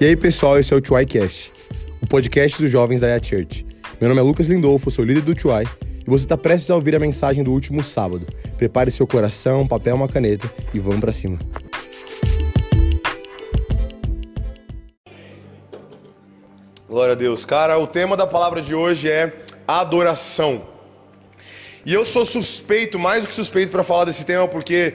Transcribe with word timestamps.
E 0.00 0.06
aí, 0.06 0.16
pessoal, 0.16 0.58
esse 0.58 0.74
é 0.74 0.76
o 0.76 0.80
TuaiCast, 0.80 1.52
o 2.02 2.06
podcast 2.08 2.60
dos 2.60 2.68
jovens 2.68 3.00
da 3.00 3.06
Yat 3.06 3.28
Church. 3.28 3.64
Meu 4.00 4.08
nome 4.08 4.20
é 4.20 4.24
Lucas 4.24 4.48
Lindolfo, 4.48 4.90
sou 4.90 5.04
líder 5.04 5.20
do 5.20 5.36
Tuai, 5.36 5.64
e 6.04 6.10
você 6.10 6.24
está 6.24 6.36
prestes 6.36 6.68
a 6.68 6.74
ouvir 6.74 6.96
a 6.96 6.98
mensagem 6.98 7.44
do 7.44 7.52
último 7.52 7.80
sábado. 7.80 8.26
Prepare 8.58 8.90
seu 8.90 9.06
coração, 9.06 9.68
papel, 9.68 9.94
uma 9.94 10.08
caneta 10.08 10.50
e 10.74 10.80
vamos 10.80 10.98
para 10.98 11.12
cima. 11.12 11.38
Glória 16.88 17.12
a 17.12 17.16
Deus. 17.16 17.44
Cara, 17.44 17.78
o 17.78 17.86
tema 17.86 18.16
da 18.16 18.26
palavra 18.26 18.60
de 18.60 18.74
hoje 18.74 19.08
é 19.08 19.32
adoração. 19.66 20.66
E 21.86 21.94
eu 21.94 22.04
sou 22.04 22.26
suspeito, 22.26 22.98
mais 22.98 23.22
do 23.22 23.28
que 23.28 23.34
suspeito, 23.34 23.70
para 23.70 23.84
falar 23.84 24.06
desse 24.06 24.26
tema, 24.26 24.48
porque 24.48 24.94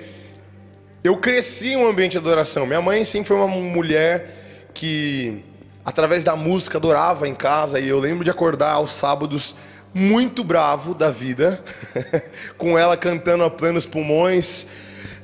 eu 1.01 1.15
cresci 1.15 1.69
em 1.69 1.77
um 1.77 1.87
ambiente 1.87 2.11
de 2.11 2.17
adoração. 2.17 2.65
Minha 2.65 2.81
mãe 2.81 3.05
sempre 3.05 3.29
foi 3.29 3.37
uma 3.37 3.47
mulher 3.47 4.38
que, 4.73 5.43
através 5.85 6.23
da 6.23 6.35
música, 6.35 6.77
adorava 6.77 7.27
em 7.27 7.35
casa. 7.35 7.79
E 7.79 7.87
eu 7.87 7.99
lembro 7.99 8.23
de 8.23 8.29
acordar 8.29 8.73
aos 8.73 8.93
sábados 8.93 9.55
muito 9.93 10.43
bravo 10.43 10.93
da 10.93 11.09
vida, 11.09 11.63
com 12.57 12.77
ela 12.77 12.95
cantando 12.95 13.43
a 13.43 13.49
plenos 13.49 13.85
pulmões. 13.85 14.67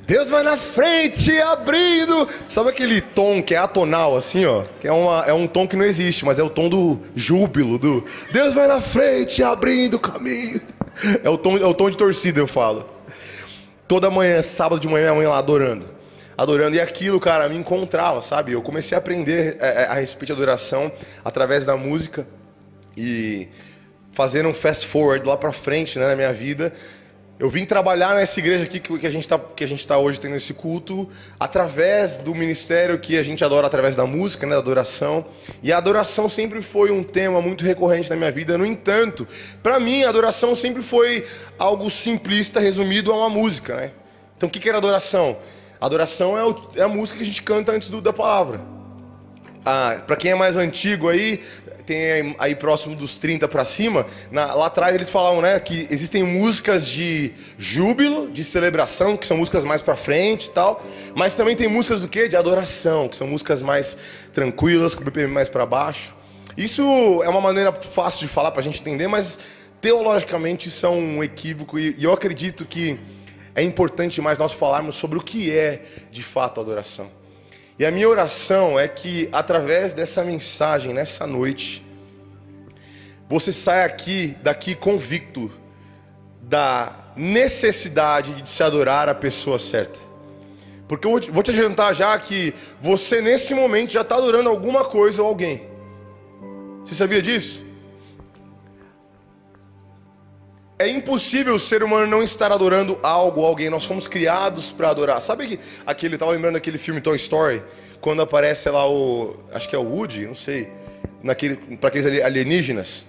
Deus 0.08 0.30
vai 0.30 0.44
na 0.44 0.56
frente, 0.56 1.36
abrindo. 1.42 2.28
Sabe 2.48 2.70
aquele 2.70 3.02
tom 3.02 3.42
que 3.42 3.56
é 3.56 3.58
atonal, 3.58 4.16
assim, 4.16 4.46
ó? 4.46 4.64
Que 4.80 4.88
é, 4.88 4.92
uma, 4.92 5.26
é 5.26 5.34
um 5.34 5.48
tom 5.48 5.68
que 5.68 5.76
não 5.76 5.84
existe, 5.84 6.24
mas 6.24 6.38
é 6.38 6.44
o 6.44 6.50
tom 6.50 6.70
do 6.70 7.00
júbilo, 7.16 7.80
do 7.80 8.06
Deus 8.32 8.54
vai 8.54 8.68
na 8.68 8.82
frente, 8.82 9.42
abrindo 9.42 9.96
o 9.96 10.00
caminho. 10.00 10.62
É 11.24 11.30
o 11.30 11.38
tom, 11.38 11.58
é 11.58 11.66
o 11.66 11.74
tom 11.74 11.90
de 11.90 11.98
torcida, 11.98 12.40
eu 12.40 12.48
falo. 12.48 12.88
Toda 13.88 14.10
manhã, 14.10 14.42
sábado 14.42 14.80
de 14.80 14.88
manhã, 14.88 15.06
minha 15.06 15.16
mãe 15.16 15.28
lá 15.28 15.40
adorando. 15.40 15.95
Adorando. 16.38 16.76
E 16.76 16.82
aquilo, 16.82 17.20
cara, 17.20 17.48
me 17.48 17.56
encontrava, 17.56 18.22
sabe? 18.22 18.52
Eu 18.52 18.62
comecei 18.62 18.96
a 18.96 19.00
aprender 19.00 19.58
a, 19.60 19.66
é, 19.66 19.70
é, 19.70 19.86
a 19.86 19.94
respeito 19.94 20.28
de 20.28 20.34
adoração 20.34 20.92
através 21.24 21.66
da 21.66 21.78
música. 21.78 22.28
E 22.98 23.50
fazendo 24.12 24.48
um 24.50 24.54
fast 24.54 24.88
forward 24.88 25.28
lá 25.28 25.36
pra 25.36 25.52
frente, 25.52 26.00
né, 26.00 26.08
na 26.08 26.16
minha 26.16 26.32
vida. 26.32 26.74
Eu 27.38 27.50
vim 27.50 27.66
trabalhar 27.66 28.16
nessa 28.16 28.40
igreja 28.40 28.64
aqui 28.64 28.80
que 28.80 29.06
a 29.06 29.10
gente 29.10 29.24
está 29.24 29.38
que 29.38 29.62
a 29.62 29.68
gente 29.68 29.86
tá 29.86 29.98
hoje 29.98 30.18
tendo 30.22 30.38
esse 30.38 30.54
culto 30.54 31.10
através 31.38 32.18
do 32.18 32.34
ministério 32.34 32.98
que 32.98 33.18
a 33.18 33.24
gente 33.24 33.44
adora 33.44 33.68
através 33.68 33.94
da 33.94 34.06
música, 34.06 34.48
né, 34.48 34.54
da 34.54 34.60
adoração. 34.60 35.26
E 35.62 35.74
a 35.74 35.78
adoração 35.78 36.30
sempre 36.30 36.62
foi 36.62 36.92
um 36.92 37.04
tema 37.04 37.42
muito 37.42 37.66
recorrente 37.66 38.10
na 38.10 38.16
minha 38.16 38.32
vida. 38.32 38.58
No 38.58 38.66
entanto, 38.66 39.28
para 39.62 39.82
mim 39.82 40.06
a 40.06 40.10
adoração 40.10 40.56
sempre 40.56 40.82
foi 40.82 41.28
algo 41.60 41.90
simplista 41.90 42.62
resumido 42.62 43.12
a 43.12 43.18
uma 43.18 43.30
música, 43.30 43.76
né? 43.76 43.92
Então 44.38 44.48
o 44.48 44.52
que, 44.52 44.58
que 44.62 44.70
era 44.70 44.78
adoração? 44.78 45.38
Adoração 45.86 46.38
é, 46.38 46.44
o, 46.44 46.56
é 46.76 46.82
a 46.82 46.88
música 46.88 47.18
que 47.18 47.24
a 47.24 47.28
gente 47.28 47.44
canta 47.44 47.72
antes 47.72 47.90
do, 47.90 48.02
da 48.02 48.12
palavra. 48.12 48.62
Ah, 49.64 50.02
para 50.06 50.16
quem 50.16 50.32
é 50.32 50.36
mais 50.36 50.58
antigo 50.58 51.10
aí, 51.10 51.44
tem 51.86 52.36
aí 52.40 52.56
próximo 52.56 52.96
dos 52.96 53.18
30 53.18 53.48
para 53.48 53.64
cima, 53.64 54.06
na, 54.32 54.54
lá 54.54 54.68
atrás 54.68 54.94
eles 54.94 55.10
falavam, 55.10 55.42
né, 55.42 55.60
que 55.60 55.88
existem 55.90 56.24
músicas 56.24 56.88
de 56.88 57.34
júbilo, 57.58 58.30
de 58.30 58.44
celebração, 58.44 59.16
que 59.16 59.26
são 59.26 59.38
músicas 59.38 59.64
mais 59.64 59.82
para 59.82 59.96
frente 59.96 60.48
e 60.48 60.52
tal, 60.52 60.84
mas 61.16 61.36
também 61.36 61.56
tem 61.56 61.68
músicas 61.68 62.00
do 62.02 62.08
quê? 62.08 62.28
De 62.28 62.36
adoração, 62.36 63.08
que 63.08 63.16
são 63.16 63.28
músicas 63.28 63.62
mais 63.62 63.98
tranquilas, 64.34 64.96
com 64.96 65.02
o 65.02 65.06
BPM 65.06 65.32
mais 65.32 65.50
para 65.50 65.66
baixo. 65.66 66.14
Isso 66.58 66.82
é 67.24 67.30
uma 67.30 67.42
maneira 67.42 67.72
fácil 67.72 68.28
de 68.28 68.34
falar 68.34 68.52
para 68.52 68.62
a 68.62 68.64
gente 68.64 68.82
entender, 68.82 69.08
mas 69.08 69.38
teologicamente 69.82 70.70
isso 70.70 70.86
é 70.86 70.90
um 70.90 71.24
equívoco 71.24 71.78
e, 71.78 71.96
e 71.98 72.04
eu 72.04 72.14
acredito 72.14 72.66
que 72.66 73.00
é 73.56 73.64
importante 73.64 74.22
mais 74.22 74.38
nós 74.38 74.52
falarmos 74.52 74.96
sobre 74.96 75.18
o 75.18 75.22
que 75.22 75.52
é 75.52 75.86
de 76.12 76.22
fato 76.22 76.60
adoração. 76.60 77.10
E 77.80 77.86
a 77.86 77.92
minha 77.92 78.08
oração 78.08 78.78
é 78.78 78.88
que 78.88 79.30
através 79.32 79.94
dessa 79.94 80.24
mensagem 80.24 80.94
nessa 80.94 81.26
noite, 81.26 81.84
você 83.28 83.52
saia 83.52 83.86
aqui 83.86 84.36
daqui 84.44 84.76
convicto 84.76 85.52
da 86.42 86.92
necessidade 87.16 88.42
de 88.42 88.50
se 88.50 88.62
adorar 88.62 89.10
a 89.10 89.16
pessoa 89.16 89.58
certa. 89.58 90.00
Porque 90.88 91.08
eu 91.08 91.20
vou 91.32 91.42
te 91.42 91.52
adiantar 91.52 91.96
já 91.96 92.18
que 92.20 92.54
você 92.80 93.22
nesse 93.22 93.54
momento 93.54 93.92
já 93.92 94.02
está 94.02 94.16
adorando 94.18 94.50
alguma 94.50 94.86
coisa 94.86 95.22
ou 95.22 95.28
alguém. 95.28 95.64
Você 96.86 96.94
sabia 96.94 97.22
disso? 97.22 97.66
É 100.78 100.90
impossível 100.90 101.56
o 101.56 101.60
ser 101.60 101.84
humano 101.84 102.06
não 102.06 102.22
estar 102.22 102.52
adorando 102.52 103.00
algo 103.02 103.46
alguém. 103.46 103.70
Nós 103.70 103.86
fomos 103.86 104.08
criados 104.08 104.74
para 104.74 104.90
adorar. 104.90 105.22
Sabe 105.22 105.48
que 105.48 105.60
aquele, 105.86 106.16
estava 106.16 106.32
lembrando 106.32 106.56
daquele 106.56 106.78
filme 106.78 107.00
Toy 107.00 107.16
Story, 107.16 107.64
quando 108.02 108.22
aparece 108.22 108.70
lá 108.70 108.90
o, 108.90 109.38
acho 109.54 109.70
que 109.70 109.76
é 109.76 109.80
o 109.80 109.84
Woody, 109.84 110.28
não 110.28 110.36
sei, 110.36 110.70
naquele 111.24 111.56
para 111.78 111.88
aqueles 111.88 112.22
alienígenas, 112.22 113.06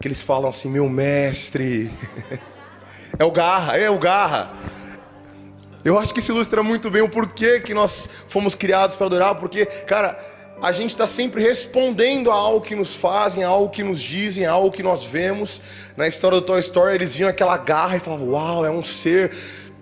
que 0.00 0.06
eles 0.06 0.22
falam 0.22 0.48
assim: 0.48 0.70
"Meu 0.70 0.88
mestre". 0.88 1.90
é 3.18 3.24
o 3.24 3.32
Garra, 3.32 3.76
é 3.76 3.90
o 3.90 3.98
Garra. 3.98 4.52
Eu 5.84 5.98
acho 5.98 6.12
que 6.12 6.20
isso 6.20 6.30
ilustra 6.30 6.62
muito 6.62 6.88
bem 6.88 7.02
o 7.02 7.08
porquê 7.08 7.58
que 7.58 7.74
nós 7.74 8.08
fomos 8.28 8.54
criados 8.54 8.94
para 8.94 9.06
adorar, 9.06 9.34
porque, 9.34 9.66
cara, 9.66 10.18
a 10.60 10.72
gente 10.72 10.90
está 10.90 11.06
sempre 11.06 11.42
respondendo 11.42 12.30
a 12.30 12.34
algo 12.34 12.60
que 12.60 12.74
nos 12.74 12.94
fazem, 12.94 13.44
a 13.44 13.48
algo 13.48 13.70
que 13.70 13.82
nos 13.82 14.00
dizem, 14.00 14.44
a 14.44 14.52
algo 14.52 14.72
que 14.72 14.82
nós 14.82 15.04
vemos. 15.04 15.62
Na 15.96 16.08
história 16.08 16.40
do 16.40 16.44
Toy 16.44 16.60
Story, 16.60 16.94
eles 16.94 17.14
viam 17.14 17.28
aquela 17.28 17.56
garra 17.56 17.96
e 17.96 18.00
falavam: 18.00 18.30
Uau, 18.30 18.66
é 18.66 18.70
um 18.70 18.82
ser 18.82 19.32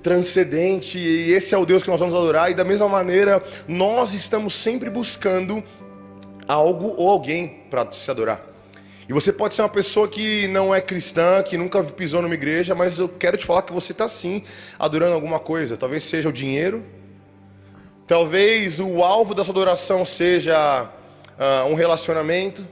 transcendente, 0.03 0.99
e 0.99 1.33
esse 1.33 1.55
é 1.55 1.59
o 1.59 1.67
Deus 1.67 1.83
que 1.83 1.91
nós 1.91 1.99
vamos 1.99 2.15
adorar. 2.15 2.51
E 2.51 2.55
da 2.55 2.65
mesma 2.65 2.89
maneira, 2.89 3.43
nós 3.67 4.13
estamos 4.13 4.55
sempre 4.55 4.91
buscando 4.91 5.65
algo 6.47 6.95
ou 6.97 7.09
alguém 7.09 7.63
para 7.71 7.91
se 7.91 8.11
adorar. 8.11 8.41
E 9.09 9.13
você 9.13 9.33
pode 9.33 9.55
ser 9.55 9.63
uma 9.63 9.69
pessoa 9.69 10.09
que 10.09 10.49
não 10.49 10.75
é 10.75 10.81
cristã, 10.81 11.43
que 11.43 11.57
nunca 11.57 11.83
pisou 11.83 12.21
numa 12.21 12.35
igreja, 12.35 12.75
mas 12.75 12.99
eu 12.99 13.09
quero 13.09 13.37
te 13.37 13.47
falar 13.47 13.63
que 13.63 13.73
você 13.73 13.93
está 13.93 14.09
sim 14.09 14.43
adorando 14.79 15.15
alguma 15.15 15.39
coisa. 15.39 15.77
Talvez 15.77 16.03
seja 16.03 16.29
o 16.29 16.33
dinheiro, 16.33 16.85
Talvez 18.07 18.79
o 18.79 19.03
alvo 19.03 19.35
da 19.35 19.43
sua 19.43 19.53
adoração 19.53 20.05
seja 20.05 20.85
uh, 20.85 21.69
um 21.69 21.75
relacionamento. 21.75 22.65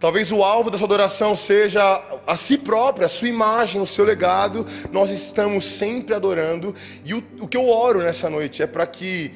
Talvez 0.00 0.32
o 0.32 0.42
alvo 0.42 0.70
da 0.70 0.78
sua 0.78 0.86
adoração 0.86 1.36
seja 1.36 2.02
a 2.26 2.36
si 2.36 2.58
própria, 2.58 3.06
a 3.06 3.08
sua 3.08 3.28
imagem, 3.28 3.80
o 3.80 3.86
seu 3.86 4.04
legado. 4.04 4.66
Nós 4.90 5.10
estamos 5.10 5.64
sempre 5.64 6.14
adorando. 6.14 6.74
E 7.04 7.14
o, 7.14 7.22
o 7.40 7.46
que 7.46 7.56
eu 7.56 7.68
oro 7.68 8.02
nessa 8.02 8.28
noite 8.28 8.60
é 8.60 8.66
para 8.66 8.86
que 8.86 9.32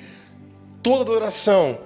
toda 0.82 1.02
adoração 1.02 1.78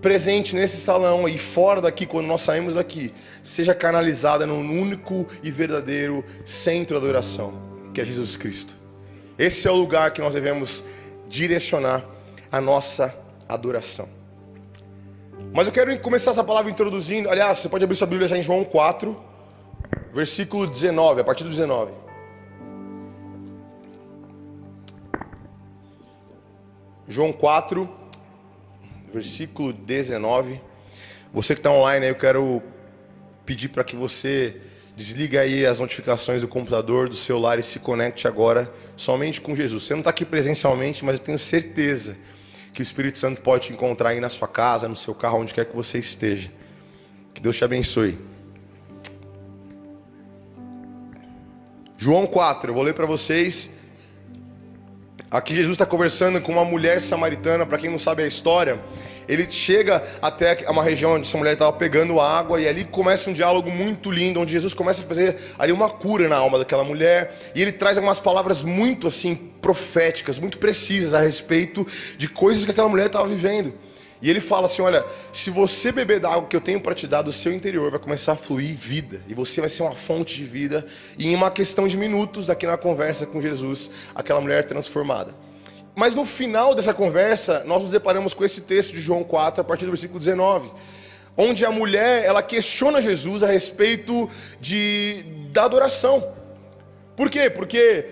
presente 0.00 0.54
nesse 0.54 0.76
salão 0.76 1.28
e 1.28 1.38
fora 1.38 1.80
daqui, 1.80 2.06
quando 2.06 2.26
nós 2.26 2.42
saímos 2.42 2.74
daqui, 2.74 3.12
seja 3.42 3.74
canalizada 3.74 4.46
num 4.46 4.60
único 4.80 5.26
e 5.42 5.50
verdadeiro 5.50 6.22
centro 6.44 7.00
de 7.00 7.04
adoração, 7.04 7.54
que 7.92 8.00
é 8.00 8.04
Jesus 8.04 8.36
Cristo. 8.36 8.76
Esse 9.36 9.66
é 9.66 9.70
o 9.70 9.74
lugar 9.74 10.12
que 10.12 10.20
nós 10.20 10.34
devemos 10.34 10.84
direcionar 11.26 12.13
a 12.54 12.60
nossa 12.60 13.12
adoração. 13.48 14.08
Mas 15.52 15.66
eu 15.66 15.72
quero 15.72 15.98
começar 15.98 16.30
essa 16.30 16.44
palavra 16.44 16.70
introduzindo. 16.70 17.28
Aliás, 17.28 17.58
você 17.58 17.68
pode 17.68 17.82
abrir 17.82 17.96
sua 17.96 18.06
Bíblia 18.06 18.28
já 18.28 18.38
em 18.38 18.42
João 18.42 18.62
4, 18.62 19.20
versículo 20.12 20.64
19, 20.64 21.20
a 21.20 21.24
partir 21.24 21.42
do 21.42 21.50
19. 21.50 21.92
João 27.08 27.32
4, 27.32 27.90
versículo 29.12 29.72
19. 29.72 30.60
Você 31.32 31.54
que 31.56 31.58
está 31.58 31.72
online, 31.72 32.06
eu 32.06 32.14
quero 32.14 32.62
pedir 33.44 33.68
para 33.68 33.82
que 33.82 33.96
você 33.96 34.60
desligue 34.94 35.36
aí 35.36 35.66
as 35.66 35.80
notificações 35.80 36.42
do 36.42 36.46
computador, 36.46 37.08
do 37.08 37.16
celular 37.16 37.58
e 37.58 37.64
se 37.64 37.80
conecte 37.80 38.28
agora 38.28 38.72
somente 38.96 39.40
com 39.40 39.56
Jesus. 39.56 39.82
Você 39.82 39.92
não 39.92 40.02
está 40.02 40.10
aqui 40.10 40.24
presencialmente, 40.24 41.04
mas 41.04 41.18
eu 41.18 41.24
tenho 41.24 41.38
certeza 41.38 42.16
que 42.74 42.80
o 42.80 42.82
Espírito 42.82 43.18
Santo 43.18 43.40
pode 43.40 43.68
te 43.68 43.72
encontrar 43.72 44.10
aí 44.10 44.20
na 44.20 44.28
sua 44.28 44.48
casa, 44.48 44.88
no 44.88 44.96
seu 44.96 45.14
carro, 45.14 45.38
onde 45.38 45.54
quer 45.54 45.64
que 45.64 45.76
você 45.76 45.96
esteja. 45.96 46.50
Que 47.32 47.40
Deus 47.40 47.56
te 47.56 47.64
abençoe. 47.64 48.18
João 51.96 52.26
4, 52.26 52.70
eu 52.70 52.74
vou 52.74 52.82
ler 52.82 52.92
para 52.92 53.06
vocês. 53.06 53.70
Aqui 55.30 55.54
Jesus 55.54 55.74
está 55.74 55.86
conversando 55.86 56.40
com 56.40 56.50
uma 56.50 56.64
mulher 56.64 57.00
samaritana, 57.00 57.64
para 57.64 57.78
quem 57.78 57.88
não 57.88 57.98
sabe 57.98 58.24
a 58.24 58.26
história. 58.26 58.82
Ele 59.28 59.50
chega 59.50 60.02
até 60.20 60.64
uma 60.68 60.82
região 60.82 61.14
onde 61.14 61.26
essa 61.26 61.36
mulher 61.38 61.54
estava 61.54 61.72
pegando 61.72 62.20
água 62.20 62.60
e 62.60 62.68
ali 62.68 62.84
começa 62.84 63.30
um 63.30 63.32
diálogo 63.32 63.70
muito 63.70 64.10
lindo, 64.10 64.40
onde 64.40 64.52
Jesus 64.52 64.74
começa 64.74 65.02
a 65.02 65.04
fazer 65.04 65.36
ali 65.58 65.72
uma 65.72 65.90
cura 65.90 66.28
na 66.28 66.36
alma 66.36 66.58
daquela 66.58 66.84
mulher 66.84 67.38
e 67.54 67.62
ele 67.62 67.72
traz 67.72 67.96
algumas 67.96 68.18
palavras 68.18 68.62
muito 68.62 69.06
assim 69.06 69.34
proféticas, 69.34 70.38
muito 70.38 70.58
precisas 70.58 71.14
a 71.14 71.20
respeito 71.20 71.86
de 72.18 72.28
coisas 72.28 72.64
que 72.64 72.70
aquela 72.70 72.88
mulher 72.88 73.06
estava 73.06 73.26
vivendo. 73.26 73.72
E 74.24 74.30
ele 74.30 74.40
fala 74.40 74.64
assim: 74.64 74.80
Olha, 74.80 75.04
se 75.34 75.50
você 75.50 75.92
beber 75.92 76.18
da 76.18 76.32
água 76.32 76.48
que 76.48 76.56
eu 76.56 76.60
tenho 76.60 76.80
para 76.80 76.94
te 76.94 77.06
dar 77.06 77.20
do 77.20 77.30
seu 77.30 77.52
interior, 77.52 77.90
vai 77.90 78.00
começar 78.00 78.32
a 78.32 78.36
fluir 78.36 78.74
vida, 78.74 79.20
e 79.28 79.34
você 79.34 79.60
vai 79.60 79.68
ser 79.68 79.82
uma 79.82 79.94
fonte 79.94 80.34
de 80.36 80.44
vida. 80.44 80.86
E 81.18 81.28
em 81.28 81.34
uma 81.34 81.50
questão 81.50 81.86
de 81.86 81.94
minutos, 81.94 82.48
aqui 82.48 82.66
na 82.66 82.78
conversa 82.78 83.26
com 83.26 83.38
Jesus, 83.38 83.90
aquela 84.14 84.40
mulher 84.40 84.60
é 84.60 84.62
transformada. 84.62 85.34
Mas 85.94 86.14
no 86.14 86.24
final 86.24 86.74
dessa 86.74 86.92
conversa, 86.92 87.62
nós 87.64 87.82
nos 87.82 87.92
deparamos 87.92 88.34
com 88.34 88.44
esse 88.44 88.60
texto 88.60 88.92
de 88.92 89.00
João 89.00 89.22
4, 89.22 89.60
a 89.60 89.64
partir 89.64 89.84
do 89.84 89.92
versículo 89.92 90.18
19, 90.18 90.72
onde 91.36 91.64
a 91.64 91.70
mulher, 91.70 92.24
ela 92.24 92.42
questiona 92.42 93.00
Jesus 93.00 93.42
a 93.42 93.46
respeito 93.46 94.28
de 94.60 95.24
da 95.50 95.64
adoração. 95.64 96.32
Por 97.16 97.30
quê? 97.30 97.48
Porque 97.48 98.06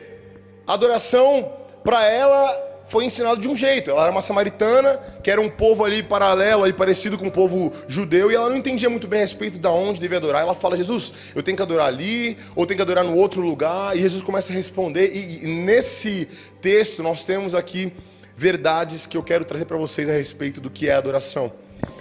a 0.66 0.74
adoração 0.74 1.52
para 1.82 2.06
ela 2.06 2.71
foi 2.92 3.06
ensinado 3.06 3.40
de 3.40 3.48
um 3.48 3.56
jeito. 3.56 3.90
Ela 3.90 4.02
era 4.02 4.12
uma 4.12 4.20
samaritana, 4.20 5.00
que 5.22 5.30
era 5.30 5.40
um 5.40 5.48
povo 5.48 5.82
ali 5.82 6.02
paralelo, 6.02 6.62
ali 6.62 6.74
parecido 6.74 7.16
com 7.16 7.28
o 7.28 7.30
povo 7.30 7.72
judeu, 7.88 8.30
e 8.30 8.34
ela 8.34 8.50
não 8.50 8.56
entendia 8.58 8.90
muito 8.90 9.08
bem 9.08 9.20
a 9.20 9.22
respeito 9.22 9.58
de 9.58 9.66
onde 9.66 9.98
devia 9.98 10.18
adorar. 10.18 10.42
Ela 10.42 10.54
fala: 10.54 10.76
Jesus, 10.76 11.10
eu 11.34 11.42
tenho 11.42 11.56
que 11.56 11.62
adorar 11.62 11.86
ali, 11.86 12.36
ou 12.54 12.66
tenho 12.66 12.76
que 12.76 12.82
adorar 12.82 13.02
no 13.02 13.16
outro 13.16 13.40
lugar. 13.40 13.96
E 13.96 14.00
Jesus 14.02 14.20
começa 14.20 14.52
a 14.52 14.54
responder. 14.54 15.10
E, 15.10 15.42
e 15.42 15.64
nesse 15.64 16.28
texto 16.60 17.02
nós 17.02 17.24
temos 17.24 17.54
aqui 17.54 17.94
verdades 18.36 19.06
que 19.06 19.16
eu 19.16 19.22
quero 19.22 19.46
trazer 19.46 19.64
para 19.64 19.78
vocês 19.78 20.06
a 20.06 20.12
respeito 20.12 20.60
do 20.60 20.68
que 20.68 20.90
é 20.90 20.92
adoração. 20.92 21.50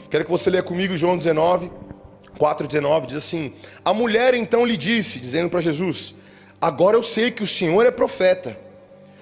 Quero 0.09 0.25
que 0.25 0.31
você 0.31 0.49
leia 0.49 0.61
comigo 0.61 0.97
João 0.97 1.17
19, 1.17 1.71
4,19, 2.38 3.05
diz 3.05 3.15
assim: 3.15 3.53
A 3.85 3.93
mulher 3.93 4.33
então 4.33 4.65
lhe 4.65 4.75
disse, 4.75 5.21
dizendo 5.21 5.49
para 5.49 5.61
Jesus: 5.61 6.13
Agora 6.59 6.97
eu 6.97 7.03
sei 7.03 7.31
que 7.31 7.43
o 7.43 7.47
Senhor 7.47 7.85
é 7.85 7.91
profeta. 7.91 8.70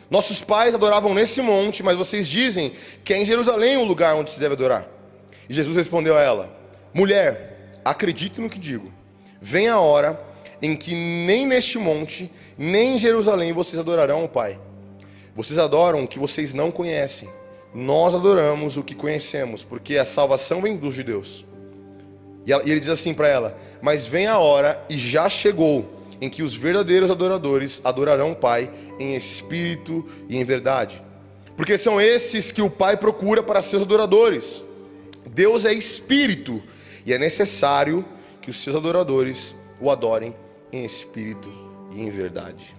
Nossos 0.09 0.41
pais 0.41 0.73
adoravam 0.73 1.13
nesse 1.13 1.41
monte, 1.41 1.83
mas 1.83 1.95
vocês 1.95 2.27
dizem 2.27 2.73
que 3.03 3.13
é 3.13 3.21
em 3.21 3.25
Jerusalém 3.25 3.77
o 3.77 3.83
lugar 3.83 4.15
onde 4.15 4.31
se 4.31 4.39
deve 4.39 4.55
adorar. 4.55 4.87
E 5.47 5.53
Jesus 5.53 5.75
respondeu 5.75 6.17
a 6.17 6.21
ela: 6.21 6.55
Mulher, 6.93 7.79
acredite 7.85 8.41
no 8.41 8.49
que 8.49 8.57
digo. 8.57 8.91
Vem 9.41 9.67
a 9.67 9.79
hora 9.79 10.19
em 10.61 10.75
que 10.75 10.93
nem 10.93 11.45
neste 11.45 11.77
monte, 11.77 12.31
nem 12.57 12.95
em 12.95 12.97
Jerusalém 12.97 13.53
vocês 13.53 13.79
adorarão 13.79 14.25
o 14.25 14.29
Pai. 14.29 14.59
Vocês 15.35 15.57
adoram 15.59 16.03
o 16.03 16.07
que 16.07 16.19
vocês 16.19 16.53
não 16.53 16.71
conhecem. 16.71 17.29
Nós 17.73 18.15
adoramos 18.15 18.77
o 18.77 18.83
que 18.83 18.95
conhecemos, 18.95 19.63
porque 19.63 19.97
a 19.97 20.05
salvação 20.05 20.59
vem 20.59 20.75
dos 20.75 20.95
judeus. 20.95 21.45
E 22.45 22.51
ele 22.51 22.79
diz 22.79 22.89
assim 22.89 23.13
para 23.13 23.27
ela: 23.27 23.57
Mas 23.81 24.07
vem 24.07 24.25
a 24.25 24.39
hora, 24.39 24.83
e 24.89 24.97
já 24.97 25.29
chegou 25.29 25.98
em 26.21 26.29
que 26.29 26.43
os 26.43 26.55
verdadeiros 26.55 27.09
adoradores 27.09 27.81
adorarão 27.83 28.31
o 28.31 28.35
Pai 28.35 28.71
em 28.99 29.15
espírito 29.15 30.05
e 30.27 30.37
em 30.37 30.43
verdade. 30.43 31.01
Porque 31.55 31.77
são 31.77 31.99
esses 31.99 32.51
que 32.51 32.61
o 32.61 32.69
Pai 32.69 32.97
procura 32.97 33.43
para 33.43 33.61
seus 33.61 33.83
adoradores. 33.83 34.63
Deus 35.29 35.65
é 35.65 35.73
espírito 35.73 36.61
e 37.05 37.13
é 37.13 37.17
necessário 37.17 38.05
que 38.41 38.49
os 38.49 38.61
seus 38.61 38.75
adoradores 38.75 39.55
o 39.79 39.89
adorem 39.89 40.35
em 40.71 40.85
espírito 40.85 41.51
e 41.91 42.01
em 42.01 42.09
verdade. 42.09 42.78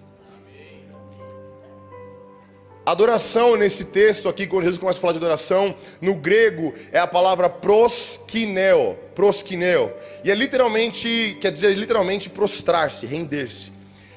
Adoração 2.91 3.55
nesse 3.55 3.85
texto 3.85 4.29
aqui, 4.29 4.49
quando 4.49 4.65
Jesus 4.65 4.77
começa 4.77 4.99
a 4.99 5.01
falar 5.01 5.13
de 5.13 5.19
adoração, 5.21 5.77
no 6.01 6.13
grego 6.13 6.75
é 6.91 6.99
a 6.99 7.07
palavra 7.07 7.49
proskineo, 7.49 8.97
proskineo, 9.15 9.93
e 10.25 10.31
é 10.31 10.35
literalmente, 10.35 11.39
quer 11.41 11.53
dizer 11.53 11.73
literalmente 11.77 12.29
prostrar-se, 12.29 13.07
render-se. 13.07 13.71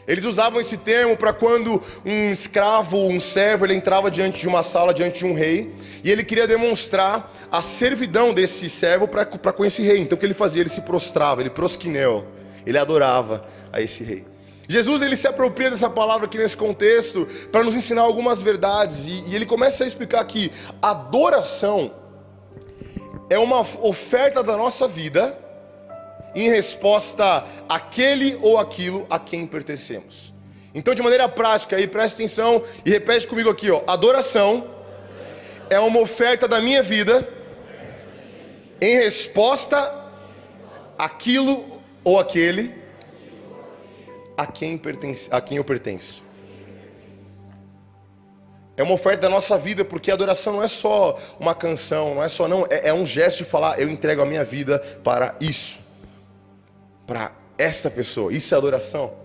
Eles 0.07 0.25
usavam 0.25 0.59
esse 0.59 0.75
termo 0.75 1.15
para 1.15 1.31
quando 1.31 1.83
um 2.03 2.31
escravo, 2.31 2.97
um 2.97 3.19
servo, 3.19 3.63
ele 3.63 3.75
entrava 3.75 4.09
diante 4.09 4.41
de 4.41 4.47
uma 4.47 4.63
sala, 4.63 4.91
diante 4.91 5.19
de 5.19 5.25
um 5.25 5.35
rei, 5.35 5.71
e 6.03 6.09
ele 6.09 6.23
queria 6.23 6.47
demonstrar 6.47 7.31
a 7.51 7.61
servidão 7.61 8.33
desse 8.33 8.71
servo 8.71 9.07
para 9.07 9.23
com 9.53 9.63
esse 9.63 9.83
rei. 9.83 9.99
Então 9.99 10.15
o 10.15 10.19
que 10.19 10.25
ele 10.25 10.33
fazia? 10.33 10.63
Ele 10.63 10.69
se 10.69 10.81
prostrava, 10.81 11.41
ele 11.41 11.51
proskineo, 11.51 12.25
ele 12.65 12.79
adorava 12.79 13.47
a 13.71 13.79
esse 13.79 14.03
rei. 14.03 14.32
Jesus 14.73 15.03
ele 15.03 15.15
se 15.15 15.27
apropria 15.27 15.69
dessa 15.69 15.87
palavra 15.87 16.25
aqui 16.25 16.35
nesse 16.35 16.57
contexto 16.57 17.27
para 17.51 17.63
nos 17.63 17.75
ensinar 17.75 18.01
algumas 18.01 18.41
verdades 18.41 19.05
e, 19.05 19.23
e 19.27 19.35
ele 19.35 19.45
começa 19.45 19.83
a 19.83 19.87
explicar 19.87 20.25
que 20.25 20.51
adoração 20.81 21.93
é 23.29 23.37
uma 23.37 23.59
oferta 23.59 24.41
da 24.41 24.57
nossa 24.57 24.87
vida 24.87 25.37
em 26.33 26.49
resposta 26.49 27.45
àquele 27.69 28.39
ou 28.41 28.57
aquilo 28.57 29.05
a 29.11 29.19
quem 29.19 29.45
pertencemos. 29.45 30.33
Então, 30.73 30.95
de 30.95 31.03
maneira 31.03 31.29
prática, 31.29 31.75
aí 31.75 31.85
preste 31.85 32.15
atenção 32.15 32.63
e 32.83 32.89
repete 32.89 33.27
comigo 33.27 33.51
aqui, 33.51 33.69
ó. 33.69 33.83
Adoração 33.85 34.71
é 35.69 35.79
uma 35.79 35.99
oferta 35.99 36.47
da 36.47 36.59
minha 36.59 36.81
vida 36.81 37.29
em 38.81 38.95
resposta 38.95 40.09
àquilo 40.97 41.63
ou 42.03 42.19
aquele 42.19 42.82
a 44.37 44.45
quem, 44.45 44.77
pertence, 44.77 45.29
a 45.31 45.39
quem 45.41 45.57
eu 45.57 45.63
pertenço. 45.63 46.23
É 48.75 48.81
uma 48.81 48.93
oferta 48.93 49.21
da 49.21 49.29
nossa 49.29 49.57
vida, 49.57 49.85
porque 49.85 50.09
a 50.09 50.15
adoração 50.15 50.53
não 50.53 50.63
é 50.63 50.67
só 50.67 51.19
uma 51.39 51.53
canção, 51.53 52.15
não 52.15 52.23
é 52.23 52.29
só 52.29 52.47
não, 52.47 52.65
é, 52.69 52.89
é 52.89 52.93
um 52.93 53.05
gesto 53.05 53.39
de 53.39 53.43
falar, 53.45 53.79
eu 53.79 53.87
entrego 53.87 54.21
a 54.21 54.25
minha 54.25 54.43
vida 54.43 54.79
para 55.03 55.35
isso, 55.39 55.79
para 57.05 57.31
esta 57.57 57.89
pessoa. 57.91 58.33
Isso 58.33 58.53
é 58.53 58.57
adoração. 58.57 59.23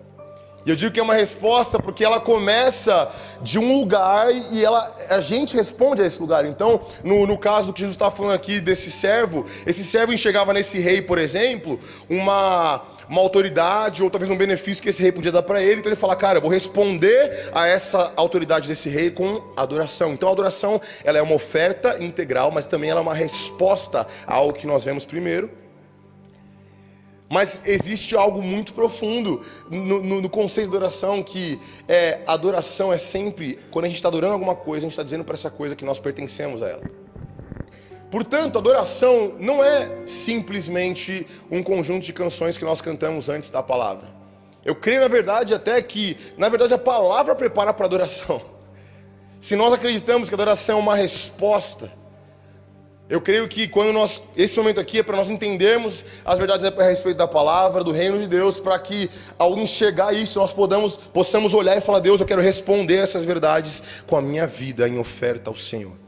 E 0.66 0.70
eu 0.70 0.76
digo 0.76 0.92
que 0.92 1.00
é 1.00 1.02
uma 1.02 1.14
resposta 1.14 1.78
porque 1.78 2.04
ela 2.04 2.20
começa 2.20 3.10
de 3.40 3.58
um 3.58 3.72
lugar 3.72 4.30
e 4.30 4.62
ela, 4.62 4.94
a 5.08 5.18
gente 5.18 5.56
responde 5.56 6.02
a 6.02 6.06
esse 6.06 6.20
lugar. 6.20 6.44
Então, 6.44 6.82
no, 7.02 7.26
no 7.26 7.38
caso 7.38 7.68
do 7.68 7.72
que 7.72 7.80
Jesus 7.80 7.94
está 7.94 8.10
falando 8.10 8.34
aqui 8.34 8.60
desse 8.60 8.90
servo, 8.90 9.46
esse 9.64 9.82
servo 9.82 10.12
enxergava 10.12 10.52
nesse 10.52 10.78
rei, 10.78 11.00
por 11.00 11.16
exemplo, 11.16 11.80
uma 12.10 12.82
uma 13.08 13.20
autoridade 13.20 14.02
ou 14.02 14.10
talvez 14.10 14.30
um 14.30 14.36
benefício 14.36 14.82
que 14.82 14.90
esse 14.90 15.02
rei 15.02 15.10
podia 15.10 15.32
dar 15.32 15.42
para 15.42 15.62
ele. 15.62 15.80
Então 15.80 15.90
ele 15.90 16.00
fala, 16.00 16.14
cara, 16.14 16.38
eu 16.38 16.42
vou 16.42 16.50
responder 16.50 17.50
a 17.52 17.66
essa 17.66 18.12
autoridade 18.16 18.68
desse 18.68 18.88
rei 18.88 19.10
com 19.10 19.42
adoração. 19.56 20.12
Então 20.12 20.28
a 20.28 20.32
adoração 20.32 20.80
ela 21.04 21.18
é 21.18 21.22
uma 21.22 21.34
oferta 21.34 21.96
integral, 22.02 22.50
mas 22.50 22.66
também 22.66 22.90
ela 22.90 23.00
é 23.00 23.02
uma 23.02 23.14
resposta 23.14 24.06
a 24.26 24.34
algo 24.34 24.52
que 24.52 24.66
nós 24.66 24.84
vemos 24.84 25.04
primeiro. 25.04 25.50
Mas 27.30 27.62
existe 27.66 28.16
algo 28.16 28.40
muito 28.40 28.72
profundo 28.72 29.44
no, 29.70 30.02
no, 30.02 30.20
no 30.22 30.28
conceito 30.30 30.70
de 30.70 30.76
adoração, 30.76 31.22
que 31.22 31.60
é, 31.86 32.20
adoração 32.26 32.90
é 32.90 32.96
sempre, 32.96 33.58
quando 33.70 33.84
a 33.84 33.88
gente 33.88 33.96
está 33.96 34.08
adorando 34.08 34.32
alguma 34.32 34.54
coisa, 34.54 34.78
a 34.78 34.88
gente 34.88 34.92
está 34.92 35.02
dizendo 35.02 35.24
para 35.24 35.34
essa 35.34 35.50
coisa 35.50 35.76
que 35.76 35.84
nós 35.84 35.98
pertencemos 35.98 36.62
a 36.62 36.68
ela. 36.68 36.97
Portanto, 38.10 38.58
adoração 38.58 39.34
não 39.38 39.62
é 39.62 40.06
simplesmente 40.06 41.26
um 41.50 41.62
conjunto 41.62 42.04
de 42.04 42.12
canções 42.12 42.56
que 42.56 42.64
nós 42.64 42.80
cantamos 42.80 43.28
antes 43.28 43.50
da 43.50 43.62
palavra. 43.62 44.08
Eu 44.64 44.74
creio, 44.74 45.00
na 45.00 45.08
verdade, 45.08 45.52
até 45.52 45.80
que, 45.82 46.16
na 46.36 46.48
verdade, 46.48 46.72
a 46.72 46.78
palavra 46.78 47.34
prepara 47.34 47.72
para 47.72 47.86
adoração. 47.86 48.40
Se 49.38 49.54
nós 49.54 49.72
acreditamos 49.72 50.28
que 50.28 50.34
adoração 50.34 50.78
é 50.78 50.82
uma 50.82 50.96
resposta, 50.96 51.92
eu 53.10 53.20
creio 53.20 53.46
que 53.46 53.68
quando 53.68 53.92
nós, 53.92 54.22
esse 54.36 54.58
momento 54.58 54.80
aqui 54.80 54.98
é 54.98 55.02
para 55.02 55.16
nós 55.16 55.30
entendermos 55.30 56.04
as 56.24 56.38
verdades 56.38 56.64
a 56.66 56.82
respeito 56.82 57.16
da 57.16 57.26
palavra, 57.26 57.82
do 57.82 57.92
reino 57.92 58.18
de 58.18 58.26
Deus, 58.26 58.58
para 58.58 58.78
que 58.78 59.10
ao 59.38 59.56
enxergar 59.58 60.12
isso 60.12 60.38
nós 60.38 60.52
podamos, 60.52 60.96
possamos 60.96 61.54
olhar 61.54 61.76
e 61.76 61.80
falar: 61.80 62.00
Deus, 62.00 62.20
eu 62.20 62.26
quero 62.26 62.42
responder 62.42 62.96
essas 62.96 63.24
verdades 63.24 63.82
com 64.06 64.16
a 64.16 64.20
minha 64.20 64.46
vida 64.46 64.86
em 64.86 64.98
oferta 64.98 65.48
ao 65.48 65.56
Senhor. 65.56 66.07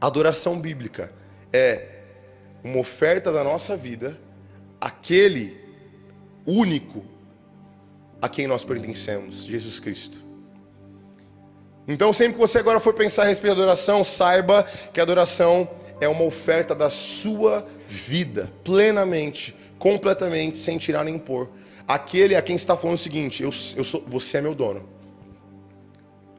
Adoração 0.00 0.58
bíblica 0.60 1.12
é 1.52 1.88
uma 2.62 2.78
oferta 2.78 3.32
da 3.32 3.42
nossa 3.42 3.76
vida 3.76 4.18
àquele 4.80 5.56
único 6.46 7.04
a 8.20 8.28
quem 8.28 8.46
nós 8.46 8.64
pertencemos, 8.64 9.44
Jesus 9.44 9.78
Cristo. 9.78 10.24
Então, 11.88 12.12
sempre 12.12 12.34
que 12.34 12.40
você 12.40 12.58
agora 12.58 12.80
for 12.80 12.94
pensar 12.94 13.22
a 13.22 13.26
respeito 13.26 13.54
da 13.54 13.62
adoração, 13.62 14.02
saiba 14.02 14.64
que 14.92 14.98
a 14.98 15.02
adoração 15.02 15.68
é 16.00 16.08
uma 16.08 16.24
oferta 16.24 16.74
da 16.74 16.90
sua 16.90 17.66
vida, 17.86 18.50
plenamente, 18.64 19.54
completamente, 19.78 20.58
sem 20.58 20.78
tirar 20.78 21.04
nem 21.04 21.18
pôr. 21.18 21.48
Aquele 21.86 22.34
a 22.34 22.42
quem 22.42 22.56
está 22.56 22.76
falando 22.76 22.96
o 22.96 23.00
seguinte: 23.00 23.42
eu, 23.42 23.50
eu 23.76 23.84
sou, 23.84 24.04
você 24.06 24.38
é 24.38 24.40
meu 24.40 24.54
dono. 24.54 24.88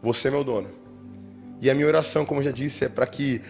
Você 0.01 0.27
é 0.27 0.31
meu 0.31 0.43
dono. 0.43 0.69
E 1.61 1.69
a 1.69 1.75
minha 1.75 1.87
oração, 1.87 2.25
como 2.25 2.39
eu 2.39 2.45
já 2.45 2.51
disse, 2.51 2.85
é 2.85 2.89
para 2.89 3.07
que 3.07 3.41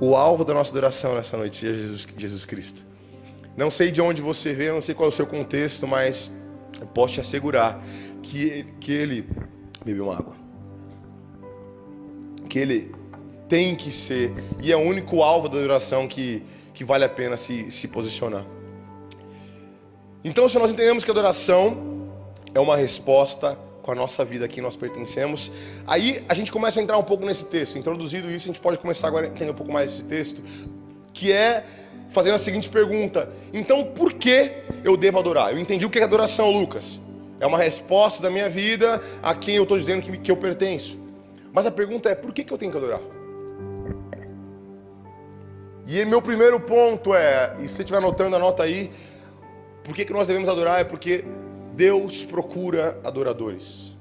o 0.00 0.16
alvo 0.16 0.44
da 0.44 0.54
nossa 0.54 0.70
adoração 0.70 1.14
nessa 1.14 1.36
noite 1.36 1.56
seja 1.56 1.74
Jesus, 1.74 2.06
Jesus 2.16 2.44
Cristo. 2.44 2.86
Não 3.56 3.70
sei 3.70 3.90
de 3.90 4.00
onde 4.00 4.22
você 4.22 4.54
veio, 4.54 4.74
não 4.74 4.80
sei 4.80 4.94
qual 4.94 5.06
é 5.06 5.12
o 5.12 5.14
seu 5.14 5.26
contexto, 5.26 5.86
mas 5.86 6.32
eu 6.80 6.86
posso 6.86 7.14
te 7.14 7.20
assegurar 7.20 7.82
que, 8.22 8.64
que 8.80 8.92
ele 8.92 9.28
bebeu 9.84 10.04
uma 10.04 10.16
água. 10.16 10.34
Que 12.48 12.58
ele 12.58 12.94
tem 13.48 13.74
que 13.76 13.92
ser, 13.92 14.32
e 14.62 14.72
é 14.72 14.76
o 14.76 14.80
único 14.80 15.22
alvo 15.22 15.48
da 15.48 15.58
adoração 15.58 16.06
que, 16.06 16.42
que 16.72 16.84
vale 16.84 17.04
a 17.04 17.08
pena 17.08 17.36
se, 17.36 17.70
se 17.70 17.88
posicionar. 17.88 18.46
Então, 20.22 20.48
se 20.48 20.58
nós 20.58 20.70
entendemos 20.70 21.04
que 21.04 21.10
a 21.10 21.12
adoração 21.12 22.08
é 22.54 22.60
uma 22.60 22.76
resposta 22.76 23.58
com 23.90 23.92
a 23.92 23.94
nossa 23.96 24.24
vida 24.24 24.44
a 24.44 24.48
quem 24.48 24.62
nós 24.62 24.76
pertencemos. 24.76 25.50
Aí 25.84 26.22
a 26.28 26.34
gente 26.34 26.52
começa 26.52 26.78
a 26.78 26.82
entrar 26.82 26.96
um 26.96 27.02
pouco 27.02 27.26
nesse 27.26 27.44
texto. 27.44 27.76
Introduzido 27.76 28.30
isso, 28.30 28.44
a 28.44 28.52
gente 28.52 28.60
pode 28.60 28.78
começar 28.78 29.08
agora 29.08 29.26
a 29.26 29.28
entender 29.28 29.50
um 29.50 29.54
pouco 29.54 29.72
mais 29.72 29.90
esse 29.90 30.04
texto, 30.04 30.40
que 31.12 31.32
é 31.32 31.64
fazendo 32.12 32.34
a 32.34 32.38
seguinte 32.38 32.68
pergunta: 32.68 33.28
então 33.52 33.84
por 33.84 34.12
que 34.12 34.52
eu 34.84 34.96
devo 34.96 35.18
adorar? 35.18 35.52
Eu 35.52 35.58
entendi 35.58 35.84
o 35.84 35.90
que 35.90 35.98
é 35.98 36.04
adoração, 36.04 36.50
Lucas. 36.52 37.00
É 37.40 37.46
uma 37.46 37.58
resposta 37.58 38.22
da 38.22 38.30
minha 38.30 38.48
vida 38.48 39.02
a 39.22 39.34
quem 39.34 39.56
eu 39.56 39.64
estou 39.64 39.76
dizendo 39.76 40.02
que, 40.02 40.16
que 40.18 40.30
eu 40.30 40.36
pertenço. 40.36 40.96
Mas 41.52 41.66
a 41.66 41.70
pergunta 41.70 42.08
é: 42.08 42.14
por 42.14 42.32
que, 42.32 42.44
que 42.44 42.52
eu 42.52 42.58
tenho 42.58 42.70
que 42.70 42.78
adorar? 42.78 43.00
E 45.84 46.04
meu 46.04 46.22
primeiro 46.22 46.60
ponto 46.60 47.12
é, 47.12 47.56
e 47.58 47.62
se 47.62 47.74
você 47.74 47.82
estiver 47.82 47.98
anotando, 47.98 48.36
anota 48.36 48.62
aí, 48.62 48.92
por 49.82 49.92
que, 49.92 50.04
que 50.04 50.12
nós 50.12 50.28
devemos 50.28 50.48
adorar? 50.48 50.80
É 50.80 50.84
porque 50.84 51.24
Deus 51.74 52.24
procura 52.24 53.00
adoradores. 53.04 53.96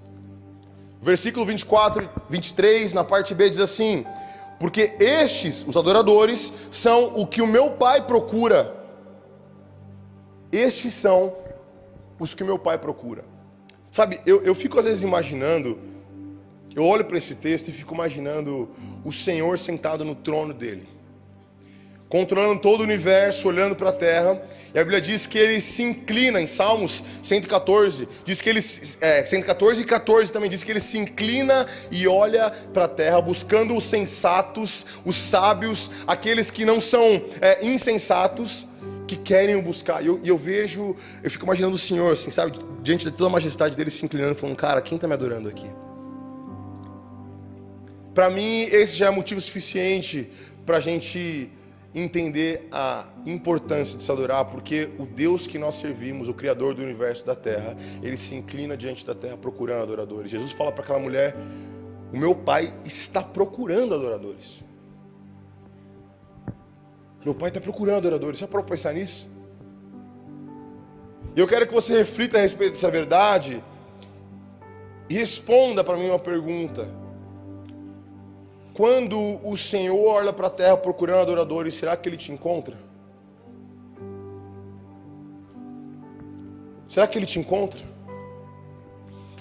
Versículo 1.01 1.45
24, 1.45 2.09
23, 2.29 2.93
na 2.93 3.03
parte 3.03 3.33
B, 3.33 3.49
diz 3.49 3.59
assim: 3.59 4.05
Porque 4.59 4.95
estes, 4.99 5.65
os 5.67 5.77
adoradores, 5.77 6.53
são 6.69 7.15
o 7.15 7.25
que 7.25 7.41
o 7.41 7.47
meu 7.47 7.71
Pai 7.71 8.05
procura. 8.05 8.75
Estes 10.51 10.93
são 10.93 11.35
os 12.19 12.33
que 12.33 12.43
o 12.43 12.45
meu 12.45 12.59
Pai 12.59 12.77
procura. 12.77 13.23
Sabe, 13.91 14.19
eu, 14.25 14.43
eu 14.43 14.53
fico 14.53 14.77
às 14.77 14.85
vezes 14.85 15.03
imaginando, 15.03 15.79
eu 16.75 16.85
olho 16.85 17.05
para 17.05 17.17
esse 17.17 17.33
texto 17.33 17.69
e 17.69 17.71
fico 17.71 17.93
imaginando 17.93 18.69
o 19.03 19.11
Senhor 19.11 19.57
sentado 19.57 20.03
no 20.03 20.15
trono 20.15 20.53
dele 20.53 20.98
controlando 22.09 22.59
todo 22.59 22.81
o 22.81 22.83
universo, 22.83 23.47
olhando 23.47 23.75
para 23.75 23.89
a 23.89 23.93
terra. 23.93 24.41
E 24.73 24.79
a 24.79 24.83
Bíblia 24.83 24.99
diz 24.99 25.27
que 25.27 25.37
ele 25.37 25.61
se 25.61 25.83
inclina, 25.83 26.41
em 26.41 26.47
Salmos 26.47 27.03
114, 27.21 28.09
diz 28.25 28.41
que 28.41 28.49
ele, 28.49 28.59
é, 28.99 29.23
114 29.23 29.81
e 29.81 29.85
14 29.85 30.33
também 30.33 30.49
diz 30.49 30.63
que 30.63 30.71
ele 30.71 30.79
se 30.79 30.97
inclina 30.97 31.67
e 31.91 32.07
olha 32.07 32.51
para 32.73 32.85
a 32.85 32.87
terra, 32.87 33.21
buscando 33.21 33.75
os 33.75 33.83
sensatos, 33.83 34.85
os 35.05 35.15
sábios, 35.15 35.91
aqueles 36.07 36.49
que 36.49 36.65
não 36.65 36.81
são 36.81 37.21
é, 37.39 37.63
insensatos, 37.65 38.67
que 39.07 39.15
querem 39.15 39.55
o 39.55 39.61
buscar. 39.61 40.03
E 40.03 40.07
eu, 40.07 40.19
eu, 40.23 40.37
vejo, 40.37 40.95
eu 41.23 41.31
fico 41.31 41.45
imaginando 41.45 41.75
o 41.75 41.79
Senhor, 41.79 42.11
assim, 42.11 42.31
sabe, 42.31 42.59
diante 42.81 43.05
de 43.05 43.11
toda 43.11 43.27
a 43.27 43.33
majestade 43.33 43.75
dele, 43.75 43.89
se 43.89 44.03
inclinando, 44.05 44.35
falando: 44.35 44.55
Cara, 44.55 44.81
quem 44.81 44.95
está 44.95 45.07
me 45.07 45.13
adorando 45.13 45.49
aqui? 45.49 45.65
Para 48.13 48.29
mim, 48.29 48.63
esse 48.63 48.95
já 48.95 49.07
é 49.07 49.09
motivo 49.11 49.41
suficiente 49.41 50.29
para 50.63 50.77
a 50.77 50.79
gente 50.79 51.49
entender 51.93 52.67
a 52.71 53.05
importância 53.25 53.97
de 53.97 54.03
se 54.03 54.11
adorar, 54.11 54.45
porque 54.45 54.89
o 54.99 55.05
Deus 55.05 55.47
que 55.47 55.57
nós 55.57 55.75
servimos, 55.75 56.27
o 56.27 56.33
Criador 56.33 56.75
do 56.75 56.83
universo 56.83 57.25
da 57.25 57.35
terra, 57.35 57.75
ele 58.01 58.15
se 58.15 58.35
inclina 58.35 58.77
diante 58.77 59.05
da 59.05 59.15
terra 59.15 59.37
procurando 59.37 59.83
adoradores. 59.83 60.29
Jesus 60.29 60.51
fala 60.51 60.71
para 60.71 60.83
aquela 60.83 60.99
mulher: 60.99 61.35
O 62.13 62.17
meu 62.17 62.35
pai 62.35 62.73
está 62.85 63.23
procurando 63.23 63.95
adoradores. 63.95 64.63
Meu 67.25 67.35
pai 67.35 67.49
está 67.49 67.59
procurando 67.59 67.97
adoradores. 67.97 68.39
Você 68.39 68.47
para 68.47 68.63
pensar 68.63 68.93
nisso? 68.93 69.29
Eu 71.35 71.47
quero 71.47 71.67
que 71.67 71.73
você 71.73 71.97
reflita 71.97 72.37
a 72.37 72.41
respeito 72.41 72.73
dessa 72.73 72.89
verdade 72.89 73.63
e 75.09 75.15
responda 75.15 75.83
para 75.83 75.97
mim 75.97 76.07
uma 76.07 76.19
pergunta 76.19 76.87
quando 78.79 79.41
o 79.43 79.57
Senhor 79.57 80.07
olha 80.07 80.31
para 80.31 80.47
a 80.47 80.49
terra 80.49 80.77
procurando 80.77 81.19
adoradores, 81.23 81.75
será 81.75 81.97
que 81.97 82.07
ele 82.07 82.15
te 82.15 82.31
encontra? 82.31 82.77
Será 86.87 87.05
que 87.05 87.17
ele 87.17 87.25
te 87.25 87.37
encontra? 87.37 87.81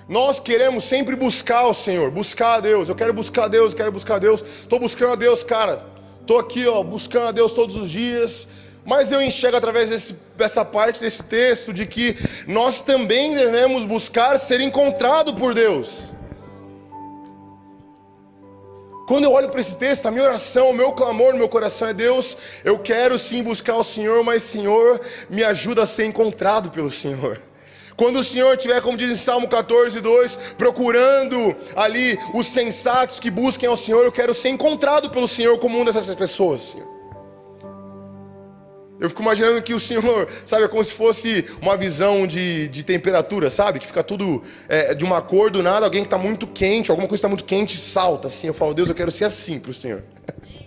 Nós 0.08 0.40
queremos 0.40 0.82
sempre 0.82 1.14
buscar 1.14 1.68
o 1.68 1.72
Senhor, 1.72 2.10
buscar 2.10 2.54
a 2.54 2.60
Deus. 2.60 2.88
Eu 2.88 2.96
quero 2.96 3.14
buscar 3.14 3.44
a 3.44 3.48
Deus, 3.48 3.72
quero 3.72 3.92
buscar 3.92 4.16
a 4.16 4.18
Deus. 4.18 4.44
Estou 4.62 4.80
buscando 4.80 5.12
a 5.12 5.14
Deus, 5.14 5.44
cara. 5.44 5.86
Estou 6.20 6.40
aqui, 6.40 6.66
ó, 6.66 6.82
buscando 6.82 7.28
a 7.28 7.30
Deus 7.30 7.52
todos 7.52 7.76
os 7.76 7.88
dias. 7.88 8.48
Mas 8.84 9.12
eu 9.12 9.22
enxergo 9.22 9.56
através 9.56 9.88
desse, 9.88 10.16
dessa 10.36 10.64
parte 10.64 11.00
desse 11.00 11.22
texto 11.22 11.72
de 11.72 11.86
que 11.86 12.16
nós 12.48 12.82
também 12.82 13.36
devemos 13.36 13.84
buscar 13.84 14.36
ser 14.36 14.60
encontrado 14.60 15.32
por 15.32 15.54
Deus. 15.54 16.12
Quando 19.08 19.24
eu 19.24 19.32
olho 19.32 19.48
para 19.48 19.62
esse 19.62 19.74
texto, 19.74 20.04
a 20.04 20.10
minha 20.10 20.22
oração, 20.22 20.68
o 20.68 20.74
meu 20.74 20.92
clamor 20.92 21.32
no 21.32 21.38
meu 21.38 21.48
coração 21.48 21.88
é: 21.88 21.94
Deus, 21.94 22.36
eu 22.62 22.78
quero 22.78 23.18
sim 23.18 23.42
buscar 23.42 23.76
o 23.76 23.82
Senhor, 23.82 24.22
mas 24.22 24.42
Senhor, 24.42 25.00
me 25.30 25.42
ajuda 25.42 25.84
a 25.84 25.86
ser 25.86 26.04
encontrado 26.04 26.70
pelo 26.70 26.90
Senhor. 26.90 27.40
Quando 27.96 28.18
o 28.18 28.22
Senhor 28.22 28.54
estiver, 28.54 28.82
como 28.82 28.98
diz 28.98 29.10
em 29.10 29.16
Salmo 29.16 29.48
14, 29.48 29.98
2, 29.98 30.38
procurando 30.58 31.56
ali 31.74 32.18
os 32.34 32.48
sensatos 32.48 33.18
que 33.18 33.30
busquem 33.30 33.66
ao 33.66 33.78
Senhor, 33.78 34.04
eu 34.04 34.12
quero 34.12 34.34
ser 34.34 34.50
encontrado 34.50 35.08
pelo 35.08 35.26
Senhor 35.26 35.58
como 35.58 35.78
uma 35.78 35.86
dessas 35.86 36.14
pessoas, 36.14 36.64
Senhor. 36.64 36.97
Eu 39.00 39.08
fico 39.08 39.22
imaginando 39.22 39.62
que 39.62 39.72
o 39.72 39.78
Senhor, 39.78 40.28
sabe, 40.44 40.64
é 40.64 40.68
como 40.68 40.82
se 40.82 40.92
fosse 40.92 41.46
uma 41.62 41.76
visão 41.76 42.26
de, 42.26 42.68
de 42.68 42.82
temperatura, 42.82 43.48
sabe? 43.48 43.78
Que 43.78 43.86
fica 43.86 44.02
tudo 44.02 44.42
é, 44.68 44.92
de 44.92 45.04
uma 45.04 45.22
cor 45.22 45.50
do 45.50 45.62
nada, 45.62 45.86
alguém 45.86 46.02
que 46.02 46.06
está 46.06 46.18
muito 46.18 46.46
quente, 46.46 46.90
alguma 46.90 47.06
coisa 47.06 47.20
está 47.20 47.28
muito 47.28 47.44
quente, 47.44 47.76
salta 47.76 48.26
assim. 48.26 48.48
Eu 48.48 48.54
falo, 48.54 48.74
Deus, 48.74 48.88
eu 48.88 48.94
quero 48.94 49.10
ser 49.10 49.24
assim 49.24 49.60
para 49.60 49.70
o 49.70 49.74
Senhor. 49.74 50.02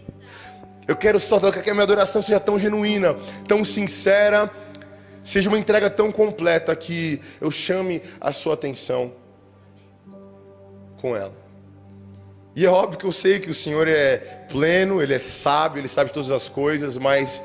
Eu 0.88 0.96
quero 0.96 1.20
eu 1.20 1.40
quero 1.40 1.64
que 1.64 1.70
a 1.70 1.74
minha 1.74 1.84
adoração 1.84 2.22
seja 2.22 2.40
tão 2.40 2.60
genuína, 2.60 3.16
tão 3.48 3.64
sincera, 3.64 4.52
seja 5.24 5.48
uma 5.48 5.58
entrega 5.58 5.90
tão 5.90 6.12
completa 6.12 6.76
que 6.76 7.22
eu 7.40 7.50
chame 7.50 8.02
a 8.20 8.34
sua 8.34 8.56
atenção 8.56 9.14
com 11.00 11.16
ela. 11.16 11.34
E 12.56 12.66
é 12.66 12.70
óbvio 12.70 13.00
que 13.00 13.06
eu 13.06 13.12
sei 13.12 13.40
que 13.40 13.50
o 13.50 13.54
Senhor 13.54 13.88
é 13.88 14.18
pleno, 14.50 15.02
Ele 15.02 15.14
é 15.14 15.20
sábio, 15.20 15.80
Ele 15.80 15.88
sabe 15.88 16.12
todas 16.12 16.32
as 16.32 16.50
coisas, 16.50 16.98
mas 16.98 17.42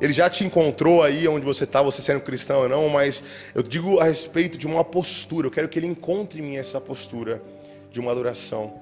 ele 0.00 0.12
já 0.12 0.28
te 0.28 0.44
encontrou 0.44 1.02
aí 1.02 1.26
onde 1.28 1.44
você 1.44 1.64
está, 1.64 1.80
você 1.80 2.02
sendo 2.02 2.20
cristão 2.20 2.62
ou 2.62 2.68
não, 2.68 2.88
mas 2.88 3.22
eu 3.54 3.62
digo 3.62 4.00
a 4.00 4.04
respeito 4.04 4.58
de 4.58 4.66
uma 4.66 4.84
postura. 4.84 5.46
Eu 5.46 5.50
quero 5.50 5.68
que 5.68 5.78
Ele 5.78 5.86
encontre 5.86 6.40
em 6.40 6.42
mim 6.42 6.56
essa 6.56 6.80
postura 6.80 7.42
de 7.90 8.00
uma 8.00 8.10
adoração 8.10 8.74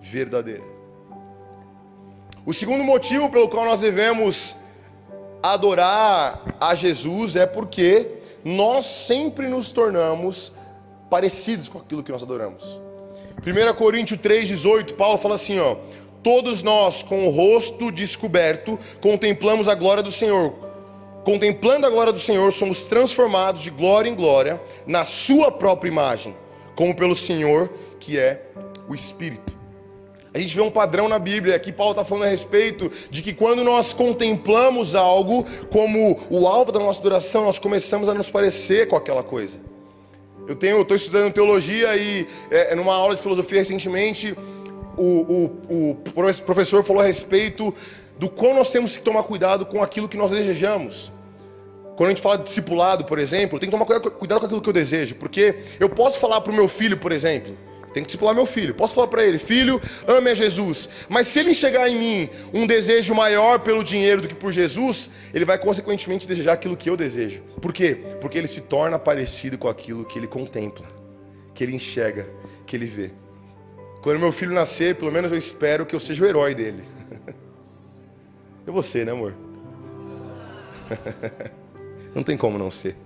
verdadeira. 0.00 0.64
O 2.44 2.52
segundo 2.52 2.82
motivo 2.82 3.30
pelo 3.30 3.48
qual 3.48 3.64
nós 3.64 3.78
devemos 3.78 4.56
adorar 5.42 6.42
a 6.60 6.74
Jesus 6.74 7.36
é 7.36 7.46
porque 7.46 8.08
nós 8.44 8.84
sempre 8.84 9.46
nos 9.46 9.70
tornamos 9.70 10.52
parecidos 11.08 11.68
com 11.68 11.78
aquilo 11.78 12.02
que 12.02 12.10
nós 12.10 12.22
adoramos. 12.22 12.80
1 13.46 13.74
Coríntios 13.74 14.18
3,18, 14.20 14.94
Paulo 14.94 15.18
fala 15.18 15.36
assim: 15.36 15.58
ó, 15.58 15.76
Todos 16.22 16.62
nós, 16.62 17.02
com 17.02 17.26
o 17.26 17.30
rosto 17.30 17.90
descoberto, 17.90 18.78
contemplamos 19.00 19.68
a 19.68 19.74
glória 19.74 20.02
do 20.02 20.10
Senhor. 20.10 20.52
Contemplando 21.24 21.86
a 21.86 21.90
glória 21.90 22.12
do 22.12 22.18
Senhor, 22.18 22.52
somos 22.52 22.86
transformados 22.86 23.62
de 23.62 23.70
glória 23.70 24.08
em 24.08 24.14
glória 24.14 24.60
na 24.86 25.04
Sua 25.04 25.50
própria 25.50 25.90
imagem, 25.90 26.34
como 26.74 26.94
pelo 26.94 27.14
Senhor, 27.14 27.70
que 28.00 28.18
é 28.18 28.46
o 28.88 28.94
Espírito. 28.94 29.56
A 30.32 30.38
gente 30.38 30.54
vê 30.54 30.60
um 30.60 30.70
padrão 30.70 31.08
na 31.08 31.18
Bíblia, 31.18 31.56
aqui 31.56 31.72
Paulo 31.72 31.92
está 31.92 32.04
falando 32.04 32.24
a 32.24 32.30
respeito 32.30 32.90
de 33.10 33.22
que 33.22 33.32
quando 33.32 33.64
nós 33.64 33.92
contemplamos 33.92 34.94
algo 34.94 35.44
como 35.70 36.18
o 36.30 36.46
alvo 36.46 36.70
da 36.70 36.78
nossa 36.78 37.00
adoração, 37.00 37.44
nós 37.44 37.58
começamos 37.58 38.08
a 38.08 38.14
nos 38.14 38.28
parecer 38.28 38.88
com 38.88 38.96
aquela 38.96 39.22
coisa. 39.22 39.60
Eu 40.46 40.82
estou 40.82 40.96
estudando 40.96 41.32
teologia 41.32 41.94
e 41.96 42.26
é, 42.50 42.74
numa 42.74 42.94
aula 42.94 43.14
de 43.14 43.20
filosofia 43.20 43.58
recentemente 43.58 44.34
o, 44.98 45.60
o, 45.70 45.90
o 45.90 45.94
professor 46.44 46.84
falou 46.84 47.02
a 47.02 47.06
respeito 47.06 47.74
do 48.18 48.28
quão 48.28 48.54
nós 48.54 48.70
temos 48.70 48.96
que 48.96 49.02
tomar 49.02 49.22
cuidado 49.22 49.64
com 49.64 49.82
aquilo 49.82 50.08
que 50.08 50.16
nós 50.16 50.30
desejamos. 50.30 51.12
Quando 51.96 52.08
a 52.08 52.10
gente 52.10 52.22
fala 52.22 52.38
de 52.38 52.44
discipulado, 52.44 53.04
por 53.04 53.18
exemplo, 53.18 53.58
tem 53.58 53.68
que 53.68 53.76
tomar 53.76 53.84
cuidado 53.84 54.40
com 54.40 54.46
aquilo 54.46 54.60
que 54.60 54.68
eu 54.68 54.72
desejo, 54.72 55.16
porque 55.16 55.64
eu 55.80 55.88
posso 55.88 56.18
falar 56.18 56.40
para 56.40 56.52
o 56.52 56.54
meu 56.54 56.68
filho, 56.68 56.96
por 56.96 57.10
exemplo, 57.10 57.56
tem 57.92 58.02
que 58.02 58.06
discipular 58.06 58.34
meu 58.34 58.46
filho. 58.46 58.74
Posso 58.74 58.94
falar 58.94 59.08
para 59.08 59.24
ele, 59.24 59.38
filho, 59.38 59.80
ame 60.06 60.30
a 60.30 60.34
Jesus. 60.34 60.88
Mas 61.08 61.26
se 61.26 61.40
ele 61.40 61.50
enxergar 61.50 61.88
em 61.88 61.98
mim 61.98 62.30
um 62.52 62.66
desejo 62.66 63.14
maior 63.14 63.60
pelo 63.60 63.82
dinheiro 63.82 64.22
do 64.22 64.28
que 64.28 64.34
por 64.34 64.52
Jesus, 64.52 65.10
ele 65.34 65.44
vai 65.44 65.58
consequentemente 65.58 66.28
desejar 66.28 66.52
aquilo 66.52 66.76
que 66.76 66.88
eu 66.88 66.96
desejo. 66.96 67.42
Por 67.60 67.72
quê? 67.72 67.98
Porque 68.20 68.38
ele 68.38 68.46
se 68.46 68.60
torna 68.60 68.98
parecido 68.98 69.58
com 69.58 69.68
aquilo 69.68 70.04
que 70.04 70.18
ele 70.18 70.28
contempla, 70.28 70.86
que 71.54 71.64
ele 71.64 71.74
enxerga, 71.74 72.28
que 72.66 72.76
ele 72.76 72.86
vê. 72.86 73.10
Quando 74.02 74.20
meu 74.20 74.32
filho 74.32 74.52
nascer, 74.52 74.94
pelo 74.94 75.10
menos 75.10 75.32
eu 75.32 75.38
espero 75.38 75.84
que 75.84 75.94
eu 75.94 76.00
seja 76.00 76.24
o 76.24 76.26
herói 76.26 76.54
dele. 76.54 76.84
Eu 78.66 78.72
vou 78.72 78.82
ser, 78.82 79.06
né, 79.06 79.12
amor? 79.12 79.34
Não 82.14 82.22
tem 82.22 82.36
como 82.36 82.58
não 82.58 82.70
ser. 82.70 82.96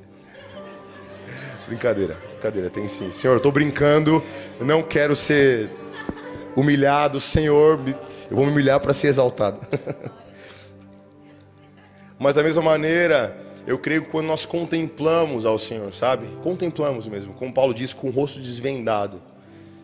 Brincadeira, 1.66 2.16
brincadeira, 2.32 2.68
tem 2.68 2.88
sim. 2.88 3.12
Senhor, 3.12 3.34
eu 3.34 3.36
estou 3.36 3.52
brincando, 3.52 4.22
eu 4.58 4.66
não 4.66 4.82
quero 4.82 5.14
ser 5.14 5.70
humilhado, 6.56 7.20
Senhor, 7.20 7.78
eu 8.30 8.36
vou 8.36 8.44
me 8.44 8.52
humilhar 8.52 8.80
para 8.80 8.92
ser 8.92 9.08
exaltado. 9.08 9.60
Mas 12.18 12.34
da 12.34 12.42
mesma 12.42 12.62
maneira, 12.62 13.36
eu 13.66 13.78
creio 13.78 14.02
que 14.02 14.10
quando 14.10 14.26
nós 14.26 14.44
contemplamos 14.44 15.44
ao 15.44 15.58
Senhor, 15.58 15.92
sabe? 15.92 16.26
Contemplamos 16.42 17.06
mesmo, 17.06 17.34
como 17.34 17.52
Paulo 17.52 17.72
diz, 17.72 17.92
com 17.92 18.08
o 18.08 18.10
rosto 18.10 18.40
desvendado 18.40 19.31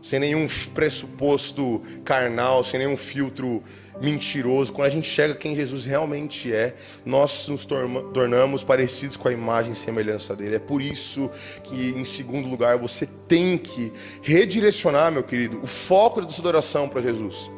sem 0.03 0.19
nenhum 0.21 0.47
pressuposto 0.75 1.83
carnal, 2.05 2.63
sem 2.63 2.79
nenhum 2.81 2.97
filtro 2.97 3.63
mentiroso. 4.01 4.73
Quando 4.73 4.87
a 4.87 4.91
gente 4.91 5.09
chega 5.09 5.35
quem 5.35 5.55
Jesus 5.55 5.85
realmente 5.85 6.53
é, 6.53 6.75
nós 7.05 7.49
nos 7.49 7.67
tornamos 7.67 8.63
parecidos 8.63 9.17
com 9.17 9.29
a 9.29 9.33
imagem 9.33 9.73
e 9.73 9.77
semelhança 9.77 10.35
dele. 10.35 10.57
É 10.57 10.61
por 10.61 10.81
isso 10.81 11.31
que, 11.65 11.91
em 11.91 12.05
segundo 12.05 12.49
lugar, 12.49 12.79
você 12.79 13.07
tem 13.27 13.59
que 13.59 13.93
redirecionar, 14.23 15.11
meu 15.11 15.23
querido, 15.23 15.61
o 15.63 15.67
foco 15.67 16.21
da 16.21 16.29
sua 16.29 16.43
adoração 16.43 16.89
para 16.89 17.03
Jesus. 17.03 17.51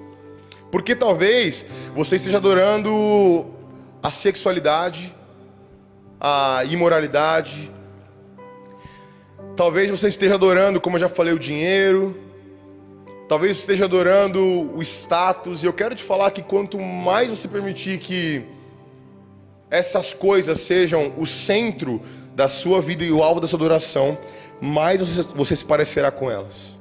Porque 0.70 0.94
talvez 0.94 1.66
você 1.94 2.16
esteja 2.16 2.38
adorando 2.38 3.46
a 4.02 4.10
sexualidade, 4.10 5.14
a 6.18 6.62
imoralidade. 6.68 7.70
Talvez 9.56 9.90
você 9.90 10.08
esteja 10.08 10.34
adorando, 10.34 10.80
como 10.80 10.96
eu 10.96 11.00
já 11.00 11.08
falei, 11.08 11.34
o 11.34 11.38
dinheiro. 11.38 12.29
Talvez 13.30 13.58
esteja 13.58 13.84
adorando 13.84 14.42
o 14.76 14.82
status. 14.82 15.62
E 15.62 15.66
eu 15.66 15.72
quero 15.72 15.94
te 15.94 16.02
falar 16.02 16.32
que 16.32 16.42
quanto 16.42 16.80
mais 16.80 17.30
você 17.30 17.46
permitir 17.46 18.00
que 18.00 18.42
essas 19.70 20.12
coisas 20.12 20.58
sejam 20.58 21.12
o 21.16 21.24
centro 21.24 22.02
da 22.34 22.48
sua 22.48 22.80
vida 22.80 23.04
e 23.04 23.12
o 23.12 23.22
alvo 23.22 23.38
da 23.38 23.46
sua 23.46 23.56
adoração, 23.56 24.18
mais 24.60 25.00
você, 25.00 25.22
você 25.22 25.54
se 25.54 25.64
parecerá 25.64 26.10
com 26.10 26.28
elas. 26.28 26.76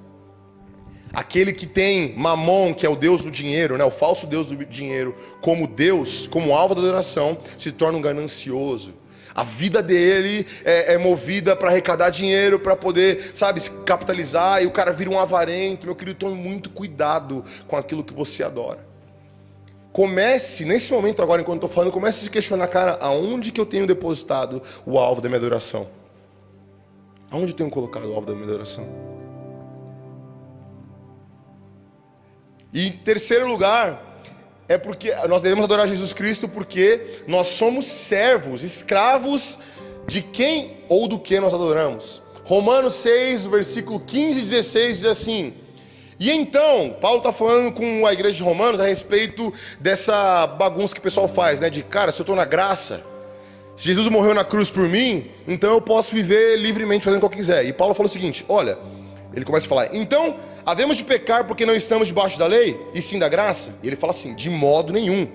Aquele 1.13 1.53
que 1.53 1.67
tem 1.67 2.15
Mamon, 2.17 2.73
que 2.73 2.83
é 2.83 2.89
o 2.89 2.95
Deus 2.95 3.21
do 3.21 3.29
dinheiro, 3.29 3.77
né, 3.77 3.85
o 3.85 3.91
falso 3.91 4.25
Deus 4.25 4.47
do 4.47 4.55
dinheiro, 4.65 5.15
como 5.41 5.67
Deus, 5.67 6.25
como 6.25 6.55
alvo 6.55 6.73
da 6.73 6.81
adoração, 6.81 7.37
se 7.59 7.71
torna 7.71 7.99
um 7.99 8.01
ganancioso. 8.01 8.95
A 9.39 9.43
vida 9.43 9.81
dele 9.81 10.45
é, 10.65 10.95
é 10.95 10.97
movida 10.97 11.55
para 11.55 11.69
arrecadar 11.69 12.09
dinheiro, 12.09 12.59
para 12.59 12.75
poder, 12.75 13.31
sabe, 13.33 13.61
se 13.61 13.71
capitalizar, 13.85 14.61
e 14.61 14.65
o 14.65 14.71
cara 14.71 14.91
vira 14.91 15.09
um 15.09 15.17
avarento. 15.17 15.85
Meu 15.85 15.95
querido, 15.95 16.19
tome 16.19 16.35
muito 16.35 16.69
cuidado 16.69 17.45
com 17.65 17.77
aquilo 17.77 18.03
que 18.03 18.13
você 18.13 18.43
adora. 18.43 18.85
Comece, 19.93 20.65
nesse 20.65 20.91
momento 20.91 21.21
agora, 21.21 21.41
enquanto 21.41 21.63
estou 21.63 21.69
falando, 21.69 21.89
comece 21.89 22.19
a 22.19 22.23
se 22.23 22.29
questionar, 22.29 22.67
cara, 22.67 22.97
aonde 22.99 23.49
que 23.49 23.61
eu 23.61 23.65
tenho 23.65 23.87
depositado 23.87 24.61
o 24.85 24.99
alvo 24.99 25.21
da 25.21 25.29
minha 25.29 25.39
adoração? 25.39 25.87
Aonde 27.31 27.53
eu 27.53 27.55
tenho 27.55 27.69
colocado 27.69 28.09
o 28.09 28.13
alvo 28.13 28.27
da 28.27 28.33
minha 28.33 28.45
adoração? 28.45 28.89
E 32.73 32.87
em 32.87 32.91
terceiro 32.91 33.47
lugar, 33.47 34.08
é 34.69 34.77
porque 34.77 35.13
nós 35.27 35.41
devemos 35.41 35.65
adorar 35.65 35.87
Jesus 35.87 36.13
Cristo 36.13 36.47
porque 36.47 37.23
nós 37.27 37.47
somos 37.47 37.85
servos, 37.85 38.61
escravos 38.61 39.57
de 40.07 40.21
quem 40.21 40.77
ou 40.87 41.07
do 41.07 41.17
que 41.17 41.39
nós 41.39 41.55
adoramos. 41.55 42.21
Romanos 42.43 42.93
6, 42.93 43.47
versículo 43.47 43.99
15 43.99 44.39
e 44.39 44.43
16 44.43 44.97
diz 44.97 45.05
assim: 45.05 45.55
E 46.19 46.29
então, 46.31 46.95
Paulo 47.01 47.17
está 47.17 47.33
falando 47.33 47.71
com 47.73 48.05
a 48.05 48.13
igreja 48.13 48.37
de 48.37 48.43
Romanos 48.43 48.79
a 48.79 48.85
respeito 48.85 49.51
dessa 49.79 50.45
bagunça 50.45 50.93
que 50.93 50.99
o 50.99 51.03
pessoal 51.03 51.27
faz, 51.27 51.59
né? 51.59 51.69
De 51.71 51.81
cara, 51.81 52.11
se 52.11 52.21
eu 52.21 52.23
estou 52.23 52.35
na 52.35 52.45
graça, 52.45 53.03
se 53.75 53.85
Jesus 53.85 54.07
morreu 54.07 54.35
na 54.35 54.45
cruz 54.45 54.69
por 54.69 54.87
mim, 54.87 55.31
então 55.47 55.71
eu 55.71 55.81
posso 55.81 56.13
viver 56.13 56.57
livremente 56.57 57.05
fazendo 57.05 57.17
o 57.17 57.21
que 57.21 57.33
eu 57.33 57.37
quiser. 57.37 57.65
E 57.65 57.73
Paulo 57.73 57.95
falou 57.95 58.07
o 58.07 58.13
seguinte: 58.13 58.45
Olha, 58.47 58.77
ele 59.33 59.45
começa 59.45 59.65
a 59.65 59.69
falar, 59.69 59.95
então 59.95 60.37
havemos 60.65 60.97
de 60.97 61.03
pecar 61.03 61.45
porque 61.45 61.65
não 61.65 61.75
estamos 61.75 62.07
debaixo 62.07 62.37
da 62.39 62.47
lei, 62.47 62.79
e 62.93 63.01
sim 63.01 63.19
da 63.19 63.29
graça? 63.29 63.75
E 63.83 63.87
ele 63.87 63.95
fala 63.95 64.11
assim: 64.11 64.33
de 64.33 64.49
modo 64.49 64.91
nenhum. 64.91 65.27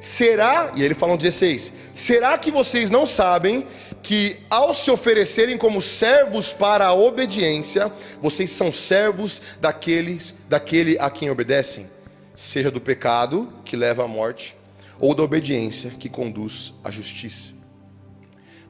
Será, 0.00 0.72
e 0.74 0.82
ele 0.82 0.94
fala 0.94 1.12
no 1.12 1.18
16: 1.18 1.72
será 1.94 2.36
que 2.36 2.50
vocês 2.50 2.90
não 2.90 3.06
sabem 3.06 3.64
que 4.02 4.38
ao 4.50 4.74
se 4.74 4.90
oferecerem 4.90 5.56
como 5.56 5.80
servos 5.80 6.52
para 6.52 6.86
a 6.86 6.92
obediência, 6.92 7.92
vocês 8.20 8.50
são 8.50 8.72
servos 8.72 9.40
daqueles, 9.60 10.34
daquele 10.48 10.98
a 10.98 11.08
quem 11.08 11.30
obedecem? 11.30 11.88
Seja 12.34 12.68
do 12.68 12.80
pecado 12.80 13.52
que 13.64 13.76
leva 13.76 14.02
à 14.02 14.08
morte, 14.08 14.56
ou 14.98 15.14
da 15.14 15.22
obediência 15.22 15.90
que 15.90 16.08
conduz 16.08 16.74
à 16.82 16.90
justiça. 16.90 17.61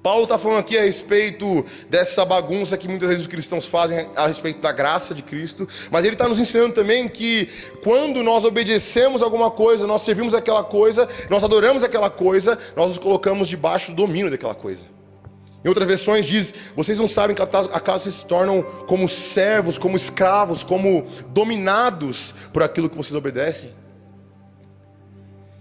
Paulo 0.02 0.24
está 0.24 0.36
falando 0.36 0.58
aqui 0.58 0.76
a 0.76 0.82
respeito 0.82 1.64
dessa 1.88 2.24
bagunça 2.24 2.76
que 2.76 2.88
muitas 2.88 3.08
vezes 3.08 3.22
os 3.22 3.28
cristãos 3.28 3.68
fazem 3.68 4.08
a 4.16 4.26
respeito 4.26 4.60
da 4.60 4.72
graça 4.72 5.14
de 5.14 5.22
Cristo, 5.22 5.68
mas 5.92 6.04
ele 6.04 6.14
está 6.14 6.28
nos 6.28 6.40
ensinando 6.40 6.74
também 6.74 7.08
que 7.08 7.48
quando 7.84 8.20
nós 8.20 8.44
obedecemos 8.44 9.22
alguma 9.22 9.48
coisa, 9.48 9.86
nós 9.86 10.02
servimos 10.02 10.34
aquela 10.34 10.64
coisa, 10.64 11.08
nós 11.30 11.44
adoramos 11.44 11.84
aquela 11.84 12.10
coisa, 12.10 12.58
nós 12.74 12.88
nos 12.88 12.98
colocamos 12.98 13.46
debaixo 13.46 13.92
do 13.92 13.96
domínio 13.96 14.28
daquela 14.28 14.56
coisa. 14.56 14.82
Em 15.64 15.68
outras 15.68 15.86
versões 15.86 16.26
diz: 16.26 16.52
vocês 16.74 16.98
não 16.98 17.08
sabem 17.08 17.36
que 17.36 17.42
acaso 17.42 17.68
vocês 18.04 18.16
se 18.16 18.26
tornam 18.26 18.60
como 18.88 19.08
servos, 19.08 19.78
como 19.78 19.94
escravos, 19.94 20.64
como 20.64 21.06
dominados 21.28 22.34
por 22.52 22.64
aquilo 22.64 22.90
que 22.90 22.96
vocês 22.96 23.14
obedecem? 23.14 23.72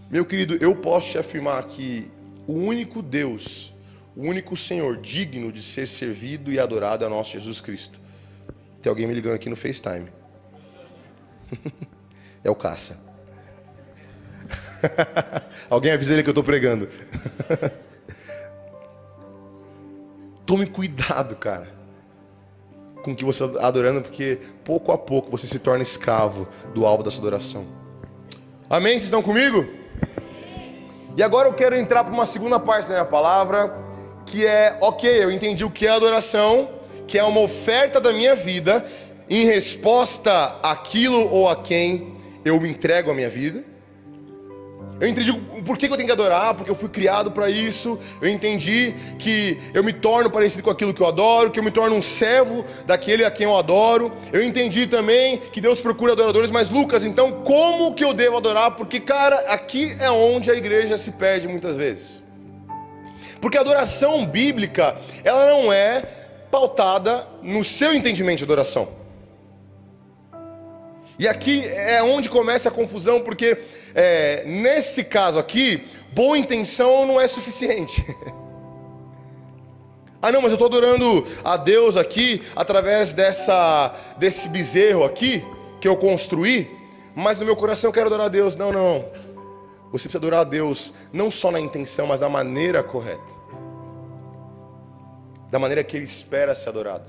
Meu 0.09 0.25
querido, 0.25 0.57
eu 0.59 0.75
posso 0.75 1.11
te 1.11 1.19
afirmar 1.19 1.63
que 1.65 2.09
o 2.47 2.53
único 2.53 3.03
Deus 3.03 3.71
o 4.15 4.21
único 4.23 4.57
Senhor 4.57 4.97
digno 4.97 5.51
de 5.51 5.63
ser 5.63 5.87
servido 5.87 6.51
e 6.51 6.59
adorado 6.59 7.05
é 7.05 7.09
nosso 7.09 7.31
Jesus 7.31 7.61
Cristo. 7.61 7.99
Tem 8.81 8.89
alguém 8.89 9.07
me 9.07 9.13
ligando 9.13 9.35
aqui 9.35 9.49
no 9.49 9.55
FaceTime. 9.55 10.09
é 12.43 12.49
o 12.49 12.55
caça. 12.55 12.99
alguém 15.69 15.91
avisa 15.91 16.13
ele 16.13 16.23
que 16.23 16.29
eu 16.29 16.31
estou 16.31 16.43
pregando. 16.43 16.89
Tome 20.45 20.65
cuidado, 20.65 21.35
cara, 21.35 21.69
com 23.03 23.11
o 23.11 23.15
que 23.15 23.23
você 23.23 23.45
está 23.45 23.65
adorando, 23.65 24.01
porque 24.01 24.39
pouco 24.65 24.91
a 24.91 24.97
pouco 24.97 25.31
você 25.31 25.47
se 25.47 25.59
torna 25.59 25.81
escravo 25.81 26.47
do 26.73 26.85
alvo 26.85 27.03
da 27.03 27.11
sua 27.11 27.21
adoração. 27.21 27.65
Amém? 28.69 28.93
Vocês 28.93 29.05
estão 29.05 29.21
comigo? 29.21 29.65
E 31.15 31.23
agora 31.23 31.47
eu 31.47 31.53
quero 31.53 31.75
entrar 31.75 32.03
para 32.03 32.13
uma 32.13 32.25
segunda 32.25 32.59
parte 32.59 32.87
da 32.87 32.95
minha 32.95 33.05
palavra 33.05 33.90
que 34.31 34.47
é, 34.47 34.77
ok, 34.79 35.23
eu 35.23 35.29
entendi 35.29 35.65
o 35.65 35.69
que 35.69 35.85
é 35.85 35.89
adoração, 35.89 36.69
que 37.05 37.19
é 37.19 37.23
uma 37.23 37.41
oferta 37.41 37.99
da 37.99 38.13
minha 38.13 38.33
vida 38.33 38.85
em 39.29 39.45
resposta 39.45 40.57
àquilo 40.63 41.29
ou 41.29 41.49
a 41.49 41.55
quem 41.57 42.15
eu 42.45 42.57
me 42.57 42.69
entrego 42.69 43.11
a 43.11 43.13
minha 43.13 43.29
vida. 43.29 43.61
Eu 45.01 45.07
entendi 45.09 45.33
por 45.65 45.77
que 45.77 45.87
eu 45.87 45.97
tenho 45.97 46.05
que 46.05 46.13
adorar, 46.13 46.53
porque 46.53 46.71
eu 46.71 46.75
fui 46.75 46.87
criado 46.87 47.31
para 47.31 47.49
isso. 47.49 47.99
Eu 48.21 48.29
entendi 48.29 48.95
que 49.19 49.57
eu 49.73 49.83
me 49.83 49.91
torno 49.91 50.29
parecido 50.29 50.63
com 50.63 50.69
aquilo 50.69 50.93
que 50.93 51.01
eu 51.01 51.07
adoro, 51.07 51.51
que 51.51 51.59
eu 51.59 51.63
me 51.63 51.71
torno 51.71 51.95
um 51.95 52.01
servo 52.01 52.63
daquele 52.85 53.25
a 53.25 53.31
quem 53.31 53.47
eu 53.47 53.57
adoro. 53.57 54.13
Eu 54.31 54.41
entendi 54.41 54.87
também 54.87 55.39
que 55.51 55.59
Deus 55.59 55.81
procura 55.81 56.13
adoradores, 56.13 56.51
mas 56.51 56.69
Lucas, 56.69 57.03
então 57.03 57.43
como 57.43 57.93
que 57.93 58.05
eu 58.05 58.13
devo 58.13 58.37
adorar? 58.37 58.77
Porque, 58.77 58.99
cara, 58.99 59.39
aqui 59.51 59.93
é 59.99 60.09
onde 60.09 60.49
a 60.49 60.55
igreja 60.55 60.97
se 60.97 61.11
perde 61.11 61.49
muitas 61.49 61.75
vezes. 61.75 62.20
Porque 63.41 63.57
a 63.57 63.61
adoração 63.61 64.25
bíblica, 64.25 64.97
ela 65.23 65.47
não 65.47 65.73
é 65.73 66.03
pautada 66.51 67.27
no 67.41 67.63
seu 67.63 67.93
entendimento 67.93 68.37
de 68.37 68.43
adoração. 68.43 68.89
E 71.17 71.27
aqui 71.27 71.65
é 71.65 72.01
onde 72.03 72.29
começa 72.29 72.69
a 72.69 72.71
confusão, 72.71 73.21
porque 73.21 73.57
é, 73.93 74.43
nesse 74.45 75.03
caso 75.03 75.37
aqui, 75.37 75.87
boa 76.13 76.37
intenção 76.37 77.05
não 77.05 77.19
é 77.19 77.27
suficiente. 77.27 78.03
ah, 80.21 80.31
não, 80.31 80.41
mas 80.41 80.51
eu 80.51 80.55
estou 80.55 80.67
adorando 80.67 81.27
a 81.43 81.57
Deus 81.57 81.97
aqui 81.97 82.41
através 82.55 83.13
dessa, 83.13 83.95
desse 84.17 84.47
bezerro 84.49 85.03
aqui 85.03 85.45
que 85.79 85.87
eu 85.87 85.97
construí, 85.97 86.69
mas 87.15 87.39
no 87.39 87.45
meu 87.45 87.55
coração 87.55 87.89
eu 87.89 87.93
quero 87.93 88.07
adorar 88.07 88.27
a 88.27 88.29
Deus. 88.29 88.55
Não, 88.55 88.71
não. 88.71 89.05
Você 89.91 90.03
precisa 90.03 90.17
adorar 90.17 90.41
a 90.41 90.43
Deus 90.43 90.93
não 91.11 91.29
só 91.29 91.51
na 91.51 91.59
intenção, 91.59 92.07
mas 92.07 92.19
da 92.19 92.29
maneira 92.29 92.81
correta. 92.81 93.41
Da 95.49 95.59
maneira 95.59 95.83
que 95.83 95.97
ele 95.97 96.05
espera 96.05 96.55
ser 96.55 96.69
adorado. 96.69 97.05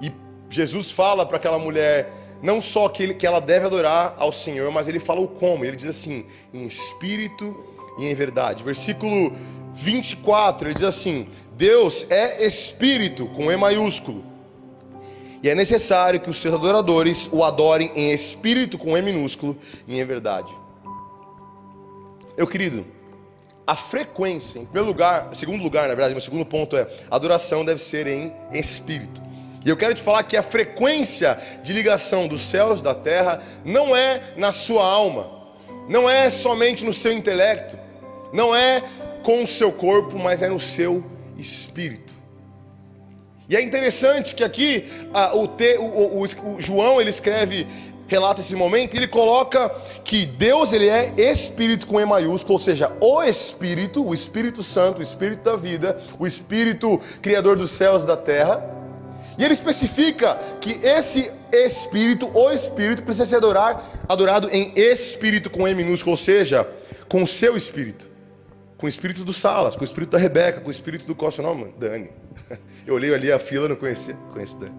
E 0.00 0.10
Jesus 0.48 0.90
fala 0.90 1.26
para 1.26 1.36
aquela 1.36 1.58
mulher 1.58 2.12
não 2.42 2.60
só 2.60 2.88
que, 2.88 3.02
ele, 3.02 3.14
que 3.14 3.26
ela 3.26 3.40
deve 3.40 3.66
adorar 3.66 4.14
ao 4.16 4.32
Senhor, 4.32 4.70
mas 4.70 4.88
ele 4.88 4.98
fala 4.98 5.20
o 5.20 5.28
como. 5.28 5.64
Ele 5.64 5.76
diz 5.76 5.86
assim: 5.86 6.24
em 6.52 6.64
espírito 6.64 7.54
e 7.98 8.06
em 8.06 8.14
verdade. 8.14 8.62
Versículo 8.62 9.32
24, 9.74 10.68
ele 10.68 10.74
diz 10.74 10.84
assim: 10.84 11.28
Deus 11.52 12.06
é 12.08 12.46
espírito, 12.46 13.26
com 13.26 13.50
E 13.50 13.56
maiúsculo. 13.56 14.24
E 15.42 15.48
é 15.48 15.54
necessário 15.54 16.20
que 16.20 16.30
os 16.30 16.40
seus 16.40 16.54
adoradores 16.54 17.28
o 17.32 17.44
adorem 17.44 17.92
em 17.94 18.12
espírito 18.12 18.76
com 18.76 18.96
E 18.96 19.02
minúsculo 19.02 19.56
e 19.86 20.00
em 20.00 20.04
verdade. 20.04 20.52
Meu 22.36 22.46
querido, 22.46 22.84
a 23.66 23.76
frequência, 23.76 24.58
em 24.58 24.64
primeiro 24.64 24.88
lugar, 24.88 25.34
segundo 25.34 25.62
lugar, 25.62 25.82
na 25.82 25.94
verdade, 25.94 26.14
meu 26.14 26.20
segundo 26.20 26.46
ponto 26.46 26.76
é: 26.76 26.88
a 27.10 27.16
adoração 27.16 27.64
deve 27.64 27.80
ser 27.82 28.06
em 28.06 28.32
espírito. 28.52 29.20
E 29.64 29.68
eu 29.68 29.76
quero 29.76 29.94
te 29.94 30.02
falar 30.02 30.22
que 30.22 30.36
a 30.36 30.42
frequência 30.42 31.38
de 31.62 31.72
ligação 31.72 32.26
dos 32.26 32.40
céus 32.40 32.80
da 32.80 32.94
terra 32.94 33.42
não 33.64 33.94
é 33.94 34.32
na 34.36 34.52
sua 34.52 34.84
alma, 34.84 35.30
não 35.88 36.08
é 36.08 36.30
somente 36.30 36.84
no 36.84 36.92
seu 36.92 37.12
intelecto, 37.12 37.78
não 38.32 38.54
é 38.54 38.82
com 39.22 39.42
o 39.42 39.46
seu 39.46 39.70
corpo, 39.70 40.18
mas 40.18 40.42
é 40.42 40.48
no 40.48 40.58
seu 40.60 41.04
espírito. 41.36 42.07
E 43.48 43.56
é 43.56 43.62
interessante 43.62 44.34
que 44.34 44.44
aqui 44.44 44.84
ah, 45.14 45.34
o, 45.34 45.48
te, 45.48 45.78
o, 45.78 45.82
o, 45.82 46.22
o, 46.22 46.60
João 46.60 47.00
ele 47.00 47.08
escreve, 47.08 47.66
relata 48.06 48.42
esse 48.42 48.54
momento, 48.54 48.92
e 48.92 48.98
ele 48.98 49.08
coloca 49.08 49.70
que 50.04 50.26
Deus 50.26 50.74
ele 50.74 50.86
é 50.86 51.14
Espírito 51.16 51.86
com 51.86 51.98
E 51.98 52.04
maiúsculo, 52.04 52.54
ou 52.54 52.58
seja, 52.58 52.92
o 53.00 53.22
Espírito, 53.22 54.06
o 54.06 54.12
Espírito 54.12 54.62
Santo, 54.62 54.98
o 54.98 55.02
Espírito 55.02 55.44
da 55.44 55.56
vida, 55.56 55.98
o 56.18 56.26
Espírito 56.26 57.00
Criador 57.22 57.56
dos 57.56 57.70
céus 57.70 58.04
e 58.04 58.06
da 58.06 58.18
terra. 58.18 58.62
E 59.38 59.44
ele 59.44 59.54
especifica 59.54 60.38
que 60.60 60.78
esse 60.82 61.30
Espírito, 61.50 62.30
o 62.34 62.50
Espírito, 62.50 63.02
precisa 63.02 63.24
ser 63.24 63.36
adorar, 63.36 64.04
adorado 64.06 64.50
em 64.50 64.72
Espírito 64.76 65.48
com 65.48 65.66
E 65.66 65.74
minúsculo, 65.74 66.10
ou 66.10 66.18
seja, 66.18 66.68
com 67.08 67.22
o 67.22 67.26
seu 67.26 67.56
Espírito. 67.56 68.10
Com 68.76 68.84
o 68.84 68.88
Espírito 68.88 69.24
do 69.24 69.32
Salas, 69.32 69.74
com 69.74 69.80
o 69.80 69.84
Espírito 69.84 70.10
da 70.10 70.18
Rebeca, 70.18 70.60
com 70.60 70.68
o 70.68 70.70
Espírito 70.70 71.06
do 71.06 71.14
Costa. 71.14 71.40
Não, 71.40 71.54
mano, 71.54 71.72
Dani. 71.78 72.10
Eu 72.86 72.94
olhei 72.94 73.14
ali 73.14 73.30
a 73.30 73.38
fila, 73.38 73.68
não 73.68 73.76
conhecia. 73.76 74.14
Conheço 74.32 74.58
Dani. 74.58 74.74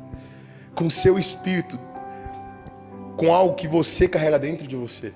Com 0.75 0.89
seu 0.89 1.17
Espírito. 1.19 1.79
Com 3.17 3.33
algo 3.33 3.55
que 3.55 3.67
você 3.67 4.07
carrega 4.07 4.39
dentro 4.39 4.67
de 4.67 4.75
você. 4.75 5.13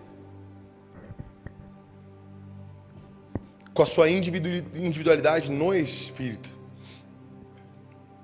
Com 3.74 3.82
a 3.82 3.86
sua 3.86 4.10
individualidade 4.10 5.52
no 5.52 5.74
Espírito. 5.74 6.52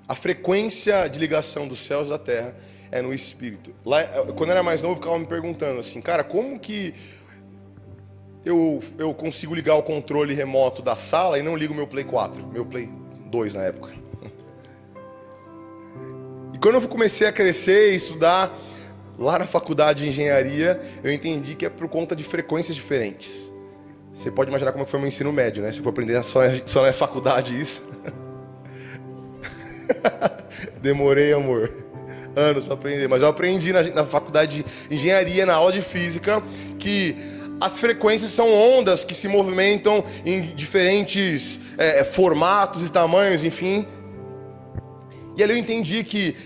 A 0.06 0.14
frequência 0.14 1.06
de 1.06 1.20
ligação 1.20 1.68
dos 1.68 1.80
céus 1.80 2.08
da 2.08 2.18
terra 2.18 2.56
é 2.90 3.00
no 3.00 3.14
espírito. 3.14 3.72
Lá, 3.84 4.02
quando 4.36 4.50
eu 4.50 4.50
era 4.50 4.62
mais 4.62 4.82
novo, 4.82 4.96
ficava 4.96 5.16
me 5.16 5.24
perguntando 5.24 5.78
assim, 5.78 6.00
cara, 6.00 6.24
como 6.24 6.58
que 6.58 6.92
eu, 8.44 8.82
eu 8.98 9.14
consigo 9.14 9.54
ligar 9.54 9.76
o 9.76 9.82
controle 9.84 10.34
remoto 10.34 10.82
da 10.82 10.96
sala 10.96 11.38
e 11.38 11.42
não 11.42 11.54
ligo 11.54 11.74
meu 11.74 11.86
Play 11.86 12.04
4, 12.04 12.44
meu 12.48 12.66
Play 12.66 12.88
2 13.26 13.54
na 13.54 13.62
época. 13.62 13.94
Quando 16.60 16.74
eu 16.74 16.82
comecei 16.82 17.26
a 17.26 17.32
crescer 17.32 17.92
e 17.92 17.96
estudar 17.96 18.54
lá 19.18 19.38
na 19.38 19.46
faculdade 19.46 20.04
de 20.04 20.10
engenharia, 20.10 20.78
eu 21.02 21.10
entendi 21.10 21.54
que 21.54 21.64
é 21.64 21.70
por 21.70 21.88
conta 21.88 22.14
de 22.14 22.22
frequências 22.22 22.76
diferentes. 22.76 23.50
Você 24.12 24.30
pode 24.30 24.50
imaginar 24.50 24.72
como 24.72 24.84
foi 24.84 25.00
meu 25.00 25.08
ensino 25.08 25.32
médio, 25.32 25.62
né? 25.62 25.72
Se 25.72 25.78
eu 25.78 25.84
for 25.84 25.90
aprender 25.90 26.22
só, 26.22 26.40
só 26.66 26.82
na 26.82 26.92
faculdade 26.92 27.58
isso. 27.58 27.82
Demorei, 30.82 31.32
amor, 31.32 31.72
anos 32.36 32.64
para 32.64 32.74
aprender, 32.74 33.08
mas 33.08 33.22
eu 33.22 33.28
aprendi 33.28 33.72
na, 33.72 33.82
na 33.82 34.04
faculdade 34.04 34.62
de 34.62 34.94
engenharia, 34.94 35.46
na 35.46 35.54
aula 35.54 35.72
de 35.72 35.80
física, 35.80 36.42
que 36.78 37.16
as 37.58 37.80
frequências 37.80 38.32
são 38.32 38.52
ondas 38.52 39.02
que 39.02 39.14
se 39.14 39.28
movimentam 39.28 40.04
em 40.26 40.42
diferentes 40.54 41.58
é, 41.78 42.04
formatos 42.04 42.84
e 42.84 42.92
tamanhos, 42.92 43.44
enfim. 43.44 43.86
E 45.36 45.42
ali 45.42 45.54
eu 45.54 45.58
entendi 45.58 46.04
que 46.04 46.36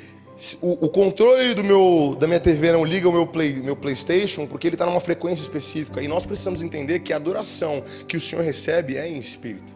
o, 0.60 0.86
o, 0.86 0.88
controle 0.88 1.54
do 1.54 1.62
meu, 1.62 2.16
da 2.18 2.26
minha 2.26 2.40
TV 2.40 2.72
não 2.72 2.84
liga 2.84 3.08
o 3.08 3.12
meu, 3.12 3.26
play, 3.26 3.52
meu 3.54 3.76
PlayStation 3.76 4.46
porque 4.46 4.66
ele 4.66 4.74
está 4.74 4.84
numa 4.84 5.00
frequência 5.00 5.42
específica. 5.42 6.02
E 6.02 6.08
nós 6.08 6.26
precisamos 6.26 6.60
entender 6.60 7.00
que 7.00 7.12
a 7.12 7.16
adoração 7.16 7.84
que 8.08 8.16
o 8.16 8.20
Senhor 8.20 8.42
recebe 8.42 8.96
é 8.96 9.06
em 9.08 9.18
espírito. 9.18 9.74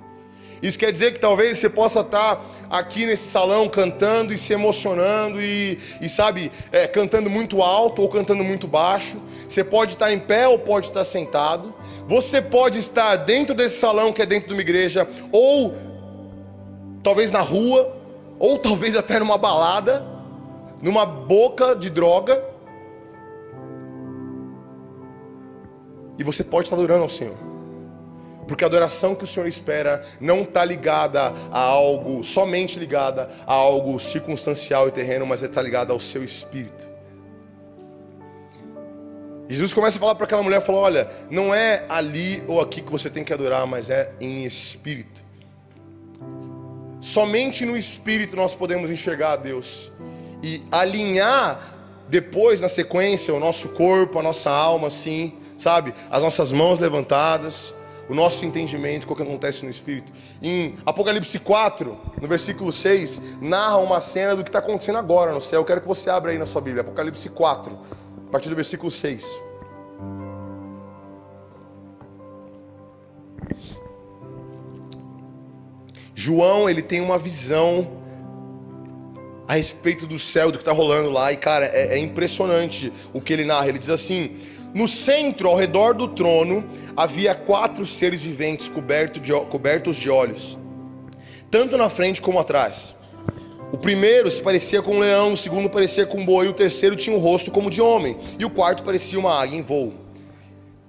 Isso 0.60 0.76
quer 0.76 0.90
dizer 0.90 1.12
que 1.12 1.20
talvez 1.20 1.58
você 1.58 1.68
possa 1.68 2.00
estar 2.00 2.44
aqui 2.68 3.06
nesse 3.06 3.28
salão 3.28 3.68
cantando 3.68 4.34
e 4.34 4.38
se 4.38 4.52
emocionando 4.52 5.40
e, 5.40 5.78
e 6.00 6.08
sabe, 6.08 6.50
é, 6.72 6.86
cantando 6.88 7.30
muito 7.30 7.62
alto 7.62 8.02
ou 8.02 8.08
cantando 8.08 8.42
muito 8.42 8.66
baixo. 8.66 9.22
Você 9.48 9.62
pode 9.62 9.92
estar 9.92 10.12
em 10.12 10.18
pé 10.18 10.48
ou 10.48 10.58
pode 10.58 10.86
estar 10.86 11.04
sentado. 11.04 11.72
Você 12.08 12.42
pode 12.42 12.80
estar 12.80 13.14
dentro 13.16 13.54
desse 13.54 13.78
salão 13.78 14.12
que 14.12 14.20
é 14.20 14.26
dentro 14.26 14.48
de 14.48 14.54
uma 14.54 14.62
igreja 14.62 15.08
ou 15.30 15.76
talvez 17.04 17.30
na 17.30 17.40
rua 17.40 17.96
ou 18.38 18.58
talvez 18.58 18.96
até 18.96 19.18
numa 19.18 19.38
balada, 19.38 20.17
numa 20.82 21.04
boca 21.04 21.74
de 21.74 21.90
droga. 21.90 22.42
E 26.18 26.24
você 26.24 26.42
pode 26.42 26.66
estar 26.66 26.76
adorando 26.76 27.02
ao 27.02 27.08
Senhor. 27.08 27.36
Porque 28.46 28.64
a 28.64 28.66
adoração 28.66 29.14
que 29.14 29.24
o 29.24 29.26
Senhor 29.26 29.46
espera 29.46 30.04
não 30.18 30.40
está 30.40 30.64
ligada 30.64 31.32
a 31.52 31.60
algo, 31.60 32.24
somente 32.24 32.78
ligada 32.78 33.28
a 33.46 33.52
algo 33.52 34.00
circunstancial 34.00 34.88
e 34.88 34.90
terreno, 34.90 35.26
mas 35.26 35.42
está 35.42 35.60
ligada 35.60 35.92
ao 35.92 36.00
seu 36.00 36.24
espírito. 36.24 36.88
Jesus 39.48 39.72
começa 39.72 39.96
a 39.96 40.00
falar 40.00 40.14
para 40.14 40.24
aquela 40.24 40.42
mulher, 40.42 40.60
falou: 40.62 40.82
"Olha, 40.82 41.10
não 41.30 41.54
é 41.54 41.84
ali 41.88 42.42
ou 42.46 42.60
aqui 42.60 42.80
que 42.80 42.90
você 42.90 43.08
tem 43.08 43.22
que 43.22 43.32
adorar, 43.32 43.66
mas 43.66 43.90
é 43.90 44.12
em 44.18 44.44
espírito. 44.44 45.22
Somente 47.00 47.64
no 47.64 47.76
espírito 47.76 48.34
nós 48.34 48.54
podemos 48.54 48.90
enxergar 48.90 49.32
a 49.32 49.36
Deus 49.36 49.92
e 50.42 50.62
alinhar 50.70 51.74
depois 52.08 52.60
na 52.60 52.68
sequência 52.68 53.34
o 53.34 53.40
nosso 53.40 53.68
corpo, 53.70 54.18
a 54.18 54.22
nossa 54.22 54.50
alma, 54.50 54.88
assim, 54.88 55.34
sabe? 55.58 55.94
As 56.10 56.22
nossas 56.22 56.52
mãos 56.52 56.80
levantadas, 56.80 57.74
o 58.08 58.14
nosso 58.14 58.44
entendimento, 58.44 59.10
o 59.10 59.14
que 59.14 59.22
acontece 59.22 59.64
no 59.64 59.70
Espírito. 59.70 60.12
Em 60.42 60.76
Apocalipse 60.86 61.38
4, 61.38 61.96
no 62.20 62.26
versículo 62.26 62.72
6, 62.72 63.20
narra 63.40 63.76
uma 63.76 64.00
cena 64.00 64.34
do 64.34 64.42
que 64.42 64.48
está 64.48 64.60
acontecendo 64.60 64.96
agora 64.96 65.32
no 65.32 65.40
céu. 65.40 65.60
Eu 65.60 65.64
quero 65.64 65.82
que 65.82 65.88
você 65.88 66.08
abra 66.08 66.32
aí 66.32 66.38
na 66.38 66.46
sua 66.46 66.62
Bíblia, 66.62 66.80
Apocalipse 66.80 67.28
4, 67.28 67.78
a 68.26 68.30
partir 68.30 68.48
do 68.48 68.56
versículo 68.56 68.90
6. 68.90 69.48
João, 76.14 76.68
ele 76.68 76.82
tem 76.82 77.00
uma 77.00 77.18
visão 77.18 77.97
a 79.48 79.54
respeito 79.54 80.06
do 80.06 80.18
céu, 80.18 80.52
do 80.52 80.58
que 80.58 80.62
está 80.62 80.72
rolando 80.72 81.08
lá, 81.08 81.32
e 81.32 81.36
cara, 81.38 81.64
é, 81.64 81.94
é 81.94 81.98
impressionante 81.98 82.92
o 83.14 83.20
que 83.20 83.32
ele 83.32 83.46
narra. 83.46 83.68
Ele 83.68 83.78
diz 83.78 83.88
assim: 83.88 84.36
no 84.74 84.86
centro, 84.86 85.48
ao 85.48 85.56
redor 85.56 85.94
do 85.94 86.06
trono, 86.06 86.68
havia 86.94 87.34
quatro 87.34 87.86
seres 87.86 88.20
viventes 88.20 88.68
cobertos 88.68 89.22
de, 89.22 89.32
cobertos 89.46 89.96
de 89.96 90.10
olhos, 90.10 90.58
tanto 91.50 91.78
na 91.78 91.88
frente 91.88 92.20
como 92.20 92.38
atrás. 92.38 92.94
O 93.72 93.78
primeiro 93.78 94.30
se 94.30 94.40
parecia 94.40 94.82
com 94.82 94.96
um 94.96 94.98
leão, 94.98 95.32
o 95.32 95.36
segundo 95.36 95.70
parecia 95.70 96.04
com 96.04 96.20
um 96.20 96.26
boi, 96.26 96.48
o 96.48 96.52
terceiro 96.52 96.94
tinha 96.94 97.16
um 97.16 97.18
rosto 97.18 97.50
como 97.50 97.70
de 97.70 97.80
homem, 97.80 98.18
e 98.38 98.44
o 98.44 98.50
quarto 98.50 98.82
parecia 98.82 99.18
uma 99.18 99.32
águia 99.34 99.56
em 99.56 99.62
voo. 99.62 99.94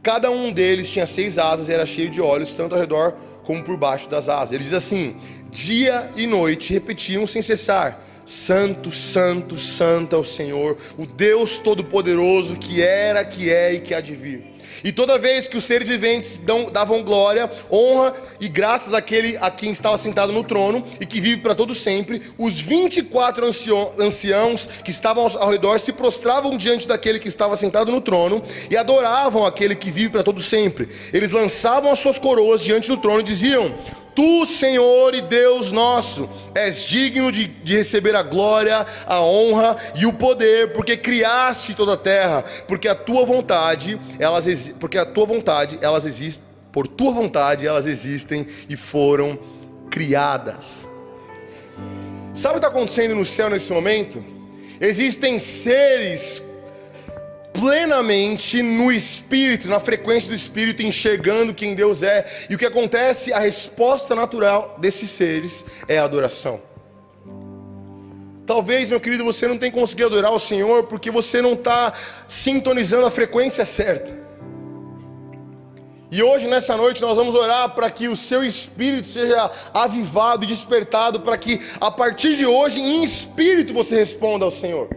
Cada 0.04 0.30
um 0.32 0.52
deles 0.52 0.90
tinha 0.90 1.06
seis 1.06 1.38
asas 1.38 1.70
e 1.70 1.74
era 1.74 1.86
cheio 1.86 2.10
de 2.10 2.22
olhos, 2.22 2.54
tanto 2.54 2.76
ao 2.76 2.80
redor 2.80 3.16
como 3.44 3.64
por 3.64 3.78
baixo 3.78 4.10
das 4.10 4.28
asas. 4.28 4.54
Ele 4.54 4.64
diz 4.64 4.74
assim: 4.74 5.16
dia 5.50 6.10
e 6.18 6.28
noite 6.28 6.74
repetiam 6.74 7.26
sem 7.26 7.42
cessar 7.42 8.09
Santo, 8.30 8.92
Santo, 8.92 9.58
Santo 9.58 10.16
é 10.16 10.20
o 10.20 10.24
Senhor, 10.24 10.78
o 10.96 11.08
Deus 11.08 11.58
Todo-Poderoso 11.58 12.58
que 12.58 12.80
era, 12.80 13.26
que 13.26 13.52
é 13.52 13.74
e 13.74 13.80
que 13.80 13.92
há 13.92 14.00
de 14.00 14.14
vir. 14.14 14.44
E 14.84 14.92
toda 14.92 15.18
vez 15.18 15.48
que 15.48 15.58
os 15.58 15.64
seres 15.64 15.88
viventes 15.88 16.38
dão, 16.38 16.70
davam 16.70 17.02
glória, 17.02 17.52
honra 17.72 18.14
e 18.40 18.48
graças 18.48 18.94
àquele 18.94 19.36
a 19.38 19.50
quem 19.50 19.72
estava 19.72 19.98
sentado 19.98 20.32
no 20.32 20.44
trono 20.44 20.86
e 21.02 21.08
que 21.08 21.20
vive 21.20 21.42
para 21.42 21.56
todo 21.56 21.74
sempre, 21.74 22.22
os 22.38 22.62
24 22.62 23.48
anciãos 23.98 24.70
que 24.84 24.92
estavam 24.92 25.26
ao 25.26 25.50
redor 25.50 25.80
se 25.80 25.92
prostravam 25.92 26.56
diante 26.56 26.88
daquele 26.88 27.18
que 27.18 27.28
estava 27.28 27.56
sentado 27.56 27.92
no 27.92 28.00
trono 28.00 28.44
e 28.70 28.78
adoravam 28.78 29.44
aquele 29.44 29.76
que 29.76 29.90
vive 29.90 30.12
para 30.12 30.24
todo 30.24 30.40
sempre. 30.40 30.88
Eles 31.12 31.32
lançavam 31.32 31.92
as 31.92 31.98
suas 31.98 32.20
coroas 32.20 32.64
diante 32.64 32.90
do 32.90 32.98
trono 32.98 33.22
e 33.22 33.24
diziam: 33.24 33.76
Tu, 34.20 34.46
Senhor 34.46 35.16
e 35.16 35.22
Deus 35.22 35.72
nosso, 35.72 36.30
és 36.54 36.84
digno 36.84 37.32
de, 37.32 37.48
de, 37.48 37.78
receber 37.78 38.18
a 38.18 38.22
glória, 38.22 38.86
a 39.08 39.22
honra 39.22 39.78
e 39.96 40.06
o 40.06 40.12
poder, 40.12 40.74
porque 40.74 40.98
criaste 40.98 41.74
toda 41.74 41.94
a 41.94 41.98
terra, 41.98 42.44
porque 42.68 42.90
a 42.90 42.96
tua 42.96 43.26
vontade, 43.26 43.98
elas 44.20 44.74
porque 44.78 44.98
a 44.98 45.06
tua 45.06 45.26
vontade, 45.26 45.80
elas 45.82 46.06
existem, 46.06 46.44
por 46.70 46.86
tua 46.86 47.14
vontade 47.14 47.66
elas 47.66 47.88
existem 47.88 48.46
e 48.68 48.76
foram 48.76 49.40
criadas. 49.90 50.90
Sabe 52.34 52.58
o 52.58 52.60
que 52.60 52.66
está 52.66 52.68
acontecendo 52.68 53.16
no 53.16 53.26
céu 53.26 53.50
nesse 53.50 53.72
momento? 53.72 54.22
Existem 54.82 55.40
seres 55.40 56.44
plenamente 57.60 58.62
no 58.62 58.92
espírito, 58.92 59.68
na 59.68 59.80
frequência 59.80 60.30
do 60.30 60.36
espírito, 60.36 60.82
enxergando 60.82 61.54
quem 61.54 61.76
Deus 61.76 62.02
é. 62.02 62.26
E 62.50 62.56
o 62.56 62.58
que 62.58 62.66
acontece? 62.66 63.34
A 63.34 63.40
resposta 63.40 64.16
natural 64.16 64.78
desses 64.80 65.10
seres 65.10 65.66
é 65.88 65.98
a 65.98 66.06
adoração. 66.06 66.62
Talvez, 68.46 68.90
meu 68.90 69.00
querido, 69.00 69.24
você 69.24 69.48
não 69.48 69.58
tenha 69.58 69.72
conseguido 69.72 70.08
adorar 70.08 70.32
o 70.32 70.40
Senhor 70.40 70.86
porque 70.86 71.12
você 71.12 71.42
não 71.42 71.54
está 71.54 71.94
sintonizando 72.28 73.06
a 73.06 73.12
frequência 73.12 73.66
certa. 73.66 74.18
E 76.12 76.24
hoje, 76.24 76.48
nessa 76.48 76.76
noite, 76.76 77.02
nós 77.02 77.16
vamos 77.16 77.36
orar 77.36 77.76
para 77.76 77.92
que 77.92 78.08
o 78.08 78.16
seu 78.16 78.44
espírito 78.44 79.06
seja 79.06 79.52
avivado 79.72 80.44
e 80.44 80.48
despertado, 80.48 81.20
para 81.20 81.38
que 81.38 81.62
a 81.80 81.92
partir 81.92 82.36
de 82.36 82.46
hoje, 82.48 82.80
em 82.80 83.04
espírito, 83.04 83.72
você 83.72 83.98
responda 83.98 84.44
ao 84.44 84.50
Senhor. 84.50 84.90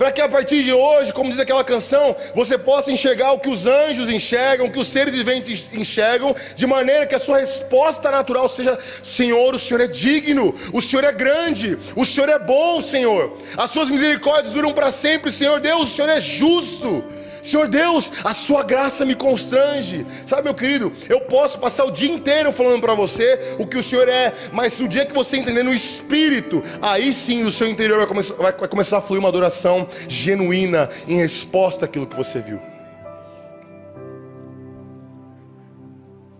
Para 0.00 0.10
que 0.10 0.22
a 0.22 0.28
partir 0.30 0.62
de 0.64 0.72
hoje, 0.72 1.12
como 1.12 1.28
diz 1.28 1.38
aquela 1.38 1.62
canção, 1.62 2.16
você 2.34 2.56
possa 2.56 2.90
enxergar 2.90 3.32
o 3.32 3.38
que 3.38 3.50
os 3.50 3.66
anjos 3.66 4.08
enxergam, 4.08 4.66
o 4.66 4.72
que 4.72 4.78
os 4.78 4.88
seres 4.88 5.14
viventes 5.14 5.68
enxergam, 5.74 6.34
de 6.56 6.66
maneira 6.66 7.06
que 7.06 7.14
a 7.14 7.18
sua 7.18 7.40
resposta 7.40 8.10
natural 8.10 8.48
seja: 8.48 8.78
Senhor, 9.02 9.54
o 9.54 9.58
Senhor 9.58 9.82
é 9.82 9.86
digno, 9.86 10.54
o 10.72 10.80
Senhor 10.80 11.04
é 11.04 11.12
grande, 11.12 11.78
o 11.94 12.06
Senhor 12.06 12.30
é 12.30 12.38
bom, 12.38 12.80
Senhor. 12.80 13.36
As 13.58 13.68
suas 13.72 13.90
misericórdias 13.90 14.54
duram 14.54 14.72
para 14.72 14.90
sempre, 14.90 15.30
Senhor 15.30 15.60
Deus, 15.60 15.92
o 15.92 15.94
Senhor 15.94 16.08
é 16.08 16.18
justo. 16.18 17.04
Senhor 17.42 17.68
Deus, 17.68 18.12
a 18.24 18.32
sua 18.32 18.62
graça 18.62 19.04
me 19.04 19.14
constrange. 19.14 20.06
Sabe, 20.26 20.42
meu 20.42 20.54
querido, 20.54 20.92
eu 21.08 21.20
posso 21.22 21.58
passar 21.58 21.84
o 21.84 21.90
dia 21.90 22.10
inteiro 22.10 22.52
falando 22.52 22.80
para 22.80 22.94
você 22.94 23.56
o 23.58 23.66
que 23.66 23.78
o 23.78 23.82
Senhor 23.82 24.08
é, 24.08 24.34
mas 24.52 24.78
o 24.80 24.88
dia 24.88 25.06
que 25.06 25.14
você 25.14 25.36
entender 25.36 25.62
no 25.62 25.74
espírito, 25.74 26.62
aí 26.80 27.12
sim 27.12 27.42
no 27.42 27.50
seu 27.50 27.68
interior 27.68 27.98
vai 27.98 28.06
começar, 28.06 28.34
vai, 28.34 28.52
vai 28.52 28.68
começar 28.68 28.98
a 28.98 29.00
fluir 29.00 29.20
uma 29.20 29.28
adoração 29.28 29.88
genuína 30.08 30.90
em 31.06 31.16
resposta 31.16 31.84
àquilo 31.84 32.06
que 32.06 32.16
você 32.16 32.40
viu. 32.40 32.60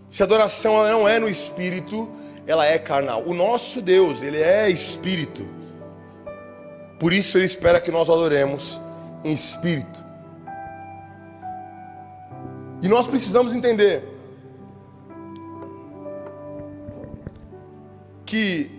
Se 0.09 0.21
a 0.21 0.25
adoração 0.25 0.83
não 0.83 1.07
é 1.07 1.19
no 1.19 1.29
espírito, 1.29 2.09
ela 2.45 2.65
é 2.65 2.77
carnal. 2.77 3.23
O 3.25 3.33
nosso 3.33 3.81
Deus, 3.81 4.21
ele 4.21 4.41
é 4.41 4.69
espírito. 4.69 5.47
Por 6.99 7.13
isso 7.13 7.37
ele 7.37 7.45
espera 7.45 7.79
que 7.79 7.89
nós 7.89 8.09
o 8.09 8.13
adoremos 8.13 8.79
em 9.23 9.31
espírito. 9.33 10.10
E 12.81 12.87
nós 12.87 13.07
precisamos 13.07 13.53
entender 13.53 14.03
que 18.25 18.71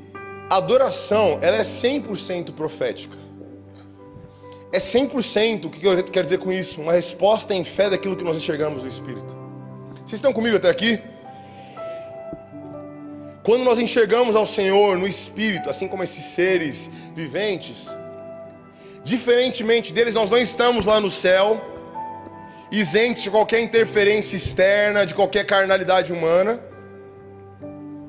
a 0.51 0.57
adoração 0.57 1.38
ela 1.41 1.57
é 1.57 1.62
100% 1.62 2.53
profética. 2.53 3.17
É 4.73 4.79
100% 4.79 5.67
o 5.67 5.71
que 5.71 5.87
eu 5.87 6.03
quero 6.05 6.25
dizer 6.25 6.38
com 6.38 6.51
isso? 6.51 6.81
Uma 6.81 6.93
resposta 6.93 7.55
em 7.55 7.62
fé 7.62 7.91
daquilo 7.91 8.17
que 8.17 8.25
nós 8.25 8.37
enxergamos 8.37 8.83
no 8.83 8.88
Espírito. 8.88 9.37
Vocês 9.97 10.15
estão 10.15 10.33
comigo 10.33 10.57
até 10.57 10.69
aqui? 10.69 10.99
Quando 13.43 13.65
nós 13.65 13.79
enxergamos 13.79 14.35
ao 14.35 14.47
Senhor 14.47 14.97
no 14.97 15.07
Espírito, 15.07 15.69
assim 15.69 15.87
como 15.87 16.03
esses 16.03 16.25
seres 16.25 16.91
viventes, 17.15 17.87
diferentemente 19.05 19.93
deles, 19.93 20.15
nós 20.15 20.31
não 20.31 20.38
estamos 20.38 20.87
lá 20.87 21.01
no 21.01 21.11
céu 21.11 21.72
isentos 22.73 23.23
de 23.23 23.31
qualquer 23.31 23.61
interferência 23.61 24.35
externa, 24.35 25.05
de 25.05 25.15
qualquer 25.15 25.45
carnalidade 25.45 26.11
humana. 26.11 26.59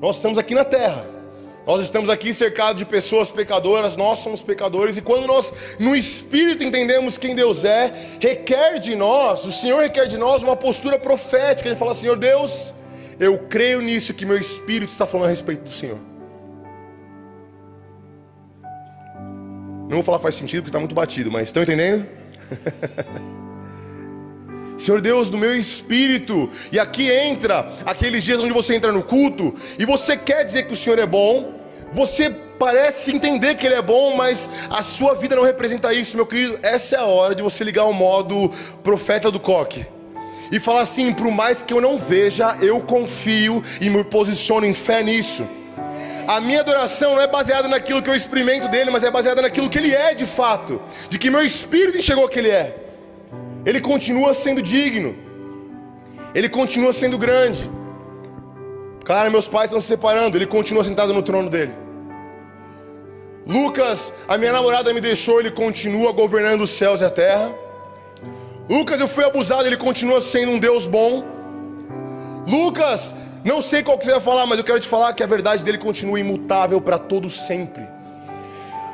Nós 0.00 0.16
estamos 0.16 0.38
aqui 0.38 0.54
na 0.54 0.64
terra. 0.64 1.06
Nós 1.66 1.80
estamos 1.82 2.10
aqui 2.10 2.34
cercados 2.34 2.76
de 2.76 2.84
pessoas 2.84 3.30
pecadoras, 3.30 3.96
nós 3.96 4.18
somos 4.18 4.42
pecadores, 4.42 4.98
e 4.98 5.02
quando 5.02 5.26
nós 5.26 5.52
no 5.78 5.96
Espírito 5.96 6.62
entendemos 6.62 7.16
quem 7.16 7.34
Deus 7.34 7.64
é, 7.64 7.94
requer 8.20 8.78
de 8.78 8.94
nós, 8.94 9.46
o 9.46 9.52
Senhor 9.52 9.80
requer 9.80 10.06
de 10.06 10.18
nós 10.18 10.42
uma 10.42 10.56
postura 10.56 10.98
profética, 10.98 11.66
Ele 11.66 11.76
fala: 11.76 11.94
Senhor 11.94 12.18
Deus, 12.18 12.74
eu 13.18 13.38
creio 13.48 13.80
nisso 13.80 14.12
que 14.12 14.26
meu 14.26 14.36
Espírito 14.36 14.90
está 14.90 15.06
falando 15.06 15.26
a 15.26 15.30
respeito 15.30 15.62
do 15.62 15.70
Senhor. 15.70 15.98
Não 19.84 19.96
vou 19.96 20.02
falar 20.02 20.18
faz 20.18 20.34
sentido 20.34 20.64
porque 20.64 20.70
está 20.70 20.78
muito 20.78 20.94
batido, 20.94 21.30
mas 21.30 21.48
estão 21.48 21.62
entendendo? 21.62 22.06
Senhor 24.76 25.00
Deus, 25.00 25.30
no 25.30 25.38
meu 25.38 25.56
espírito, 25.56 26.50
e 26.72 26.78
aqui 26.78 27.10
entra 27.10 27.72
aqueles 27.86 28.24
dias 28.24 28.40
onde 28.40 28.52
você 28.52 28.74
entra 28.74 28.92
no 28.92 29.02
culto 29.02 29.54
e 29.78 29.84
você 29.84 30.16
quer 30.16 30.44
dizer 30.44 30.64
que 30.66 30.72
o 30.72 30.76
Senhor 30.76 30.98
é 30.98 31.06
bom, 31.06 31.54
você 31.92 32.30
parece 32.58 33.12
entender 33.12 33.54
que 33.54 33.66
Ele 33.66 33.76
é 33.76 33.82
bom, 33.82 34.16
mas 34.16 34.50
a 34.70 34.82
sua 34.82 35.14
vida 35.14 35.36
não 35.36 35.44
representa 35.44 35.92
isso, 35.92 36.16
meu 36.16 36.26
querido. 36.26 36.58
Essa 36.62 36.96
é 36.96 36.98
a 36.98 37.04
hora 37.04 37.34
de 37.34 37.42
você 37.42 37.62
ligar 37.62 37.84
o 37.84 37.92
modo 37.92 38.50
profeta 38.82 39.30
do 39.30 39.38
coque 39.38 39.86
e 40.50 40.58
falar 40.58 40.82
assim: 40.82 41.12
por 41.12 41.30
mais 41.30 41.62
que 41.62 41.72
eu 41.72 41.80
não 41.80 41.98
veja, 41.98 42.56
eu 42.60 42.80
confio 42.80 43.62
e 43.80 43.88
me 43.88 44.02
posiciono 44.04 44.66
em 44.66 44.74
fé 44.74 45.02
nisso. 45.02 45.46
A 46.26 46.40
minha 46.40 46.60
adoração 46.60 47.14
não 47.14 47.20
é 47.20 47.26
baseada 47.26 47.68
naquilo 47.68 48.02
que 48.02 48.08
eu 48.08 48.14
experimento 48.14 48.68
dele, 48.68 48.90
mas 48.90 49.02
é 49.02 49.10
baseada 49.10 49.42
naquilo 49.42 49.68
que 49.68 49.78
ele 49.78 49.94
é 49.94 50.14
de 50.14 50.24
fato, 50.24 50.80
de 51.10 51.18
que 51.18 51.30
meu 51.30 51.44
espírito 51.44 51.98
enxergou 51.98 52.28
que 52.28 52.38
ele 52.38 52.50
é. 52.50 52.83
Ele 53.64 53.80
continua 53.80 54.34
sendo 54.34 54.60
digno. 54.60 55.14
Ele 56.34 56.48
continua 56.48 56.92
sendo 56.92 57.16
grande. 57.16 57.70
Cara, 59.04 59.30
meus 59.30 59.46
pais 59.46 59.66
estão 59.70 59.80
se 59.80 59.86
separando. 59.86 60.36
Ele 60.36 60.46
continua 60.46 60.84
sentado 60.84 61.12
no 61.14 61.22
trono 61.22 61.48
dele. 61.48 61.72
Lucas, 63.46 64.12
a 64.26 64.36
minha 64.36 64.52
namorada 64.52 64.92
me 64.92 65.00
deixou. 65.00 65.40
Ele 65.40 65.50
continua 65.50 66.12
governando 66.12 66.62
os 66.62 66.70
céus 66.70 67.00
e 67.00 67.04
a 67.04 67.10
terra. 67.10 67.54
Lucas, 68.68 69.00
eu 69.00 69.08
fui 69.08 69.24
abusado. 69.24 69.66
Ele 69.66 69.76
continua 69.76 70.20
sendo 70.20 70.52
um 70.52 70.58
Deus 70.58 70.86
bom. 70.86 71.24
Lucas, 72.46 73.14
não 73.44 73.62
sei 73.62 73.82
qual 73.82 73.96
que 73.96 74.04
você 74.04 74.12
vai 74.12 74.20
falar, 74.20 74.46
mas 74.46 74.58
eu 74.58 74.64
quero 74.64 74.80
te 74.80 74.88
falar 74.88 75.12
que 75.14 75.22
a 75.22 75.26
verdade 75.26 75.64
dele 75.64 75.78
continua 75.78 76.20
imutável 76.20 76.80
para 76.80 76.98
todo 76.98 77.28
sempre. 77.30 77.93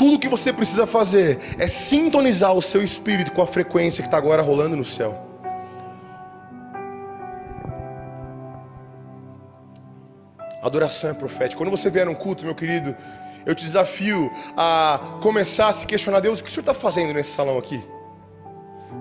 Tudo 0.00 0.18
que 0.18 0.28
você 0.28 0.50
precisa 0.50 0.86
fazer 0.86 1.38
é 1.58 1.68
sintonizar 1.68 2.54
o 2.54 2.62
seu 2.62 2.82
espírito 2.82 3.32
com 3.32 3.42
a 3.42 3.46
frequência 3.46 4.00
que 4.02 4.08
está 4.08 4.16
agora 4.16 4.40
rolando 4.40 4.74
no 4.74 4.82
céu. 4.82 5.12
Adoração 10.62 11.10
é 11.10 11.12
profética. 11.12 11.58
Quando 11.58 11.70
você 11.70 11.90
vier 11.90 12.06
num 12.06 12.14
culto, 12.14 12.46
meu 12.46 12.54
querido, 12.54 12.96
eu 13.44 13.54
te 13.54 13.62
desafio 13.62 14.32
a 14.56 15.18
começar 15.20 15.68
a 15.68 15.72
se 15.74 15.84
questionar: 15.84 16.20
Deus, 16.20 16.40
o 16.40 16.44
que 16.44 16.48
o 16.48 16.50
Senhor 16.50 16.62
está 16.62 16.72
fazendo 16.72 17.12
nesse 17.12 17.34
salão 17.34 17.58
aqui? 17.58 17.84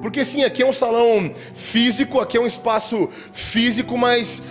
Porque 0.02 0.26
sim, 0.26 0.44
aqui 0.44 0.64
é 0.64 0.68
um 0.68 0.74
salão 0.74 1.34
físico, 1.54 2.20
aqui 2.20 2.36
é 2.36 2.42
um 2.42 2.46
espaço 2.46 3.08
físico, 3.32 3.98
mas 3.98 4.44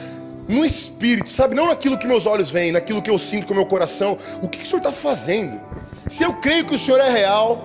no 0.48 0.64
espírito, 0.64 1.30
sabe? 1.30 1.54
Não 1.54 1.66
naquilo 1.66 1.98
que 1.98 2.06
meus 2.06 2.24
olhos 2.24 2.50
veem, 2.50 2.72
naquilo 2.72 3.02
que 3.02 3.10
eu 3.10 3.18
sinto 3.18 3.46
com 3.46 3.52
o 3.52 3.56
meu 3.56 3.66
coração. 3.66 4.16
O 4.40 4.48
que 4.48 4.62
o 4.62 4.66
Senhor 4.66 4.78
está 4.78 4.92
fazendo? 4.92 5.60
Se 6.06 6.22
eu 6.22 6.34
creio 6.34 6.64
que 6.64 6.74
o 6.74 6.78
Senhor 6.78 7.00
é 7.00 7.10
real, 7.10 7.64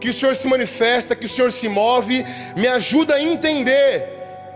que 0.00 0.08
o 0.08 0.12
Senhor 0.12 0.34
se 0.34 0.48
manifesta, 0.48 1.14
que 1.16 1.26
o 1.26 1.28
Senhor 1.28 1.52
se 1.52 1.68
move, 1.68 2.24
me 2.56 2.68
ajuda 2.68 3.14
a 3.14 3.22
entender, 3.22 4.08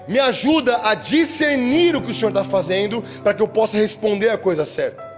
me 0.08 0.18
ajuda 0.18 0.80
a 0.82 0.94
discernir 0.94 1.96
o 1.96 2.02
que 2.02 2.10
o 2.10 2.14
Senhor 2.14 2.28
está 2.28 2.44
fazendo, 2.44 3.02
para 3.22 3.34
que 3.34 3.42
eu 3.42 3.48
possa 3.48 3.76
responder 3.76 4.30
a 4.30 4.38
coisa 4.38 4.64
certa. 4.64 5.10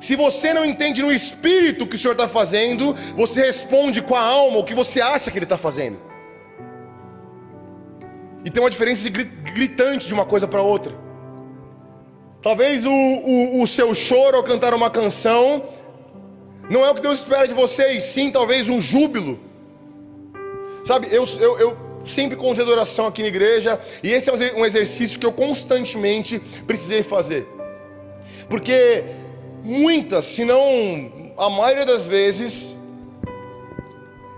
Se 0.00 0.14
você 0.14 0.54
não 0.54 0.64
entende 0.64 1.02
no 1.02 1.12
espírito 1.12 1.84
o 1.84 1.86
que 1.86 1.96
o 1.96 1.98
Senhor 1.98 2.12
está 2.12 2.28
fazendo, 2.28 2.94
você 3.16 3.44
responde 3.44 4.00
com 4.00 4.14
a 4.14 4.20
alma 4.20 4.58
o 4.58 4.64
que 4.64 4.74
você 4.74 5.00
acha 5.00 5.30
que 5.30 5.38
Ele 5.38 5.44
está 5.44 5.58
fazendo. 5.58 5.98
E 8.44 8.50
tem 8.50 8.62
uma 8.62 8.70
diferença 8.70 9.08
gritante 9.08 10.06
de 10.06 10.14
uma 10.14 10.24
coisa 10.24 10.46
para 10.46 10.62
outra. 10.62 10.94
Talvez 12.40 12.86
o, 12.86 12.90
o, 12.90 13.62
o 13.62 13.66
seu 13.66 13.92
choro 13.94 14.36
ao 14.36 14.44
cantar 14.44 14.72
uma 14.72 14.88
canção 14.88 15.64
não 16.70 16.84
é 16.84 16.90
o 16.90 16.94
que 16.94 17.00
Deus 17.00 17.18
espera 17.20 17.46
de 17.46 17.54
vocês, 17.54 18.02
sim, 18.04 18.30
talvez 18.30 18.68
um 18.68 18.80
júbilo. 18.80 19.38
Sabe, 20.84 21.08
eu, 21.10 21.24
eu, 21.40 21.58
eu 21.58 21.76
sempre 22.04 22.36
conduzo 22.36 22.62
adoração 22.62 23.06
aqui 23.06 23.22
na 23.22 23.28
igreja, 23.28 23.80
e 24.02 24.12
esse 24.12 24.30
é 24.30 24.32
um 24.54 24.64
exercício 24.64 25.18
que 25.18 25.26
eu 25.26 25.32
constantemente 25.32 26.38
precisei 26.66 27.02
fazer. 27.02 27.46
Porque 28.48 29.04
muitas, 29.62 30.24
se 30.24 30.44
não 30.44 31.32
a 31.36 31.48
maioria 31.50 31.86
das 31.86 32.06
vezes, 32.06 32.76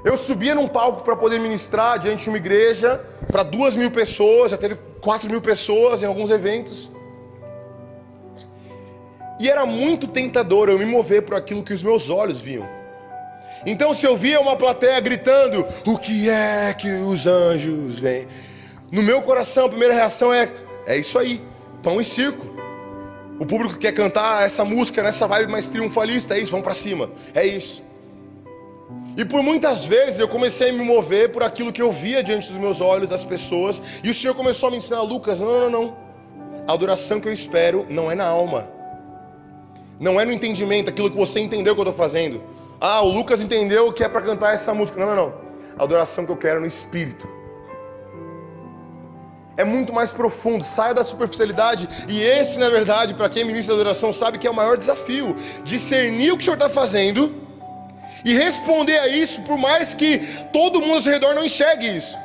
eu 0.04 0.16
subia 0.16 0.54
num 0.54 0.68
palco 0.68 1.02
para 1.02 1.16
poder 1.16 1.38
ministrar 1.38 1.98
diante 1.98 2.24
de 2.24 2.28
uma 2.28 2.38
igreja 2.38 3.04
para 3.30 3.42
duas 3.42 3.76
mil 3.76 3.90
pessoas, 3.90 4.50
já 4.50 4.56
teve 4.56 4.76
quatro 5.00 5.28
mil 5.30 5.40
pessoas 5.40 6.02
em 6.02 6.06
alguns 6.06 6.30
eventos. 6.30 6.90
E 9.40 9.48
era 9.48 9.64
muito 9.64 10.07
tentador 10.07 10.68
eu 10.68 10.79
me 10.79 10.85
mover 10.85 11.22
por 11.22 11.35
aquilo 11.35 11.62
que 11.62 11.72
os 11.72 11.83
meus 11.83 12.11
olhos 12.11 12.42
viam. 12.42 12.68
Então, 13.64 13.94
se 13.94 14.07
eu 14.07 14.14
via 14.14 14.38
uma 14.38 14.55
plateia 14.55 15.00
gritando, 15.00 15.66
o 15.87 15.96
que 15.96 16.29
é 16.29 16.74
que 16.74 16.90
os 16.90 17.26
anjos 17.26 17.98
vêm? 17.98 18.29
No 18.92 19.03
meu 19.03 19.22
coração, 19.22 19.64
a 19.64 19.68
primeira 19.68 19.94
reação 19.94 20.31
é: 20.33 20.50
é 20.87 20.98
isso 20.98 21.18
aí, 21.18 21.42
pão 21.83 21.98
e 21.98 22.05
circo. 22.05 22.46
O 23.38 23.46
público 23.46 23.79
quer 23.79 23.92
cantar 23.92 24.44
essa 24.44 24.62
música 24.62 25.03
nessa 25.03 25.26
vibe 25.26 25.50
mais 25.50 25.68
triunfalista, 25.68 26.35
é 26.35 26.40
isso, 26.40 26.50
vamos 26.50 26.64
para 26.64 26.74
cima, 26.74 27.11
é 27.35 27.46
isso. 27.46 27.83
E 29.16 29.24
por 29.24 29.42
muitas 29.42 29.87
vezes 29.87 30.20
eu 30.20 30.29
comecei 30.29 30.68
a 30.68 30.72
me 30.74 30.85
mover 30.85 31.33
por 31.33 31.42
aquilo 31.42 31.72
que 31.72 31.81
eu 31.81 31.90
via 31.90 32.22
diante 32.22 32.48
dos 32.48 32.59
meus 32.59 32.83
olhos 32.83 33.09
das 33.09 33.24
pessoas, 33.24 33.83
e 34.05 34.11
o 34.11 34.14
Senhor 34.14 34.35
começou 34.35 34.68
a 34.68 34.70
me 34.70 34.76
ensinar, 34.76 35.00
Lucas, 35.00 35.40
não, 35.40 35.61
não, 35.61 35.70
não. 35.70 35.96
A 36.68 36.74
adoração 36.74 37.18
que 37.18 37.29
eu 37.29 37.33
espero 37.33 37.87
não 37.88 38.11
é 38.11 38.14
na 38.14 38.26
alma, 38.26 38.68
não 40.00 40.18
é 40.18 40.24
no 40.24 40.32
entendimento, 40.32 40.88
aquilo 40.88 41.10
que 41.10 41.16
você 41.16 41.40
entendeu 41.40 41.74
que 41.74 41.80
eu 41.80 41.88
estou 41.88 41.94
fazendo. 41.94 42.42
Ah, 42.80 43.02
o 43.02 43.08
Lucas 43.12 43.42
entendeu 43.42 43.92
que 43.92 44.02
é 44.02 44.08
para 44.08 44.22
cantar 44.22 44.54
essa 44.54 44.72
música. 44.72 44.98
Não, 44.98 45.14
não, 45.14 45.16
não. 45.16 45.34
A 45.78 45.84
adoração 45.84 46.24
que 46.24 46.32
eu 46.32 46.36
quero 46.38 46.56
é 46.56 46.60
no 46.60 46.66
espírito. 46.66 47.28
É 49.58 49.64
muito 49.64 49.92
mais 49.92 50.10
profundo, 50.10 50.64
saia 50.64 50.94
da 50.94 51.04
superficialidade. 51.04 51.86
E 52.08 52.22
esse, 52.22 52.58
na 52.58 52.70
verdade, 52.70 53.12
para 53.12 53.28
quem 53.28 53.44
ministra 53.44 53.74
a 53.74 53.76
adoração, 53.76 54.10
sabe 54.10 54.38
que 54.38 54.46
é 54.46 54.50
o 54.50 54.54
maior 54.54 54.78
desafio: 54.78 55.36
discernir 55.64 56.32
o 56.32 56.38
que 56.38 56.42
o 56.42 56.44
Senhor 56.46 56.56
está 56.56 56.70
fazendo 56.70 57.34
E 58.24 58.32
responder 58.34 58.98
a 58.98 59.08
isso, 59.08 59.42
por 59.42 59.58
mais 59.58 59.92
que 59.92 60.20
todo 60.50 60.80
mundo 60.80 60.96
ao 61.06 61.12
redor 61.12 61.34
não 61.34 61.44
enxergue 61.44 61.94
isso. 61.94 62.16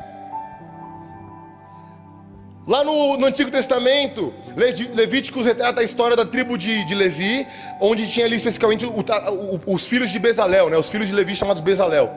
Lá 2.68 2.84
no, 2.84 3.16
no, 3.16 3.28
Antigo 3.28 3.52
Testamento, 3.52 4.34
Levíticos 4.56 5.46
retrata 5.46 5.82
a 5.82 5.84
história 5.84 6.16
da 6.16 6.26
tribo 6.26 6.58
de, 6.58 6.84
de 6.86 6.96
Levi, 6.96 7.46
onde 7.80 8.10
tinha 8.10 8.26
ali 8.26 8.36
especificamente 8.36 8.86
o, 8.86 8.92
o, 8.92 9.74
os 9.76 9.86
filhos 9.86 10.10
de 10.10 10.18
Bezalel, 10.18 10.70
né, 10.72 10.78
os 10.78 10.90
filhos 10.90 11.08
de 11.08 11.14
Levi 11.14 11.36
chamados 11.36 11.62
Bezalel. 11.62 12.12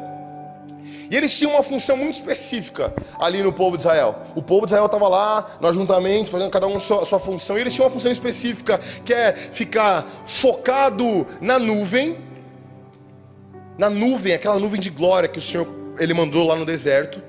E 1.11 1.17
eles 1.17 1.37
tinham 1.37 1.53
uma 1.53 1.63
função 1.63 1.99
muito 1.99 2.15
específica 2.15 2.95
ali 3.19 3.43
no 3.43 3.53
povo 3.53 3.77
de 3.77 3.83
Israel. 3.83 4.21
O 4.35 4.43
povo 4.43 4.65
de 4.65 4.73
Israel 4.73 4.87
estava 4.87 5.07
lá, 5.07 5.59
no 5.61 5.69
ajuntamento, 5.69 6.31
fazendo 6.31 6.51
cada 6.51 6.67
um 6.67 6.79
a 6.79 6.81
sua, 6.81 7.03
a 7.03 7.05
sua 7.05 7.21
função, 7.21 7.59
e 7.59 7.61
eles 7.61 7.75
tinham 7.75 7.87
uma 7.87 7.93
função 7.93 8.11
específica, 8.11 8.79
que 9.05 9.13
é 9.13 9.33
ficar 9.33 10.07
focado 10.25 11.27
na 11.43 11.59
nuvem, 11.59 12.17
na 13.77 13.91
nuvem, 13.91 14.33
aquela 14.33 14.59
nuvem 14.59 14.81
de 14.81 14.89
glória 14.89 15.29
que 15.29 15.39
o 15.39 15.43
Senhor 15.43 15.69
ele 15.99 16.15
mandou 16.15 16.47
lá 16.47 16.57
no 16.57 16.65
deserto 16.65 17.28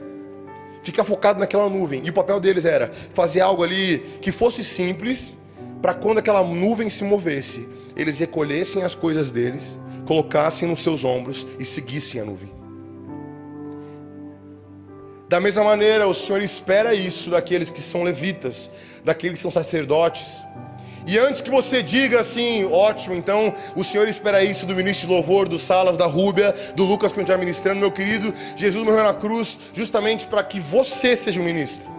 ficar 0.83 1.03
focado 1.03 1.39
naquela 1.39 1.69
nuvem. 1.69 2.01
E 2.05 2.09
o 2.09 2.13
papel 2.13 2.39
deles 2.39 2.65
era 2.65 2.91
fazer 3.13 3.41
algo 3.41 3.63
ali 3.63 3.99
que 4.21 4.31
fosse 4.31 4.63
simples, 4.63 5.37
para 5.81 5.93
quando 5.93 6.17
aquela 6.17 6.43
nuvem 6.43 6.89
se 6.89 7.03
movesse, 7.03 7.67
eles 7.95 8.19
recolhessem 8.19 8.83
as 8.83 8.93
coisas 8.93 9.31
deles, 9.31 9.77
colocassem 10.05 10.67
nos 10.67 10.81
seus 10.83 11.03
ombros 11.03 11.47
e 11.57 11.65
seguissem 11.65 12.19
a 12.19 12.25
nuvem. 12.25 12.51
Da 15.29 15.39
mesma 15.39 15.63
maneira, 15.63 16.07
o 16.07 16.13
Senhor 16.13 16.41
espera 16.41 16.95
isso 16.95 17.29
daqueles 17.29 17.69
que 17.69 17.81
são 17.81 18.01
levitas, 18.01 18.69
daqueles 19.05 19.37
que 19.37 19.43
são 19.43 19.51
sacerdotes. 19.51 20.43
E 21.09 21.17
antes 21.17 21.41
que 21.41 21.49
você 21.49 21.81
diga 21.81 22.19
assim, 22.19 22.65
ótimo, 22.65 23.15
então 23.15 23.55
o 23.75 23.83
Senhor 23.83 24.07
espera 24.07 24.43
isso 24.43 24.67
do 24.67 24.75
ministro 24.75 25.07
de 25.07 25.13
louvor, 25.15 25.49
do 25.49 25.57
Salas, 25.57 25.97
da 25.97 26.05
Rúbia, 26.05 26.53
do 26.75 26.83
Lucas 26.83 27.11
que 27.11 27.17
gente 27.17 27.29
está 27.29 27.35
ministrando, 27.35 27.79
meu 27.79 27.91
querido, 27.91 28.31
Jesus 28.55 28.83
morreu 28.83 29.03
na 29.03 29.15
cruz 29.15 29.59
justamente 29.73 30.27
para 30.27 30.43
que 30.43 30.59
você 30.59 31.15
seja 31.15 31.41
um 31.41 31.43
ministro. 31.43 31.89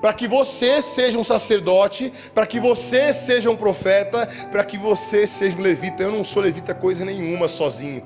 Para 0.00 0.12
que 0.14 0.26
você 0.26 0.82
seja 0.82 1.16
um 1.16 1.22
sacerdote, 1.22 2.12
para 2.34 2.44
que 2.44 2.58
você 2.58 3.12
seja 3.12 3.48
um 3.48 3.54
profeta, 3.54 4.28
para 4.50 4.64
que 4.64 4.76
você 4.76 5.24
seja 5.24 5.56
um 5.56 5.60
levita. 5.60 6.02
Eu 6.02 6.10
não 6.10 6.24
sou 6.24 6.42
levita 6.42 6.74
coisa 6.74 7.04
nenhuma 7.04 7.46
sozinho. 7.46 8.02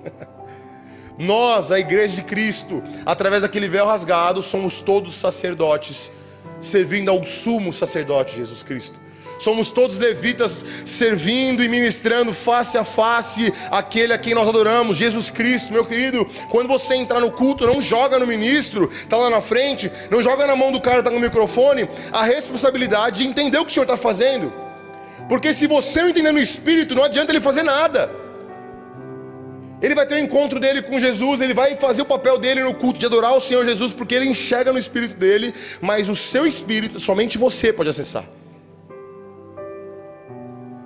Nós, 1.19 1.73
a 1.73 1.81
igreja 1.81 2.17
de 2.17 2.23
Cristo, 2.23 2.83
através 3.07 3.41
daquele 3.41 3.67
véu 3.67 3.87
rasgado, 3.87 4.43
somos 4.43 4.83
todos 4.83 5.15
sacerdotes, 5.15 6.11
servindo 6.61 7.11
ao 7.11 7.25
sumo 7.25 7.73
sacerdote 7.73 8.37
Jesus 8.37 8.63
Cristo. 8.63 9.06
Somos 9.39 9.71
todos 9.71 9.99
levitas 9.99 10.65
servindo 10.85 11.63
e 11.63 11.69
ministrando 11.69 12.33
face 12.33 12.79
a 12.79 12.85
face 12.85 13.53
aquele 13.71 14.13
a 14.13 14.19
quem 14.19 14.35
nós 14.35 14.49
adoramos, 14.49 14.97
Jesus 14.97 15.31
Cristo, 15.31 15.73
meu 15.73 15.85
querido. 15.85 16.27
Quando 16.51 16.69
você 16.69 16.95
entrar 16.95 17.21
no 17.21 17.31
culto, 17.31 17.67
não 17.67 17.81
joga 17.81 18.19
no 18.19 18.27
ministro, 18.27 18.91
está 18.93 19.17
lá 19.17 19.31
na 19.31 19.41
frente, 19.41 19.91
não 20.11 20.23
joga 20.23 20.47
na 20.47 20.57
mão 20.57 20.73
do 20.73 20.81
cara 20.81 21.03
que 21.03 21.09
está 21.09 21.11
no 21.11 21.21
microfone 21.21 21.89
a 22.13 22.23
responsabilidade 22.23 23.23
de 23.23 23.29
entender 23.29 23.59
o 23.59 23.65
que 23.65 23.71
o 23.71 23.75
Senhor 23.75 23.85
está 23.85 23.97
fazendo. 23.97 24.53
Porque 25.29 25.53
se 25.53 25.67
você 25.67 26.03
não 26.03 26.09
entender 26.11 26.33
no 26.33 26.39
espírito, 26.39 26.95
não 26.95 27.03
adianta 27.03 27.33
ele 27.33 27.41
fazer 27.41 27.63
nada. 27.63 28.11
Ele 29.83 29.95
vai 29.95 30.07
ter 30.07 30.15
o 30.15 30.19
um 30.19 30.21
encontro 30.21 30.59
dele 30.59 30.81
com 30.81 30.99
Jesus, 30.99 31.41
ele 31.41 31.53
vai 31.53 31.75
fazer 31.77 32.03
o 32.03 32.07
papel 32.07 32.39
dele 32.39 32.65
no 32.65 32.75
culto 32.75 32.99
de 32.99 33.07
adorar 33.07 33.37
o 33.37 33.41
Senhor 33.41 33.65
Jesus, 33.65 33.93
porque 33.93 34.15
ele 34.15 34.27
enxerga 34.27 34.73
no 34.73 34.79
espírito 34.79 35.17
dele, 35.17 35.53
mas 35.81 36.09
o 36.09 36.17
seu 36.17 36.47
espírito 36.47 36.99
somente 36.99 37.37
você 37.37 37.73
pode 37.73 37.91
acessar. 37.91 38.25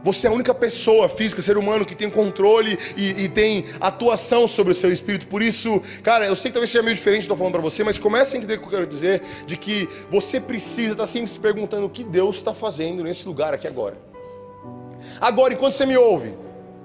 Você 0.02 0.26
é 0.26 0.30
a 0.30 0.32
única 0.32 0.54
pessoa 0.54 1.08
física, 1.08 1.42
ser 1.42 1.58
humano, 1.58 1.84
que 1.84 1.94
tem 1.94 2.08
controle 2.08 2.78
e, 2.96 3.24
e, 3.24 3.28
tem 3.28 3.66
atuação 3.80 4.48
sobre 4.48 4.72
o 4.72 4.74
seu 4.74 4.90
espírito. 4.90 5.26
Por 5.26 5.42
isso, 5.42 5.82
cara, 6.02 6.26
eu 6.26 6.34
sei 6.34 6.50
que 6.50 6.54
talvez 6.54 6.70
seja 6.70 6.82
meio 6.82 6.96
diferente 6.96 7.22
do 7.22 7.26
que 7.26 7.32
eu 7.32 7.34
estou 7.34 7.36
falando 7.36 7.52
para 7.52 7.62
você, 7.62 7.84
mas 7.84 7.98
comece 7.98 8.34
a 8.34 8.38
entender 8.38 8.54
o 8.54 8.58
que 8.60 8.64
eu 8.64 8.70
quero 8.70 8.86
dizer: 8.86 9.22
de 9.46 9.56
que 9.56 9.88
você 10.10 10.40
precisa 10.40 10.92
estar 10.92 11.04
tá 11.04 11.06
sempre 11.06 11.30
se 11.30 11.38
perguntando 11.38 11.84
o 11.84 11.90
que 11.90 12.02
Deus 12.02 12.36
está 12.36 12.54
fazendo 12.54 13.04
nesse 13.04 13.26
lugar 13.26 13.52
aqui 13.52 13.66
agora. 13.66 13.98
Agora, 15.20 15.52
enquanto 15.52 15.74
você 15.74 15.84
me 15.84 15.96
ouve, 15.96 16.34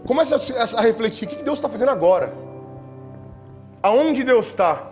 comece 0.06 0.34
a, 0.34 0.80
a 0.80 0.82
refletir: 0.82 1.26
o 1.26 1.30
que 1.30 1.42
Deus 1.42 1.58
está 1.58 1.70
fazendo 1.70 1.92
agora? 1.92 2.34
Aonde 3.82 4.24
Deus 4.24 4.48
está? 4.48 4.92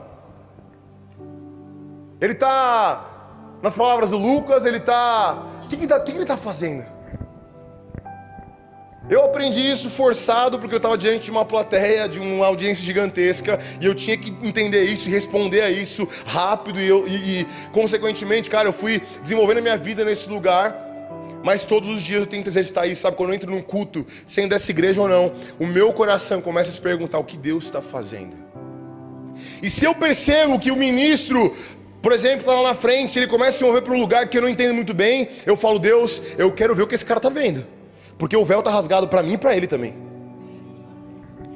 Ele 2.22 2.34
está 2.34 3.58
nas 3.62 3.76
palavras 3.76 4.12
do 4.12 4.18
Lucas, 4.18 4.66
ele 4.66 4.78
está. 4.78 5.44
O 5.66 5.68
que, 5.68 5.76
que, 5.76 5.88
tá, 5.88 6.00
que, 6.00 6.12
que 6.12 6.18
ele 6.18 6.24
está 6.24 6.38
fazendo? 6.38 6.93
Eu 9.10 9.26
aprendi 9.26 9.60
isso 9.60 9.90
forçado 9.90 10.58
porque 10.58 10.74
eu 10.74 10.78
estava 10.78 10.98
diante 10.98 11.26
de 11.26 11.32
uma 11.32 11.44
plateia, 11.44 12.08
de 12.08 12.20
uma 12.20 12.46
audiência 12.46 12.86
gigantesca, 12.86 13.60
e 13.82 13.86
eu 13.86 13.94
tinha 13.94 14.18
que 14.18 14.34
entender 14.42 14.84
isso 14.84 15.10
e 15.10 15.12
responder 15.12 15.62
a 15.62 15.70
isso 15.70 16.08
rápido, 16.26 16.80
e, 16.80 16.88
eu, 16.88 17.06
e, 17.08 17.42
e 17.42 17.48
consequentemente, 17.74 18.50
cara, 18.50 18.70
eu 18.70 18.74
fui 18.74 19.02
desenvolvendo 19.22 19.58
a 19.58 19.62
minha 19.62 19.78
vida 19.78 20.06
nesse 20.06 20.30
lugar. 20.30 20.82
Mas 21.44 21.64
todos 21.66 21.90
os 21.90 22.02
dias 22.02 22.22
eu 22.22 22.26
tenho 22.26 22.42
que 22.42 22.48
exercitar 22.48 22.88
isso, 22.88 23.02
sabe? 23.02 23.18
Quando 23.18 23.32
eu 23.32 23.36
entro 23.36 23.52
num 23.52 23.62
culto, 23.62 24.08
sendo 24.26 24.52
dessa 24.52 24.72
igreja 24.72 25.02
ou 25.02 25.10
não, 25.10 25.34
o 25.60 25.68
meu 25.68 25.92
coração 25.92 26.42
começa 26.42 26.70
a 26.70 26.74
se 26.74 26.80
perguntar 26.80 27.20
o 27.20 27.26
que 27.26 27.36
Deus 27.36 27.66
está 27.66 27.82
fazendo. 27.82 28.38
E 29.62 29.70
se 29.70 29.84
eu 29.84 29.94
percebo 29.94 30.58
que 30.58 30.72
o 30.72 30.76
ministro 30.78 31.54
por 32.02 32.12
exemplo, 32.12 32.40
está 32.40 32.54
lá 32.54 32.70
na 32.70 32.76
frente, 32.76 33.18
ele 33.18 33.28
começa 33.28 33.52
a 33.52 33.60
se 33.60 33.64
mover 33.64 33.82
para 33.82 33.94
um 33.94 33.98
lugar 33.98 34.28
que 34.28 34.38
eu 34.38 34.42
não 34.42 34.50
entendo 34.50 34.74
muito 34.74 34.94
bem. 34.94 35.30
Eu 35.46 35.56
falo, 35.56 35.80
Deus, 35.80 36.22
eu 36.38 36.52
quero 36.52 36.76
ver 36.76 36.84
o 36.84 36.88
que 36.88 36.96
esse 36.96 37.06
cara 37.06 37.18
está 37.18 37.30
vendo. 37.30 37.66
Porque 38.18 38.36
o 38.36 38.46
véu 38.46 38.60
está 38.60 38.72
rasgado 38.72 39.08
para 39.08 39.24
mim 39.24 39.34
e 39.34 39.38
para 39.38 39.56
ele 39.56 39.68
também. 39.68 39.96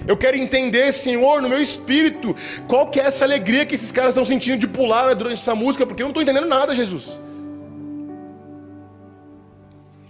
Eu 0.08 0.16
quero 0.16 0.38
entender, 0.38 0.94
Senhor, 0.94 1.42
no 1.42 1.50
meu 1.50 1.62
espírito, 1.62 2.34
qual 2.68 2.90
que 2.90 3.00
é 3.00 3.04
essa 3.04 3.26
alegria 3.26 3.66
que 3.66 3.76
esses 3.76 3.92
caras 3.92 4.12
estão 4.12 4.24
sentindo 4.24 4.58
de 4.58 4.68
pular 4.68 5.14
durante 5.14 5.40
essa 5.40 5.54
música, 5.54 5.86
porque 5.86 6.02
eu 6.02 6.06
não 6.06 6.12
estou 6.12 6.24
entendendo 6.24 6.48
nada, 6.48 6.74
Jesus. 6.74 7.22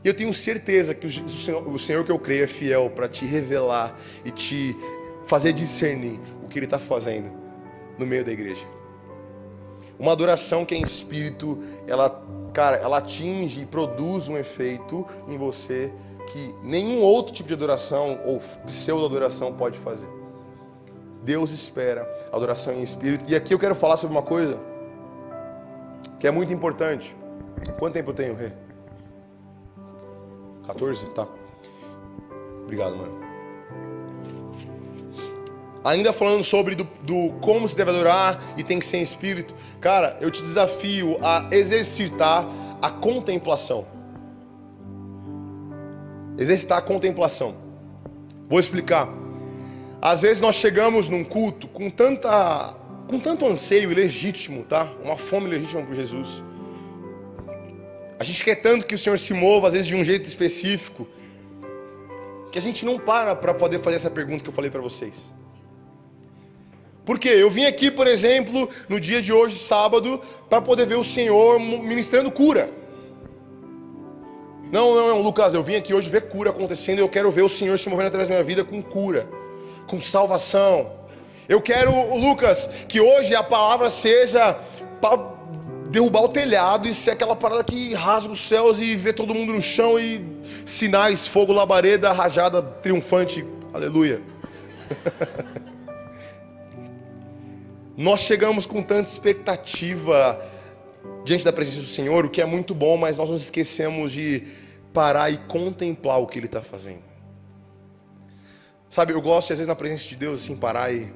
E 0.04 0.08
eu 0.08 0.14
tenho 0.14 0.32
certeza 0.32 0.94
que 0.94 1.08
o 1.08 1.30
Senhor, 1.30 1.68
o 1.68 1.80
Senhor 1.80 2.06
que 2.06 2.12
eu 2.12 2.20
creio 2.20 2.44
é 2.44 2.48
fiel 2.48 2.92
para 2.92 3.10
te 3.10 3.26
revelar 3.26 3.98
e 4.24 4.30
te 4.30 4.78
fazer 5.26 5.52
discernir 5.52 6.20
o 6.44 6.48
que 6.48 6.60
Ele 6.60 6.66
está 6.66 6.78
fazendo 6.78 7.32
no 7.98 8.06
meio 8.06 8.24
da 8.24 8.32
igreja. 8.32 8.66
Uma 10.00 10.12
adoração 10.12 10.64
que 10.64 10.76
é 10.76 10.78
em 10.78 10.84
espírito, 10.84 11.58
ela, 11.88 12.24
cara, 12.54 12.78
ela 12.78 13.00
atinge 13.00 13.62
e 13.62 13.66
produz 13.66 14.30
um 14.30 14.38
efeito 14.38 15.08
em 15.28 15.38
você 15.38 15.92
que 16.28 16.54
nenhum 16.62 17.02
outro 17.02 17.34
tipo 17.34 17.48
de 17.48 17.54
adoração 17.54 18.20
ou 18.26 18.42
pseudo-adoração 18.66 19.54
pode 19.54 19.78
fazer. 19.80 20.08
Deus 21.24 21.52
espera 21.52 22.08
adoração 22.32 22.74
em 22.74 22.84
espírito. 22.84 23.26
E 23.28 23.36
aqui 23.36 23.54
eu 23.54 23.60
quero 23.60 23.76
falar 23.76 23.98
sobre 23.98 24.16
uma 24.16 24.24
coisa 24.24 24.58
que 26.20 26.28
é 26.28 26.32
muito 26.32 26.54
importante. 26.54 27.16
Quanto 27.80 27.94
tempo 27.94 28.12
eu 28.12 28.14
tenho, 28.14 28.36
Rê? 28.36 28.52
14? 30.66 31.06
Tá. 31.08 31.28
Obrigado, 32.64 32.96
mano. 32.96 33.28
Ainda 35.84 36.12
falando 36.12 36.44
sobre 36.44 36.76
do, 36.76 36.84
do, 37.02 37.32
como 37.40 37.68
se 37.68 37.76
deve 37.76 37.92
adorar 37.92 38.54
e 38.58 38.64
tem 38.64 38.78
que 38.78 38.86
ser 38.86 38.98
em 38.98 39.02
espírito, 39.02 39.56
cara, 39.80 40.18
eu 40.20 40.30
te 40.30 40.42
desafio 40.42 41.18
a 41.22 41.48
exercitar 41.52 42.46
a 42.82 42.90
contemplação 42.90 43.97
exercitar 46.38 46.78
a 46.78 46.82
contemplação. 46.82 47.56
Vou 48.48 48.60
explicar. 48.60 49.10
Às 50.02 50.22
vezes 50.22 50.42
nós 50.42 50.56
chegamos 50.56 51.10
num 51.10 51.24
culto 51.24 51.68
com 51.68 51.90
tanta 51.90 52.76
com 53.08 53.20
tanto 53.20 53.46
anseio 53.46 53.90
legítimo, 53.90 54.64
tá? 54.64 54.92
Uma 55.04 55.18
fome 55.18 55.48
legítima 55.48 55.82
por 55.82 55.96
Jesus. 55.96 56.44
A 58.20 58.24
gente 58.24 58.44
quer 58.44 58.56
tanto 58.56 58.86
que 58.86 58.96
o 58.96 58.98
Senhor 58.98 59.18
se 59.18 59.34
mova, 59.34 59.68
às 59.68 59.74
vezes 59.74 59.88
de 59.88 59.96
um 59.96 60.04
jeito 60.04 60.26
específico, 60.26 61.08
que 62.52 62.60
a 62.60 62.62
gente 62.62 62.86
não 62.86 63.00
para 63.00 63.36
para 63.36 63.54
poder 63.54 63.82
fazer 63.82 63.96
essa 63.96 64.10
pergunta 64.10 64.44
que 64.44 64.50
eu 64.50 64.54
falei 64.54 64.70
para 64.70 64.82
vocês. 64.82 65.32
Por 67.06 67.18
quê? 67.18 67.30
Eu 67.30 67.50
vim 67.50 67.64
aqui, 67.64 67.90
por 67.90 68.06
exemplo, 68.06 68.70
no 68.90 69.00
dia 69.00 69.22
de 69.22 69.32
hoje, 69.32 69.58
sábado, 69.60 70.20
para 70.50 70.62
poder 70.62 70.86
ver 70.86 70.96
o 70.96 71.04
Senhor 71.04 71.58
ministrando 71.60 72.30
cura. 72.30 72.70
Não, 74.72 74.94
não, 74.94 75.08
não, 75.08 75.22
Lucas, 75.22 75.54
eu 75.54 75.64
vim 75.64 75.76
aqui 75.76 75.94
hoje 75.94 76.10
ver 76.10 76.28
cura 76.28 76.50
acontecendo. 76.50 77.00
Eu 77.00 77.08
quero 77.08 77.32
ver 77.32 77.44
o 77.44 77.50
Senhor 77.50 77.80
se 77.80 77.90
movendo 77.90 78.08
através 78.08 78.28
da 78.28 78.36
minha 78.36 78.44
vida 78.44 78.66
com 78.66 78.82
cura, 78.82 79.28
com 79.88 80.02
salvação. 80.02 80.92
Eu 81.48 81.62
quero, 81.62 82.14
Lucas, 82.16 82.70
que 82.88 83.00
hoje 83.00 83.34
a 83.34 83.42
palavra 83.42 83.90
seja 83.90 84.60
para 85.00 85.18
derrubar 85.90 86.24
o 86.24 86.30
telhado 86.30 86.88
e 86.88 86.94
ser 86.94 87.12
aquela 87.12 87.36
parada 87.36 87.64
que 87.64 87.94
rasga 87.94 88.34
os 88.34 88.46
céus 88.48 88.80
e 88.80 88.96
ver 88.96 89.14
todo 89.14 89.34
mundo 89.34 89.54
no 89.54 89.62
chão 89.62 89.98
e 89.98 90.26
sinais, 90.66 91.26
fogo, 91.28 91.54
labareda, 91.54 92.12
rajada 92.12 92.62
triunfante. 92.62 93.46
Aleluia. 93.74 94.22
Nós 97.96 98.20
chegamos 98.20 98.66
com 98.66 98.84
tanta 98.84 99.10
expectativa 99.10 100.40
diante 101.28 101.44
da 101.44 101.52
presença 101.52 101.82
do 101.82 101.88
Senhor, 101.88 102.26
o 102.26 102.30
que 102.30 102.42
é 102.42 102.46
muito 102.46 102.74
bom, 102.74 102.96
mas 102.96 103.18
nós 103.18 103.30
nos 103.30 103.44
esquecemos 103.44 104.14
de 104.14 104.48
parar 104.94 105.30
e 105.30 105.38
contemplar 105.38 106.22
o 106.22 106.26
que 106.26 106.40
Ele 106.40 106.46
está 106.46 106.62
fazendo. 106.62 107.04
Sabe, 108.90 109.12
eu 109.12 109.22
gosto 109.22 109.48
de, 109.48 109.54
às 109.54 109.60
vezes 109.60 109.68
na 109.68 109.76
presença 109.76 110.08
de 110.08 110.16
Deus 110.16 110.42
assim 110.42 110.56
parar 110.56 110.94
e 110.94 111.14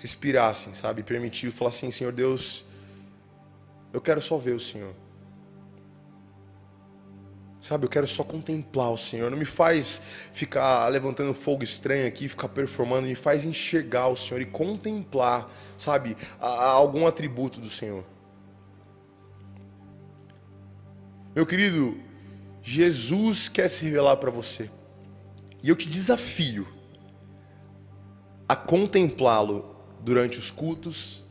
respirar 0.00 0.50
assim, 0.50 0.72
sabe, 0.72 1.02
permitir 1.02 1.50
falar 1.50 1.70
assim, 1.70 1.90
Senhor 1.90 2.12
Deus, 2.12 2.64
eu 3.92 4.00
quero 4.00 4.20
só 4.20 4.38
ver 4.38 4.52
o 4.52 4.60
Senhor. 4.60 4.94
Sabe, 7.62 7.86
eu 7.86 7.88
quero 7.88 8.08
só 8.08 8.24
contemplar 8.24 8.90
o 8.90 8.98
Senhor. 8.98 9.30
Não 9.30 9.38
me 9.38 9.44
faz 9.44 10.02
ficar 10.32 10.88
levantando 10.88 11.32
fogo 11.32 11.62
estranho 11.62 12.08
aqui, 12.08 12.28
ficar 12.28 12.48
performando. 12.48 13.06
Me 13.06 13.14
faz 13.14 13.44
enxergar 13.44 14.08
o 14.08 14.16
Senhor 14.16 14.40
e 14.40 14.46
contemplar, 14.46 15.48
sabe, 15.78 16.16
algum 16.40 17.06
atributo 17.06 17.60
do 17.60 17.70
Senhor. 17.70 18.04
Meu 21.36 21.46
querido, 21.46 21.96
Jesus 22.64 23.48
quer 23.48 23.68
se 23.68 23.84
revelar 23.84 24.16
para 24.16 24.30
você. 24.30 24.68
E 25.62 25.68
eu 25.68 25.76
te 25.76 25.88
desafio 25.88 26.66
a 28.48 28.56
contemplá-lo 28.56 29.76
durante 30.00 30.36
os 30.36 30.50
cultos, 30.50 31.22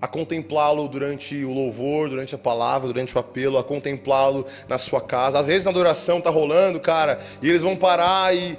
a 0.00 0.06
contemplá-lo 0.06 0.88
durante 0.88 1.44
o 1.44 1.52
louvor, 1.52 2.08
durante 2.08 2.34
a 2.34 2.38
palavra, 2.38 2.88
durante 2.88 3.16
o 3.16 3.18
apelo, 3.18 3.58
a 3.58 3.64
contemplá-lo 3.64 4.46
na 4.68 4.78
sua 4.78 5.00
casa. 5.00 5.38
Às 5.38 5.46
vezes 5.46 5.64
na 5.64 5.70
adoração 5.70 6.20
tá 6.20 6.30
rolando, 6.30 6.78
cara, 6.78 7.20
e 7.40 7.48
eles 7.48 7.62
vão 7.62 7.74
parar 7.74 8.36
e 8.36 8.58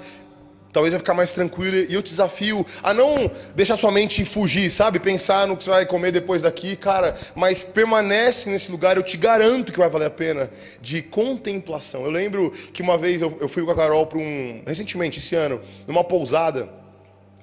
talvez 0.72 0.92
vai 0.92 0.98
ficar 0.98 1.14
mais 1.14 1.32
tranquilo. 1.32 1.76
E 1.76 1.94
eu 1.94 2.02
te 2.02 2.10
desafio 2.10 2.66
a 2.82 2.92
não 2.92 3.30
deixar 3.54 3.76
sua 3.76 3.90
mente 3.90 4.24
fugir, 4.24 4.70
sabe? 4.70 4.98
Pensar 4.98 5.46
no 5.46 5.56
que 5.56 5.64
você 5.64 5.70
vai 5.70 5.86
comer 5.86 6.10
depois 6.10 6.42
daqui, 6.42 6.76
cara, 6.76 7.16
mas 7.34 7.62
permanece 7.62 8.50
nesse 8.50 8.70
lugar, 8.70 8.96
eu 8.96 9.02
te 9.02 9.16
garanto 9.16 9.72
que 9.72 9.78
vai 9.78 9.88
valer 9.88 10.06
a 10.06 10.10
pena, 10.10 10.50
de 10.80 11.02
contemplação. 11.02 12.04
Eu 12.04 12.10
lembro 12.10 12.50
que 12.72 12.82
uma 12.82 12.98
vez 12.98 13.22
eu, 13.22 13.48
fui 13.48 13.64
com 13.64 13.70
a 13.70 13.76
Carol 13.76 14.06
para 14.06 14.18
um, 14.18 14.62
recentemente, 14.66 15.18
esse 15.18 15.34
ano, 15.34 15.60
numa 15.86 16.02
pousada, 16.02 16.68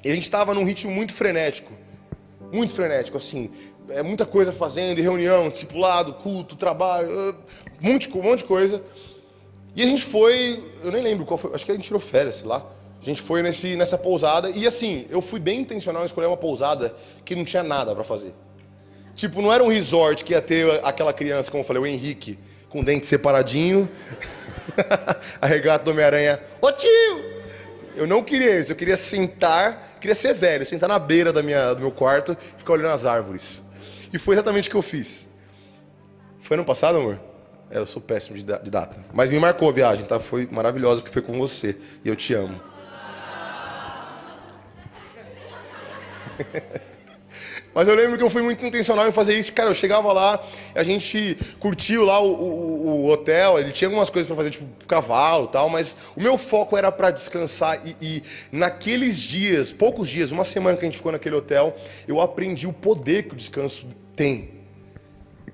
e 0.04 0.12
a 0.12 0.14
gente 0.14 0.24
estava 0.24 0.54
num 0.54 0.64
ritmo 0.64 0.92
muito 0.92 1.14
frenético. 1.14 1.74
Muito 2.52 2.76
frenético, 2.76 3.18
assim 3.18 3.50
é 3.90 4.04
muita 4.04 4.26
coisa 4.26 4.52
fazendo, 4.52 5.02
reunião, 5.02 5.50
discipulado, 5.50 6.14
culto, 6.14 6.56
trabalho, 6.56 7.36
um 7.82 7.92
monte, 7.92 8.10
um 8.10 8.22
monte 8.22 8.40
de 8.40 8.46
coisa. 8.46 8.82
E 9.76 9.84
a 9.84 9.86
gente 9.86 10.06
foi, 10.06 10.64
eu 10.84 10.92
nem 10.92 11.04
lembro 11.04 11.26
qual 11.26 11.38
foi, 11.38 11.54
acho 11.54 11.66
que 11.66 11.72
a 11.72 11.76
gente 11.76 11.86
tirou 11.86 12.00
férias, 12.00 12.36
sei 12.36 12.48
lá. 12.48 12.66
A 13.02 13.06
gente 13.06 13.22
foi 13.22 13.44
nesse, 13.44 13.76
nessa 13.76 13.98
pousada 13.98 14.50
e 14.50 14.66
assim, 14.66 15.06
eu 15.10 15.22
fui 15.22 15.40
bem 15.40 15.62
intencional 15.62 16.02
em 16.02 16.06
escolher 16.06 16.28
uma 16.28 16.38
pousada 16.38 16.96
que 17.24 17.36
não 17.36 17.44
tinha 17.44 17.62
nada 17.62 17.94
para 17.94 18.04
fazer. 18.04 18.34
Tipo, 19.16 19.42
não 19.42 19.54
era 19.54 19.64
um 19.64 19.68
resort 19.68 20.24
que 20.24 20.34
ia 20.34 20.42
ter 20.42 20.82
aquela 20.84 21.14
criança, 21.14 21.52
como 21.52 21.62
eu 21.62 21.68
falei, 21.68 21.82
o 21.82 21.86
Henrique, 21.86 22.40
com 22.70 22.80
o 22.80 22.84
dente 22.84 23.06
separadinho, 23.06 23.88
a 25.40 25.46
regata 25.46 25.86
do 25.86 25.92
Homem-Aranha, 25.92 26.42
ô 26.62 26.72
tio! 26.72 27.36
Eu 27.96 28.06
não 28.06 28.22
queria 28.22 28.60
isso, 28.60 28.72
eu 28.72 28.76
queria 28.76 28.98
sentar, 28.98 29.98
queria 30.02 30.16
ser 30.16 30.34
velho, 30.34 30.66
sentar 30.66 30.90
na 30.90 31.00
beira 31.00 31.32
da 31.32 31.42
minha, 31.42 31.74
do 31.74 31.80
meu 31.80 31.92
quarto 31.92 32.36
e 32.56 32.58
ficar 32.58 32.74
olhando 32.74 32.92
as 32.92 33.06
árvores. 33.06 33.64
E 34.16 34.18
foi 34.18 34.34
exatamente 34.34 34.70
o 34.70 34.72
que 34.72 34.78
eu 34.78 34.82
fiz. 34.82 35.28
Foi 36.40 36.56
ano 36.56 36.64
passado, 36.64 36.98
amor? 37.00 37.20
É, 37.70 37.80
eu 37.80 37.86
sou 37.86 38.02
péssimo 38.02 38.38
de, 38.38 38.46
data. 38.46 38.96
Mas 39.12 39.30
me 39.30 39.38
marcou 39.38 39.68
a 39.68 39.74
viagem, 39.74 40.06
tá? 40.06 40.22
Foi 40.22 40.48
maravilhosa 40.50 41.02
porque 41.02 41.12
foi 41.12 41.22
com 41.22 41.38
você. 41.38 41.76
E 42.02 42.08
eu 42.08 42.16
te 42.16 42.34
amo. 42.34 42.58
Mas 47.76 47.90
eu 47.90 47.94
lembro 47.94 48.18
que 48.18 48.24
eu 48.24 48.30
fui 48.30 48.42
muito 48.42 48.66
intencional 48.66 49.06
em 49.06 49.12
fazer 49.12 49.38
isso. 49.38 49.52
Cara, 49.52 49.70
eu 49.70 49.74
chegava 49.74 50.14
lá, 50.14 50.42
a 50.74 50.82
gente 50.82 51.38
curtiu 51.60 52.06
lá 52.06 52.22
o, 52.22 52.32
o, 52.32 53.02
o 53.02 53.12
hotel, 53.12 53.60
ele 53.60 53.74
tinha 53.74 53.90
algumas 53.90 54.10
coisas 54.10 54.28
para 54.28 54.38
fazer, 54.38 54.52
tipo 54.52 54.66
cavalo 54.86 55.48
tal, 55.48 55.68
mas 55.68 55.98
o 56.16 56.22
meu 56.22 56.38
foco 56.38 56.78
era 56.78 56.90
para 56.90 57.12
descansar. 57.12 57.86
E, 57.86 57.98
e, 58.02 58.24
naqueles 58.50 59.20
dias, 59.20 59.74
poucos 59.74 60.08
dias, 60.08 60.32
uma 60.32 60.46
semana 60.46 60.78
que 60.78 60.86
a 60.86 60.88
gente 60.88 60.96
ficou 60.96 61.12
naquele 61.12 61.36
hotel, 61.36 61.76
eu 62.08 62.22
aprendi 62.22 62.66
o 62.66 62.72
poder 62.72 63.24
que 63.24 63.34
o 63.34 63.36
descanso 63.36 63.86
tem. 64.16 64.56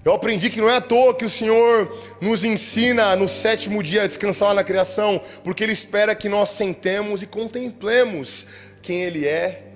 Eu 0.04 0.14
aprendi 0.14 0.50
que 0.50 0.60
não 0.60 0.70
é 0.70 0.78
à 0.78 0.82
toa 0.82 1.14
que 1.14 1.24
o 1.24 1.30
Senhor 1.30 1.96
nos 2.20 2.44
ensina 2.44 3.16
no 3.16 3.30
sétimo 3.30 3.84
dia 3.84 4.04
a 4.04 4.08
descansar 4.08 4.54
na 4.56 4.64
criação, 4.64 5.22
porque 5.44 5.64
Ele 5.64 5.74
espera 5.74 6.16
que 6.16 6.28
nós 6.28 6.50
sentemos 6.50 7.22
e 7.22 7.28
contemplemos 7.28 8.48
quem 8.82 9.04
Ele 9.04 9.28
é, 9.28 9.68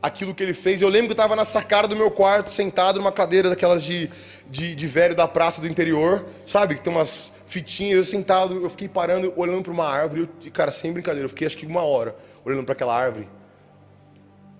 aquilo 0.00 0.32
que 0.32 0.44
Ele 0.44 0.54
fez. 0.54 0.80
Eu 0.80 0.88
lembro 0.88 1.08
que 1.08 1.12
eu 1.12 1.24
estava 1.24 1.34
na 1.34 1.44
sacada 1.44 1.88
do 1.88 1.96
meu 1.96 2.08
quarto, 2.08 2.52
sentado 2.52 3.00
numa 3.00 3.10
cadeira 3.10 3.50
daquelas 3.50 3.82
de, 3.82 4.08
de, 4.48 4.76
de 4.76 4.86
velho 4.86 5.16
da 5.16 5.26
praça 5.26 5.60
do 5.60 5.66
interior, 5.66 6.24
sabe? 6.46 6.76
Que 6.76 6.80
tem 6.82 6.92
umas 6.92 7.32
fitinhas, 7.48 7.96
eu 7.96 8.04
sentado, 8.04 8.62
eu 8.62 8.70
fiquei 8.70 8.88
parando, 8.88 9.32
olhando 9.36 9.64
para 9.64 9.72
uma 9.72 9.88
árvore, 9.88 10.28
e, 10.42 10.50
cara, 10.52 10.70
sem 10.70 10.92
brincadeira, 10.92 11.24
eu 11.24 11.30
fiquei 11.30 11.48
acho 11.48 11.56
que 11.56 11.66
uma 11.66 11.82
hora 11.82 12.14
olhando 12.44 12.64
para 12.64 12.74
aquela 12.74 12.96
árvore, 12.96 13.28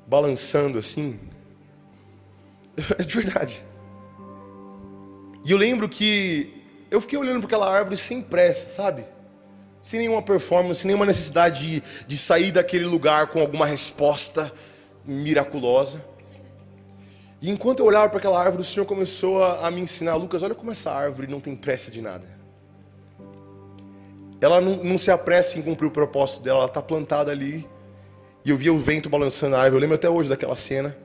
balançando 0.09 0.77
assim, 0.77 1.21
É 2.99 3.03
de 3.03 3.15
verdade. 3.15 3.65
E 5.45 5.51
eu 5.51 5.59
lembro 5.59 5.89
que 5.89 6.63
eu 6.91 7.01
fiquei 7.01 7.19
olhando 7.19 7.41
para 7.41 7.47
aquela 7.47 7.71
árvore 7.71 7.97
sem 7.97 8.23
pressa, 8.23 8.69
sabe? 8.71 9.05
Sem 9.83 10.01
nenhuma 10.01 10.23
performance, 10.23 10.81
sem 10.81 10.89
nenhuma 10.89 11.05
necessidade 11.05 11.61
de, 11.61 11.83
de 12.07 12.17
sair 12.17 12.51
daquele 12.51 12.87
lugar 12.87 13.27
com 13.27 13.41
alguma 13.41 13.67
resposta 13.67 14.51
miraculosa. 15.05 16.03
E 17.43 17.51
enquanto 17.51 17.81
eu 17.81 17.87
olhava 17.87 18.09
para 18.09 18.19
aquela 18.19 18.43
árvore, 18.43 18.63
o 18.63 18.65
Senhor 18.65 18.87
começou 18.87 19.45
a, 19.45 19.67
a, 19.67 19.71
me 19.71 19.83
ensinar, 19.83 20.15
Lucas, 20.15 20.43
olha 20.43 20.55
como 20.55 20.73
essa 20.73 20.91
árvore 20.91 21.27
não 21.27 21.41
tem 21.41 21.55
pressa 21.55 21.91
de 21.91 22.01
nada. 22.01 22.25
Ela 24.41 24.61
não, 24.61 24.83
não 24.83 24.97
se 24.97 25.11
apressa 25.11 25.59
em 25.59 25.63
cumprir 25.63 25.87
o 25.87 25.91
propósito 25.91 26.43
dela, 26.43 26.61
ela 26.61 26.67
está 26.67 26.81
plantada 26.81 27.31
ali. 27.31 27.69
E 28.45 28.51
eu 28.51 28.57
via 28.57 28.73
o 28.73 28.79
vento 28.79 29.11
balançando 29.11 29.57
a 29.57 29.59
árvore. 29.59 29.77
Eu 29.77 29.81
lembro 29.81 29.97
até 29.97 30.09
hoje 30.09 30.29
daquela 30.29 30.57
cena. 30.57 30.97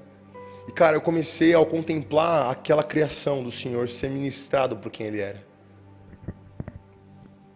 E 0.69 0.71
cara, 0.71 0.95
eu 0.95 1.01
comecei 1.01 1.55
a 1.55 1.65
contemplar 1.65 2.51
aquela 2.51 2.83
criação 2.83 3.43
do 3.43 3.49
Senhor 3.49 3.89
ser 3.89 4.07
ministrado 4.07 4.77
por 4.77 4.91
quem 4.91 5.07
Ele 5.07 5.19
era. 5.19 5.43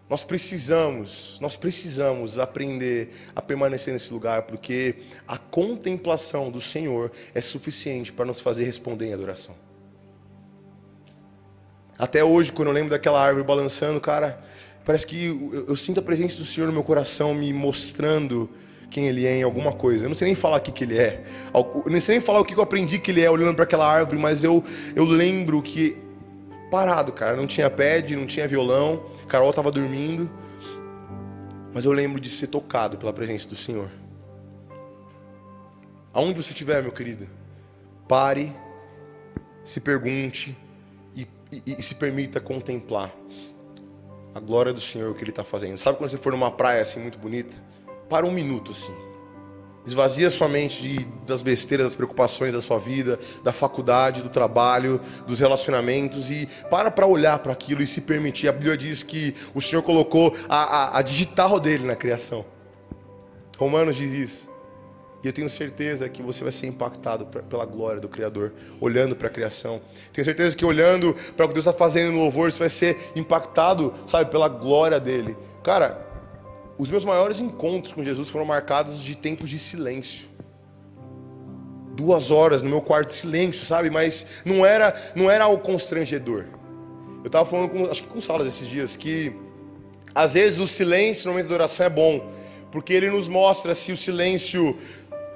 Nós 0.10 0.24
precisamos, 0.24 1.38
nós 1.40 1.56
precisamos 1.56 2.40
aprender 2.40 3.14
a 3.36 3.40
permanecer 3.40 3.94
nesse 3.94 4.12
lugar, 4.12 4.42
porque 4.42 4.96
a 5.28 5.38
contemplação 5.38 6.50
do 6.50 6.60
Senhor 6.60 7.12
é 7.36 7.40
suficiente 7.40 8.12
para 8.12 8.26
nos 8.26 8.40
fazer 8.40 8.64
responder 8.64 9.10
em 9.10 9.14
adoração. 9.14 9.54
Até 12.00 12.24
hoje, 12.24 12.52
quando 12.52 12.70
eu 12.70 12.74
lembro 12.74 12.90
daquela 12.90 13.24
árvore 13.24 13.46
balançando, 13.46 14.02
cara, 14.02 14.44
parece 14.84 15.06
que 15.06 15.28
eu, 15.28 15.66
eu 15.68 15.76
sinto 15.76 16.00
a 16.00 16.04
presença 16.04 16.40
do 16.40 16.46
Senhor 16.46 16.66
no 16.66 16.74
meu 16.74 16.84
coração 16.84 17.32
me 17.36 17.54
mostrando 17.54 18.50
quem 18.94 19.08
ele 19.08 19.26
é 19.26 19.36
em 19.36 19.42
alguma 19.42 19.74
coisa. 19.74 20.06
Eu 20.06 20.10
não 20.10 20.16
sei 20.16 20.28
nem 20.28 20.36
falar 20.36 20.58
o 20.58 20.62
que, 20.62 20.72
que 20.72 20.84
ele 20.84 21.00
é. 21.00 21.24
Eu 21.52 21.84
não 21.88 22.00
sei 22.00 22.18
nem 22.18 22.22
falar 22.24 22.40
o 22.40 22.46
que 22.46 22.54
eu 22.54 22.62
aprendi 22.62 23.00
que 23.00 23.10
ele 23.10 23.22
é 23.22 23.30
olhando 23.30 23.56
para 23.56 23.64
aquela 23.64 23.92
árvore, 23.92 24.22
mas 24.22 24.44
eu, 24.44 24.64
eu 24.96 25.04
lembro 25.04 25.64
que 25.64 25.98
parado, 26.70 27.12
cara, 27.12 27.36
não 27.36 27.48
tinha 27.48 27.70
pad, 27.72 28.16
não 28.16 28.28
tinha 28.28 28.48
violão, 28.48 29.04
Carol 29.28 29.50
estava 29.50 29.72
dormindo. 29.72 30.30
Mas 31.74 31.86
eu 31.86 31.92
lembro 31.92 32.22
de 32.22 32.30
ser 32.30 32.48
tocado 32.48 32.96
pela 32.98 33.12
presença 33.12 33.50
do 33.50 33.56
Senhor. 33.56 33.90
Aonde 36.14 36.36
você 36.36 36.52
estiver, 36.52 36.84
meu 36.84 36.92
querido, 36.92 37.28
pare, 38.08 38.54
se 39.64 39.80
pergunte 39.80 40.56
e, 41.16 41.28
e, 41.52 41.76
e 41.80 41.82
se 41.82 41.96
permita 41.96 42.40
contemplar 42.40 43.12
a 44.36 44.40
glória 44.40 44.72
do 44.72 44.80
Senhor, 44.80 45.10
o 45.10 45.16
que 45.16 45.24
Ele 45.24 45.32
está 45.32 45.44
fazendo. 45.44 45.80
Sabe 45.80 45.98
quando 45.98 46.12
você 46.12 46.18
for 46.20 46.32
numa 46.32 46.52
praia 46.52 46.84
assim 46.84 47.00
muito 47.00 47.18
bonita? 47.18 47.73
Para 48.10 48.26
um 48.26 48.32
minuto 48.32 48.72
assim. 48.72 48.94
Esvazia 49.86 50.30
sua 50.30 50.48
mente 50.48 50.82
de, 50.82 51.06
das 51.28 51.42
besteiras, 51.42 51.88
das 51.88 51.96
preocupações 51.96 52.54
da 52.54 52.62
sua 52.62 52.80
vida, 52.80 53.20
da 53.44 53.52
faculdade, 53.52 54.24
do 54.24 54.30
trabalho, 54.30 55.02
dos 55.28 55.40
relacionamentos 55.40 56.32
e 56.32 56.48
para 56.70 56.90
para 56.90 57.06
olhar 57.06 57.40
para 57.40 57.52
aquilo 57.52 57.82
e 57.82 57.88
se 57.88 58.00
permitir. 58.00 58.48
A 58.48 58.54
Bíblia 58.54 58.78
diz 58.78 59.04
que 59.04 59.36
o 59.54 59.62
Senhor 59.62 59.82
colocou 59.82 60.34
a, 60.48 60.56
a, 60.56 61.00
a 61.00 61.02
digital 61.02 61.60
dele 61.60 61.86
na 61.86 61.98
criação. 61.98 62.46
Romanos 63.58 63.98
diz 63.98 64.12
isso. 64.12 64.54
E 65.22 65.28
eu 65.28 65.34
tenho 65.34 65.50
certeza 65.50 66.08
que 66.10 66.22
você 66.22 66.44
vai 66.44 66.52
ser 66.52 66.68
impactado 66.68 67.26
pela 67.26 67.66
glória 67.66 68.00
do 68.00 68.10
Criador, 68.10 68.52
olhando 68.80 69.16
para 69.16 69.28
a 69.28 69.32
criação. 69.32 69.82
Tenho 70.12 70.26
certeza 70.26 70.56
que 70.56 70.66
olhando 70.66 71.16
para 71.36 71.46
o 71.46 71.48
que 71.48 71.54
Deus 71.54 71.66
está 71.66 71.78
fazendo 71.78 72.12
no 72.12 72.20
louvor, 72.20 72.52
você 72.52 72.60
vai 72.60 72.70
ser 72.70 73.12
impactado, 73.16 73.94
sabe, 74.06 74.30
pela 74.30 74.50
glória 74.50 75.00
dele. 75.00 75.38
Cara, 75.64 76.13
os 76.78 76.90
meus 76.90 77.06
maiores 77.06 77.40
encontros 77.40 77.94
com 77.94 78.04
Jesus 78.04 78.30
foram 78.30 78.46
marcados 78.46 79.02
de 79.02 79.16
tempos 79.16 79.50
de 79.50 79.60
silêncio. 79.60 80.28
Duas 81.96 82.32
horas 82.32 82.62
no 82.62 82.70
meu 82.70 82.82
quarto 82.82 83.10
de 83.10 83.16
silêncio, 83.16 83.66
sabe? 83.66 83.90
Mas 83.90 84.26
não 84.44 84.66
era, 84.66 84.96
não 85.16 85.30
era 85.30 85.44
algo 85.44 85.62
constrangedor. 85.62 86.46
Eu 87.24 87.28
estava 87.28 87.48
falando 87.48 87.70
com, 87.70 87.86
acho 87.86 88.04
que 88.04 88.10
com 88.10 88.20
Salas 88.20 88.48
esses 88.48 88.68
dias, 88.68 88.96
que 88.96 89.34
às 90.14 90.34
vezes 90.34 90.60
o 90.60 90.68
silêncio 90.68 91.28
no 91.28 91.34
momento 91.34 91.50
da 91.50 91.56
oração 91.56 91.86
é 91.86 91.90
bom, 91.90 92.32
porque 92.72 92.94
ele 92.94 93.10
nos 93.10 93.28
mostra 93.28 93.76
se 93.76 93.92
o 93.92 93.98
silêncio 93.98 94.78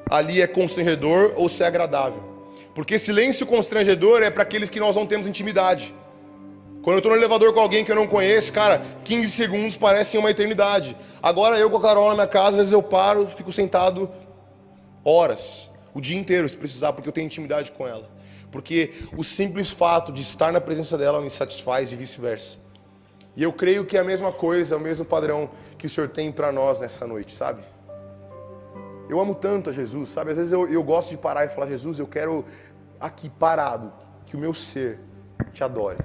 ali 0.09 0.41
é 0.41 0.47
constrangedor 0.47 1.33
ou 1.35 1.47
se 1.47 1.63
é 1.63 1.67
agradável. 1.67 2.23
Porque 2.73 2.99
silêncio 2.99 3.45
constrangedor 3.45 4.21
é 4.21 4.29
para 4.29 4.43
aqueles 4.43 4.69
que 4.69 4.79
nós 4.79 4.95
não 4.95 5.05
temos 5.05 5.27
intimidade. 5.27 5.93
Quando 6.82 6.95
eu 6.95 6.99
estou 6.99 7.11
no 7.11 7.17
elevador 7.17 7.53
com 7.53 7.59
alguém 7.59 7.84
que 7.84 7.91
eu 7.91 7.95
não 7.95 8.07
conheço, 8.07 8.53
cara, 8.53 8.82
15 9.03 9.30
segundos 9.32 9.75
parecem 9.75 10.19
uma 10.19 10.32
eternidade. 10.32 10.95
Agora 11.21 11.57
eu 11.57 11.69
com 11.69 11.78
a 11.78 11.82
Carol 11.82 12.09
na 12.09 12.15
minha 12.15 12.28
casa, 12.28 12.49
às 12.49 12.55
vezes 12.57 12.71
eu 12.71 12.82
paro, 12.82 13.28
fico 13.28 13.51
sentado 13.51 14.09
horas, 15.03 15.69
o 15.93 16.01
dia 16.01 16.17
inteiro, 16.17 16.47
se 16.47 16.55
precisar, 16.55 16.93
porque 16.93 17.09
eu 17.09 17.13
tenho 17.13 17.25
intimidade 17.25 17.71
com 17.71 17.88
ela. 17.88 18.09
Porque 18.51 18.93
o 19.17 19.23
simples 19.23 19.69
fato 19.69 20.11
de 20.11 20.21
estar 20.21 20.51
na 20.51 20.61
presença 20.61 20.97
dela 20.97 21.21
me 21.21 21.30
satisfaz 21.30 21.91
e 21.91 21.95
vice-versa. 21.95 22.57
E 23.36 23.43
eu 23.43 23.53
creio 23.53 23.86
que 23.86 23.97
é 23.97 23.99
a 23.99 24.03
mesma 24.03 24.32
coisa, 24.32 24.78
o 24.78 24.80
mesmo 24.80 25.05
padrão 25.05 25.49
que 25.78 25.86
o 25.86 25.89
Senhor 25.89 26.09
tem 26.09 26.32
para 26.32 26.51
nós 26.51 26.80
nessa 26.80 27.05
noite, 27.05 27.36
sabe? 27.36 27.61
Eu 29.09 29.19
amo 29.19 29.36
tanto 29.36 29.69
a 29.69 29.73
Jesus, 29.73 30.09
sabe? 30.09 30.32
Às 30.32 30.38
vezes 30.38 30.51
eu, 30.51 30.67
eu 30.67 30.84
gosto 30.84 31.11
de 31.11 31.17
parar 31.17 31.45
e 31.45 31.49
falar, 31.49 31.67
Jesus, 31.67 31.99
eu 31.99 32.07
quero 32.07 32.43
aqui 32.99 33.30
parado, 33.30 33.93
que 34.25 34.36
o 34.36 34.39
meu 34.39 34.53
ser 34.53 34.99
te 35.53 35.63
adore. 35.63 35.97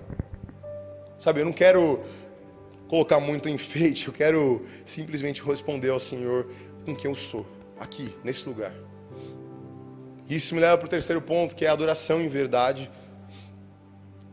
Sabe, 1.22 1.40
eu 1.40 1.44
não 1.44 1.52
quero 1.52 2.00
colocar 2.88 3.20
muito 3.20 3.48
enfeite, 3.48 4.08
eu 4.08 4.12
quero 4.12 4.66
simplesmente 4.84 5.40
responder 5.40 5.90
ao 5.90 6.00
Senhor 6.00 6.50
com 6.84 6.96
quem 6.96 7.08
eu 7.08 7.14
sou, 7.14 7.46
aqui, 7.78 8.12
nesse 8.24 8.48
lugar. 8.48 8.72
Isso 10.28 10.52
me 10.52 10.60
leva 10.60 10.76
para 10.76 10.86
o 10.86 10.90
terceiro 10.90 11.22
ponto, 11.22 11.54
que 11.54 11.64
é 11.64 11.68
a 11.68 11.72
adoração 11.74 12.20
em 12.20 12.26
verdade. 12.26 12.90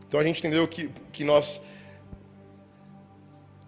Então 0.08 0.18
a 0.18 0.24
gente 0.24 0.40
entendeu 0.40 0.66
que, 0.66 0.90
que 1.12 1.22
nós. 1.22 1.62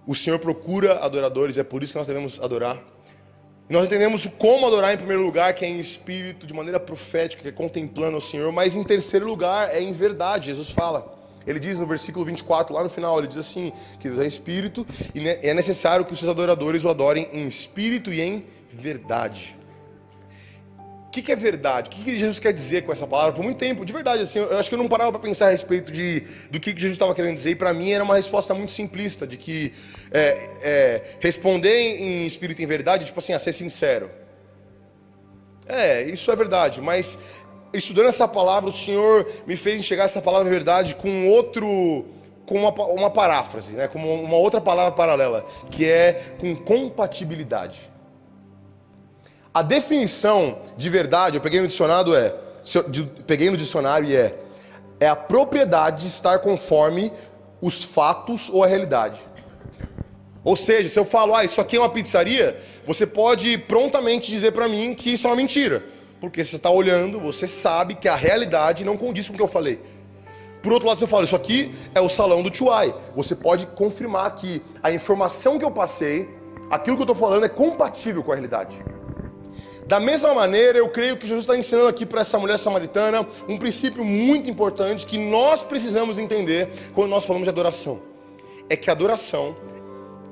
O 0.05 0.17
Senhor 0.17 0.41
procura 0.41 0.99
adoradores, 0.99 1.57
é 1.57 1.63
por 1.63 1.85
isso 1.85 1.93
que 1.93 1.99
nós 2.01 2.09
devemos 2.09 2.41
adorar. 2.41 2.83
Nós 3.69 3.87
entendemos 3.87 4.27
como 4.37 4.67
adorar 4.67 4.95
em 4.95 4.97
primeiro 4.97 5.23
lugar, 5.23 5.55
que 5.55 5.65
é 5.65 5.69
em 5.69 5.79
espírito, 5.79 6.45
de 6.45 6.53
maneira 6.53 6.81
profética, 6.81 7.41
que 7.41 7.49
é 7.51 7.53
contemplando 7.53 8.17
o 8.17 8.21
Senhor, 8.21 8.51
mas 8.51 8.75
em 8.75 8.83
terceiro 8.83 9.29
lugar 9.29 9.73
é 9.73 9.81
em 9.81 9.93
verdade. 9.93 10.47
Jesus 10.47 10.71
fala. 10.71 11.12
Ele 11.47 11.59
diz 11.59 11.79
no 11.79 11.87
versículo 11.87 12.25
24, 12.25 12.75
lá 12.75 12.83
no 12.83 12.91
final, 12.91 13.19
ele 13.19 13.27
diz 13.27 13.37
assim: 13.37 13.73
que 13.99 14.09
Deus 14.09 14.21
é 14.21 14.27
espírito 14.27 14.87
e 15.15 15.29
é 15.29 15.55
necessário 15.55 16.05
que 16.05 16.13
os 16.13 16.19
seus 16.19 16.31
adoradores 16.31 16.85
o 16.85 16.89
adorem 16.89 17.29
em 17.33 17.47
espírito 17.47 18.13
e 18.13 18.21
em 18.21 18.45
verdade. 18.73 19.57
O 21.07 21.11
que, 21.13 21.21
que, 21.21 21.31
é 21.31 21.37
verdade? 21.37 21.89
O 21.89 21.93
que, 21.93 22.05
que, 22.05 22.19
Jesus 22.19 22.39
quer 22.39 22.55
dizer 22.55 22.87
com 22.87 22.93
essa 22.93 23.07
palavra? 23.07 23.35
Por 23.35 23.45
muito 23.45 23.59
tempo, 23.59 23.85
de 23.85 23.93
verdade, 23.93 24.23
assim, 24.23 24.39
eu 24.39 24.59
acho 24.59 24.71
que 24.71 24.75
eu 24.75 24.79
não 24.79 24.89
parava 24.89 25.13
para 25.13 25.21
pensar 25.21 25.49
a 25.49 25.51
respeito 25.51 25.93
de, 25.93 26.27
do 26.51 26.59
que, 26.59 26.73
que 26.73 26.81
Jesus 26.81 26.95
estava 26.95 27.15
querendo 27.15 27.35
dizer. 27.35 27.51
E 27.51 27.55
para 27.55 27.75
mim 27.75 27.91
era 27.91 28.03
uma 28.03 28.17
resposta 28.17 28.55
muito 28.55 28.73
simplista, 28.73 29.27
de 29.27 29.37
que 29.37 29.75
é, 30.11 30.49
é, 30.63 31.03
responder 31.21 32.01
em 32.01 32.27
espírito 32.27 32.63
e 32.63 32.65
em 32.65 32.67
verdade, 32.67 33.05
tipo 33.05 33.19
assim, 33.19 33.35
a 33.35 33.39
ser 33.39 33.53
sincero. 33.53 34.11
É, 35.67 36.03
isso 36.03 36.31
é 36.31 36.37
verdade, 36.37 36.81
mas 36.81 37.19
estudando 37.73 38.07
essa 38.07 38.29
palavra, 38.29 38.71
o 38.71 38.73
Senhor 38.73 39.27
me 39.47 39.57
fez 39.57 39.79
enxergar 39.79 40.05
essa 40.05 40.21
palavra 40.21 40.49
verdade 40.49 40.95
com 40.95 41.29
outro, 41.29 42.07
com 42.47 42.57
uma, 42.57 42.71
uma 42.71 43.11
paráfrase, 43.11 43.73
né? 43.73 43.89
com 43.89 43.99
uma 43.99 44.37
outra 44.37 44.61
palavra 44.61 44.93
paralela, 44.93 45.45
que 45.71 45.89
é 45.89 46.35
com 46.39 46.55
compatibilidade. 46.55 47.91
A 49.55 49.63
definição 49.63 50.59
de 50.77 50.89
verdade, 50.89 51.37
eu 51.37 51.41
peguei 51.41 51.61
no 51.61 51.69
dicionário 51.69 52.15
é, 52.15 52.35
peguei 53.27 53.51
no 53.51 53.57
dicionário 53.57 54.09
e 54.09 54.17
é 54.17 54.39
é 55.03 55.09
a 55.09 55.17
propriedade 55.17 56.03
de 56.03 56.09
estar 56.09 56.39
conforme 56.39 57.13
os 57.61 57.83
fatos 57.83 58.49
ou 58.49 58.63
a 58.63 58.69
realidade. 58.69 59.21
Ou 60.45 60.55
seja, 60.55 60.89
se 60.89 60.97
eu 60.97 61.05
falo, 61.05 61.35
ah, 61.35 61.45
isso 61.45 61.61
aqui 61.61 61.77
é 61.77 61.81
uma 61.81 61.89
pizzaria, 61.89 62.61
você 62.87 63.05
pode 63.05 63.59
prontamente 63.59 64.31
dizer 64.31 64.53
para 64.53 64.69
mim 64.69 64.95
que 64.95 65.15
isso 65.15 65.27
é 65.27 65.31
uma 65.31 65.35
mentira. 65.37 65.83
Porque 66.23 66.45
você 66.45 66.55
está 66.55 66.71
olhando, 66.71 67.19
você 67.19 67.49
sabe 67.49 67.97
que 67.97 68.07
a 68.07 68.15
realidade 68.15 68.85
não 68.85 68.97
condiz 68.97 69.27
com 69.27 69.35
o 69.35 69.37
que 69.37 69.43
eu 69.43 69.49
falei. 69.49 69.81
Por 70.63 70.73
outro 70.73 70.87
lado, 70.87 71.03
eu 71.03 71.09
falo, 71.09 71.25
isso 71.25 71.35
aqui 71.35 71.75
é 71.93 72.01
o 72.01 72.09
salão 72.09 72.45
do 72.45 72.57
Chuai, 72.57 72.95
você 73.17 73.35
pode 73.35 73.67
confirmar 73.67 74.33
que 74.37 74.63
a 74.81 74.93
informação 74.93 75.59
que 75.59 75.65
eu 75.65 75.71
passei, 75.73 76.29
aquilo 76.71 76.97
que 76.97 77.03
eu 77.03 77.07
estou 77.13 77.17
falando 77.17 77.45
é 77.45 77.49
compatível 77.49 78.23
com 78.23 78.31
a 78.31 78.37
realidade. 78.37 78.81
Da 79.89 79.99
mesma 79.99 80.33
maneira, 80.33 80.79
eu 80.79 80.89
creio 80.91 81.17
que 81.17 81.27
Jesus 81.27 81.43
está 81.43 81.57
ensinando 81.57 81.89
aqui 81.89 82.07
para 82.07 82.21
essa 82.21 82.39
mulher 82.39 82.57
samaritana 82.57 83.27
um 83.49 83.59
princípio 83.59 84.05
muito 84.05 84.49
importante 84.49 85.05
que 85.05 85.19
nós 85.19 85.65
precisamos 85.65 86.19
entender 86.19 86.71
quando 86.95 87.11
nós 87.11 87.25
falamos 87.25 87.47
de 87.47 87.51
adoração. 87.51 88.01
É 88.71 88.77
que 88.77 88.89
a 88.89 88.93
adoração 88.93 89.57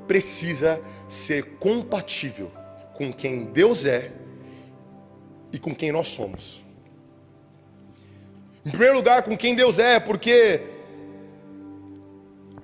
precisa 0.07 0.81
ser 1.09 1.57
compatível 1.59 2.49
com 2.93 3.11
quem 3.11 3.43
Deus 3.43 3.85
é 3.85 4.20
e 5.51 5.59
com 5.59 5.73
quem 5.73 5.91
nós 5.91 6.07
somos. 6.07 6.61
Em 8.65 8.69
primeiro 8.69 8.95
lugar, 8.95 9.23
com 9.23 9.35
quem 9.35 9.55
Deus 9.55 9.79
é, 9.79 9.99
porque 9.99 10.61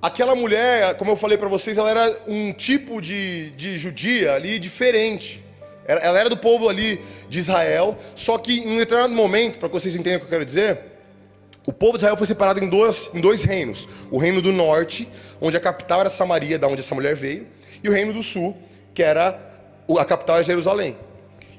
aquela 0.01 0.35
mulher, 0.35 0.95
como 0.95 1.11
eu 1.11 1.15
falei 1.15 1.37
para 1.37 1.47
vocês, 1.47 1.77
ela 1.77 1.89
era 1.89 2.21
um 2.27 2.53
tipo 2.53 3.01
de, 3.01 3.49
de 3.51 3.77
judia 3.77 4.33
ali 4.33 4.59
diferente. 4.59 5.43
Ela 5.87 6.19
era 6.19 6.29
do 6.29 6.37
povo 6.37 6.67
ali 6.67 7.01
de 7.29 7.39
Israel, 7.39 7.97
só 8.13 8.37
que 8.37 8.59
em 8.59 8.73
um 8.73 8.77
determinado 8.77 9.13
momento, 9.13 9.57
para 9.57 9.69
que 9.69 9.73
vocês 9.73 9.95
entendam 9.95 10.17
o 10.17 10.19
que 10.19 10.25
eu 10.25 10.29
quero 10.29 10.45
dizer, 10.45 10.81
o 11.65 11.73
povo 11.73 11.93
de 11.93 11.99
Israel 11.99 12.17
foi 12.17 12.27
separado 12.27 12.63
em 12.63 12.69
dois, 12.69 13.09
em 13.13 13.21
dois 13.21 13.43
reinos. 13.43 13.87
O 14.11 14.17
reino 14.17 14.41
do 14.41 14.51
norte, 14.51 15.07
onde 15.41 15.57
a 15.57 15.59
capital 15.59 16.01
era 16.01 16.09
Samaria, 16.09 16.59
da 16.59 16.67
onde 16.67 16.81
essa 16.81 16.93
mulher 16.93 17.15
veio, 17.15 17.47
e 17.83 17.89
o 17.89 17.91
reino 17.91 18.13
do 18.13 18.21
sul, 18.21 18.55
que 18.93 19.01
era 19.01 19.39
a 19.97 20.05
capital 20.05 20.35
era 20.35 20.43
Jerusalém. 20.43 20.97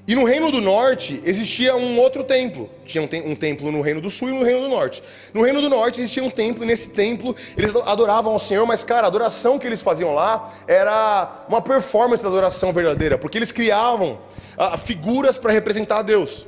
E 0.08 0.14
no 0.14 0.24
Reino 0.24 0.50
do 0.50 0.58
Norte 0.58 1.20
existia 1.22 1.76
um 1.76 1.98
outro 1.98 2.24
templo. 2.24 2.70
Tinha 2.86 3.04
um, 3.04 3.06
te 3.06 3.20
um, 3.20 3.34
templo 3.36 3.70
no 3.70 3.82
Reino 3.82 4.00
do 4.00 4.10
Sul 4.10 4.30
e 4.30 4.32
no 4.32 4.42
Reino 4.42 4.62
do 4.62 4.68
Norte. 4.68 5.02
No 5.34 5.42
Reino 5.42 5.60
do 5.60 5.68
Norte 5.68 6.00
existia 6.00 6.24
um 6.24 6.30
templo, 6.30 6.64
e 6.64 6.66
nesse 6.66 6.88
templo 6.88 7.36
eles 7.54 7.76
adoravam 7.84 8.32
ao 8.32 8.38
Senhor, 8.38 8.64
mas, 8.64 8.82
cara, 8.82 9.02
a 9.02 9.08
adoração 9.08 9.58
que 9.58 9.66
eles 9.66 9.82
faziam 9.82 10.14
lá 10.14 10.48
era 10.66 11.44
uma 11.46 11.60
performance 11.60 12.22
da 12.22 12.30
adoração 12.30 12.72
verdadeira, 12.72 13.18
porque 13.18 13.36
eles 13.36 13.52
criavam 13.52 14.18
ah, 14.56 14.78
figuras 14.78 15.36
para 15.36 15.52
representar 15.52 16.00
Deus. 16.00 16.46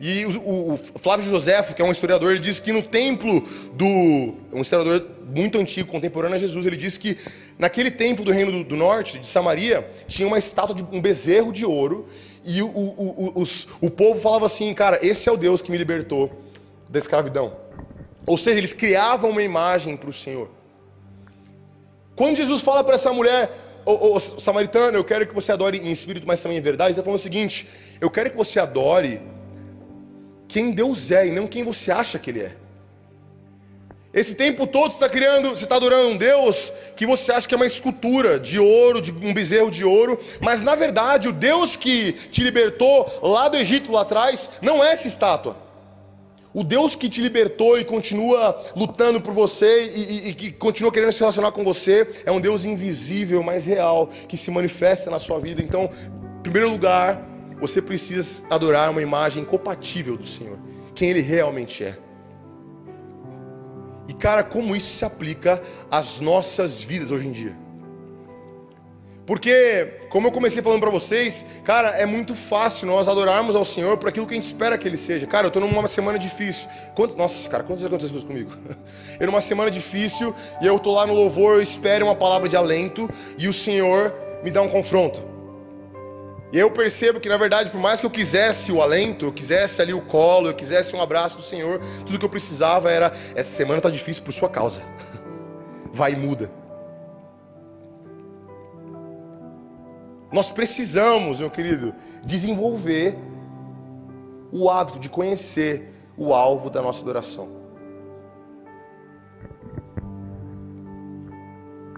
E 0.00 0.24
o, 0.26 0.74
o, 0.74 0.78
Flávio 1.00 1.24
Josefo, 1.24 1.74
que 1.74 1.80
é 1.80 1.84
um 1.84 1.92
historiador, 1.92 2.32
ele 2.32 2.40
diz 2.40 2.58
que 2.58 2.72
no 2.72 2.82
templo 2.82 3.42
do. 3.72 4.34
Um 4.52 4.60
historiador 4.60 5.08
muito 5.24 5.58
antigo, 5.58 5.90
contemporâneo 5.90 6.36
a 6.36 6.38
Jesus, 6.38 6.66
ele 6.66 6.76
diz 6.76 6.98
que 6.98 7.16
naquele 7.58 7.90
templo 7.90 8.24
do 8.24 8.32
Reino 8.32 8.50
do, 8.50 8.64
do 8.64 8.76
Norte, 8.76 9.18
de 9.18 9.26
Samaria, 9.26 9.88
tinha 10.06 10.26
uma 10.26 10.38
estátua 10.38 10.74
de 10.74 10.82
um 10.82 11.00
bezerro 11.00 11.52
de 11.52 11.64
ouro 11.64 12.08
e 12.44 12.60
o, 12.60 12.66
o, 12.66 13.32
o, 13.36 13.40
os, 13.40 13.66
o 13.80 13.88
povo 13.88 14.20
falava 14.20 14.46
assim, 14.46 14.74
cara, 14.74 14.98
esse 15.00 15.28
é 15.28 15.32
o 15.32 15.36
Deus 15.36 15.62
que 15.62 15.70
me 15.70 15.78
libertou 15.78 16.42
da 16.88 16.98
escravidão. 16.98 17.56
Ou 18.26 18.36
seja, 18.36 18.58
eles 18.58 18.72
criavam 18.72 19.30
uma 19.30 19.42
imagem 19.42 19.96
para 19.96 20.10
o 20.10 20.12
Senhor. 20.12 20.50
Quando 22.14 22.36
Jesus 22.36 22.60
fala 22.60 22.84
para 22.84 22.96
essa 22.96 23.12
mulher, 23.12 23.50
ô, 23.84 24.14
ô, 24.14 24.20
samaritana, 24.20 24.96
eu 24.96 25.04
quero 25.04 25.26
que 25.26 25.34
você 25.34 25.52
adore 25.52 25.78
em 25.78 25.90
espírito, 25.90 26.26
mas 26.26 26.40
também 26.40 26.58
em 26.58 26.60
verdade, 26.60 26.90
ele 26.90 26.92
está 26.92 27.02
falando 27.02 27.18
o 27.18 27.22
seguinte: 27.22 27.66
eu 28.00 28.10
quero 28.10 28.30
que 28.30 28.36
você 28.36 28.60
adore 28.60 29.20
quem 30.54 30.70
Deus 30.70 31.10
é 31.10 31.26
e 31.26 31.32
não 31.32 31.48
quem 31.48 31.64
você 31.64 31.90
acha 31.90 32.16
que 32.16 32.30
Ele 32.30 32.42
é. 32.42 32.52
Esse 34.12 34.36
tempo 34.36 34.68
todo 34.68 34.88
você 34.88 34.98
está 34.98 35.08
criando, 35.08 35.50
você 35.50 35.64
está 35.64 35.74
adorando 35.74 36.10
um 36.10 36.16
Deus 36.16 36.72
que 36.94 37.04
você 37.04 37.32
acha 37.32 37.48
que 37.48 37.54
é 37.54 37.56
uma 37.56 37.66
escultura 37.66 38.38
de 38.38 38.60
ouro, 38.60 39.00
de 39.00 39.10
um 39.10 39.34
bezerro 39.34 39.68
de 39.68 39.84
ouro, 39.84 40.16
mas 40.40 40.62
na 40.62 40.76
verdade 40.76 41.28
o 41.28 41.32
Deus 41.32 41.74
que 41.74 42.12
te 42.30 42.40
libertou 42.40 43.04
lá 43.20 43.48
do 43.48 43.56
Egito 43.56 43.90
lá 43.90 44.02
atrás 44.02 44.48
não 44.62 44.84
é 44.84 44.92
essa 44.92 45.08
estátua. 45.08 45.56
O 46.52 46.62
Deus 46.62 46.94
que 46.94 47.08
te 47.08 47.20
libertou 47.20 47.76
e 47.76 47.84
continua 47.84 48.64
lutando 48.76 49.20
por 49.20 49.34
você 49.34 49.86
e, 49.86 50.04
e, 50.04 50.28
e, 50.28 50.34
que 50.34 50.52
continua 50.52 50.92
querendo 50.92 51.10
se 51.10 51.18
relacionar 51.18 51.50
com 51.50 51.64
você 51.64 52.06
é 52.24 52.30
um 52.30 52.40
Deus 52.40 52.64
invisível, 52.64 53.42
mas 53.42 53.66
real, 53.66 54.08
que 54.28 54.36
se 54.36 54.52
manifesta 54.52 55.10
na 55.10 55.18
sua 55.18 55.40
vida. 55.40 55.60
Então, 55.60 55.90
em 56.38 56.42
primeiro 56.42 56.70
lugar, 56.70 57.33
você 57.66 57.80
precisa 57.80 58.44
adorar 58.50 58.90
uma 58.90 59.00
imagem 59.00 59.42
compatível 59.42 60.18
do 60.18 60.26
Senhor, 60.26 60.58
quem 60.94 61.08
Ele 61.08 61.20
realmente 61.20 61.82
é. 61.82 61.96
E 64.06 64.12
cara, 64.12 64.42
como 64.42 64.76
isso 64.76 64.90
se 64.90 65.04
aplica 65.04 65.62
às 65.90 66.20
nossas 66.20 66.84
vidas 66.84 67.10
hoje 67.10 67.26
em 67.26 67.32
dia? 67.32 67.56
Porque, 69.26 70.00
como 70.10 70.26
eu 70.26 70.32
comecei 70.32 70.62
falando 70.62 70.80
para 70.80 70.90
vocês, 70.90 71.46
cara, 71.64 71.88
é 71.96 72.04
muito 72.04 72.34
fácil 72.34 72.86
nós 72.86 73.08
adorarmos 73.08 73.56
ao 73.56 73.64
Senhor 73.64 73.96
por 73.96 74.10
aquilo 74.10 74.26
que 74.26 74.34
a 74.34 74.36
gente 74.36 74.44
espera 74.44 74.76
que 74.76 74.86
Ele 74.86 74.98
seja. 74.98 75.26
Cara, 75.26 75.46
eu 75.46 75.48
estou 75.48 75.62
numa 75.62 75.88
semana 75.88 76.18
difícil. 76.18 76.68
Quantos, 76.94 77.16
nossa, 77.16 77.48
cara, 77.48 77.62
quantas 77.62 77.82
vezes 77.82 77.86
aconteceu 77.86 78.18
isso 78.18 78.26
comigo? 78.26 78.52
Eu 79.18 79.26
numa 79.26 79.40
semana 79.40 79.70
difícil 79.70 80.34
e 80.60 80.66
eu 80.66 80.76
estou 80.76 80.92
lá 80.92 81.06
no 81.06 81.14
louvor, 81.14 81.54
eu 81.54 81.62
espero 81.62 82.04
uma 82.04 82.16
palavra 82.16 82.48
de 82.48 82.56
alento 82.56 83.08
e 83.38 83.46
o 83.46 83.52
Senhor 83.52 84.12
me 84.42 84.50
dá 84.50 84.60
um 84.60 84.68
confronto. 84.68 85.33
E 86.54 86.58
eu 86.58 86.70
percebo 86.70 87.18
que, 87.18 87.28
na 87.28 87.36
verdade, 87.36 87.68
por 87.68 87.80
mais 87.80 87.98
que 87.98 88.06
eu 88.06 88.10
quisesse 88.10 88.70
o 88.70 88.80
alento, 88.80 89.24
eu 89.24 89.32
quisesse 89.32 89.82
ali 89.82 89.92
o 89.92 90.00
colo, 90.00 90.46
eu 90.46 90.54
quisesse 90.54 90.94
um 90.94 91.02
abraço 91.02 91.38
do 91.38 91.42
Senhor, 91.42 91.80
tudo 92.06 92.16
que 92.16 92.24
eu 92.24 92.28
precisava 92.28 92.92
era: 92.92 93.12
essa 93.34 93.50
semana 93.50 93.78
está 93.80 93.90
difícil 93.90 94.22
por 94.22 94.32
sua 94.32 94.48
causa. 94.48 94.80
Vai 95.92 96.12
e 96.12 96.16
muda. 96.16 96.48
Nós 100.32 100.52
precisamos, 100.52 101.40
meu 101.40 101.50
querido, 101.50 101.92
desenvolver 102.24 103.18
o 104.52 104.70
hábito 104.70 105.00
de 105.00 105.08
conhecer 105.08 105.92
o 106.16 106.32
alvo 106.32 106.70
da 106.70 106.80
nossa 106.80 107.02
adoração. 107.02 107.64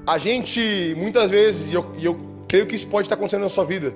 a 0.07 0.19
gente, 0.19 0.95
muitas 0.97 1.29
vezes, 1.31 1.73
e 1.73 1.75
eu, 1.75 1.85
eu 2.01 2.17
creio 2.47 2.65
que 2.65 2.77
isso 2.77 2.87
pode 2.87 3.07
estar 3.07 3.17
acontecendo 3.17 3.43
na 3.43 3.49
sua 3.49 3.65
vida, 3.65 3.93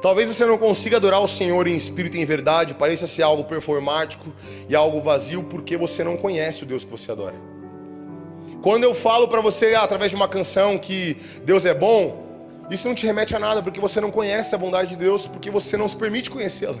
talvez 0.00 0.28
você 0.28 0.44
não 0.46 0.58
consiga 0.58 0.96
adorar 0.96 1.22
o 1.22 1.28
Senhor 1.28 1.66
em 1.66 1.74
espírito 1.74 2.16
e 2.16 2.20
em 2.20 2.24
verdade, 2.24 2.74
pareça 2.74 3.06
ser 3.06 3.22
algo 3.22 3.44
performático 3.44 4.32
e 4.68 4.74
algo 4.74 5.00
vazio, 5.00 5.42
porque 5.44 5.76
você 5.76 6.02
não 6.02 6.16
conhece 6.16 6.62
o 6.62 6.66
Deus 6.66 6.84
que 6.84 6.90
você 6.90 7.12
adora. 7.12 7.36
Quando 8.62 8.84
eu 8.84 8.94
falo 8.94 9.28
para 9.28 9.40
você, 9.40 9.74
ah, 9.74 9.82
através 9.82 10.10
de 10.10 10.16
uma 10.16 10.28
canção, 10.28 10.78
que 10.78 11.16
Deus 11.44 11.64
é 11.64 11.72
bom, 11.72 12.26
isso 12.70 12.86
não 12.86 12.94
te 12.94 13.06
remete 13.06 13.34
a 13.34 13.38
nada, 13.38 13.62
porque 13.62 13.80
você 13.80 14.00
não 14.00 14.10
conhece 14.10 14.54
a 14.54 14.58
bondade 14.58 14.90
de 14.90 14.96
Deus, 14.96 15.26
porque 15.26 15.50
você 15.50 15.76
não 15.76 15.88
se 15.88 15.96
permite 15.96 16.30
conhecê-la. 16.30 16.78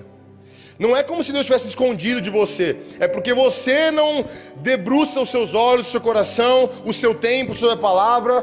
Não 0.80 0.96
é 0.96 1.02
como 1.02 1.22
se 1.22 1.30
Deus 1.30 1.44
tivesse 1.44 1.68
escondido 1.68 2.22
de 2.22 2.30
você, 2.30 2.74
é 2.98 3.06
porque 3.06 3.34
você 3.34 3.90
não 3.90 4.24
debruça 4.56 5.20
os 5.20 5.28
seus 5.28 5.54
olhos, 5.54 5.86
o 5.86 5.90
seu 5.90 6.00
coração, 6.00 6.70
o 6.86 6.90
seu 6.90 7.14
tempo 7.14 7.52
a 7.70 7.76
palavra, 7.76 8.42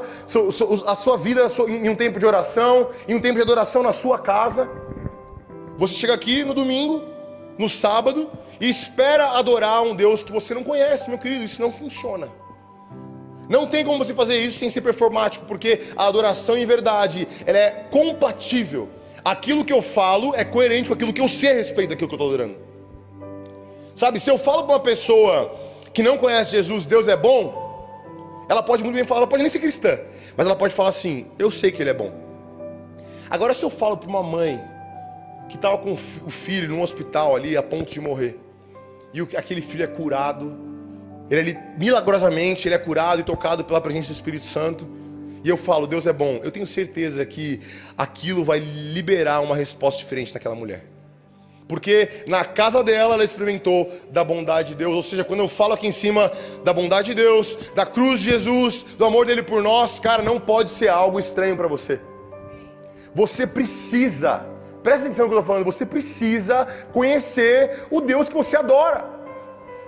a 0.85 0.95
sua 0.95 1.17
vida 1.17 1.47
em 1.67 1.89
um 1.89 1.95
tempo 1.95 2.19
de 2.19 2.27
oração, 2.27 2.91
em 3.07 3.15
um 3.15 3.19
tempo 3.19 3.37
de 3.37 3.41
adoração 3.41 3.81
na 3.81 3.91
sua 3.91 4.19
casa. 4.19 4.69
Você 5.79 5.95
chega 5.95 6.13
aqui 6.13 6.43
no 6.43 6.53
domingo, 6.53 7.03
no 7.57 7.67
sábado, 7.67 8.29
e 8.61 8.69
espera 8.69 9.31
adorar 9.31 9.81
um 9.81 9.95
Deus 9.95 10.23
que 10.23 10.31
você 10.31 10.53
não 10.53 10.63
conhece, 10.63 11.09
meu 11.09 11.17
querido, 11.17 11.43
isso 11.43 11.59
não 11.59 11.73
funciona. 11.73 12.27
Não 13.49 13.65
tem 13.65 13.83
como 13.83 13.97
você 13.97 14.13
fazer 14.13 14.37
isso 14.37 14.59
sem 14.59 14.69
ser 14.69 14.81
performático, 14.81 15.43
porque 15.47 15.85
a 15.95 16.05
adoração 16.05 16.55
em 16.55 16.67
verdade, 16.67 17.27
ela 17.47 17.57
é 17.57 17.87
compatível. 17.89 18.91
Aquilo 19.27 19.65
que 19.65 19.73
eu 19.73 19.81
falo 19.81 20.33
é 20.33 20.45
coerente 20.45 20.87
com 20.87 20.93
aquilo 20.93 21.11
que 21.11 21.19
eu 21.19 21.27
sei 21.27 21.51
a 21.51 21.55
respeito 21.55 21.89
daquilo 21.89 22.07
que 22.07 22.13
eu 22.13 22.17
estou 22.17 22.29
adorando. 22.29 22.55
Sabe, 23.93 24.21
se 24.21 24.29
eu 24.31 24.37
falo 24.37 24.63
para 24.63 24.75
uma 24.75 24.79
pessoa 24.79 25.53
que 25.93 26.01
não 26.01 26.17
conhece 26.17 26.51
Jesus, 26.51 26.85
Deus 26.85 27.09
é 27.09 27.17
bom, 27.17 27.41
ela 28.47 28.63
pode 28.63 28.85
muito 28.85 28.95
bem 28.95 29.05
falar, 29.05 29.19
ela 29.19 29.27
pode 29.27 29.43
nem 29.43 29.49
ser 29.49 29.59
cristã, 29.59 29.99
mas 30.37 30.47
ela 30.47 30.55
pode 30.55 30.73
falar 30.73 30.89
assim: 30.89 31.27
eu 31.37 31.51
sei 31.51 31.73
que 31.73 31.83
Ele 31.83 31.89
é 31.89 31.93
bom. 31.93 32.09
Agora, 33.29 33.53
se 33.53 33.65
eu 33.65 33.69
falo 33.69 33.97
para 33.97 34.07
uma 34.07 34.23
mãe 34.23 34.61
que 35.49 35.57
estava 35.57 35.77
com 35.77 35.91
o 35.91 36.29
filho 36.29 36.69
num 36.69 36.81
hospital 36.81 37.35
ali 37.35 37.57
a 37.57 37.63
ponto 37.63 37.91
de 37.91 37.99
morrer, 37.99 38.39
e 39.13 39.19
aquele 39.35 39.59
filho 39.59 39.83
é 39.83 39.87
curado, 39.87 40.57
ele, 41.29 41.59
milagrosamente, 41.77 42.65
ele 42.65 42.75
é 42.75 42.79
curado 42.79 43.19
e 43.19 43.25
tocado 43.25 43.65
pela 43.65 43.81
presença 43.81 44.07
do 44.07 44.13
Espírito 44.13 44.45
Santo. 44.45 44.87
E 45.47 45.49
eu 45.49 45.55
falo, 45.55 45.87
Deus 45.87 46.05
é 46.05 46.11
bom. 46.11 46.41
Eu 46.43 46.51
tenho 46.51 46.67
certeza 46.67 47.25
que 47.25 47.61
aquilo 47.97 48.43
vai 48.43 48.59
liberar 48.59 49.39
uma 49.39 49.55
resposta 49.55 49.97
diferente 49.97 50.33
naquela 50.33 50.53
mulher. 50.53 50.83
Porque 51.69 52.25
na 52.27 52.43
casa 52.43 52.83
dela 52.83 53.13
ela 53.13 53.23
experimentou 53.23 53.89
da 54.11 54.25
bondade 54.25 54.69
de 54.69 54.75
Deus. 54.75 54.93
Ou 54.93 55.01
seja, 55.01 55.23
quando 55.23 55.39
eu 55.39 55.47
falo 55.47 55.71
aqui 55.71 55.87
em 55.87 55.91
cima 55.91 56.29
da 56.65 56.73
bondade 56.73 57.07
de 57.07 57.13
Deus, 57.13 57.57
da 57.73 57.85
cruz 57.85 58.19
de 58.19 58.31
Jesus, 58.31 58.83
do 58.97 59.05
amor 59.05 59.25
dele 59.25 59.41
por 59.41 59.63
nós, 59.63 60.01
cara, 60.01 60.21
não 60.21 60.37
pode 60.37 60.69
ser 60.69 60.89
algo 60.89 61.17
estranho 61.17 61.55
para 61.55 61.69
você. 61.69 62.01
Você 63.15 63.47
precisa, 63.47 64.45
presta 64.83 65.07
atenção 65.07 65.27
no 65.27 65.29
que 65.29 65.35
eu 65.35 65.39
estou 65.39 65.53
falando, 65.53 65.63
você 65.63 65.85
precisa 65.85 66.67
conhecer 66.91 67.85
o 67.89 68.01
Deus 68.01 68.27
que 68.27 68.35
você 68.35 68.57
adora. 68.57 69.16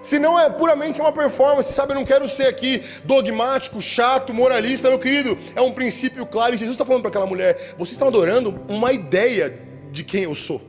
Se 0.01 0.17
não 0.17 0.39
é 0.39 0.49
puramente 0.49 1.01
uma 1.01 1.11
performance, 1.11 1.73
sabe? 1.73 1.91
Eu 1.91 1.95
não 1.95 2.05
quero 2.05 2.27
ser 2.27 2.47
aqui 2.47 2.83
dogmático, 3.03 3.81
chato, 3.81 4.33
moralista, 4.33 4.89
meu 4.89 4.99
querido. 4.99 5.37
É 5.55 5.61
um 5.61 5.73
princípio 5.73 6.25
claro. 6.25 6.55
E 6.55 6.57
Jesus 6.57 6.75
está 6.75 6.85
falando 6.85 7.01
para 7.01 7.09
aquela 7.09 7.25
mulher: 7.25 7.73
vocês 7.77 7.91
estão 7.91 8.07
adorando 8.07 8.61
uma 8.67 8.93
ideia 8.93 9.61
de 9.91 10.03
quem 10.03 10.23
eu 10.23 10.35
sou. 10.35 10.61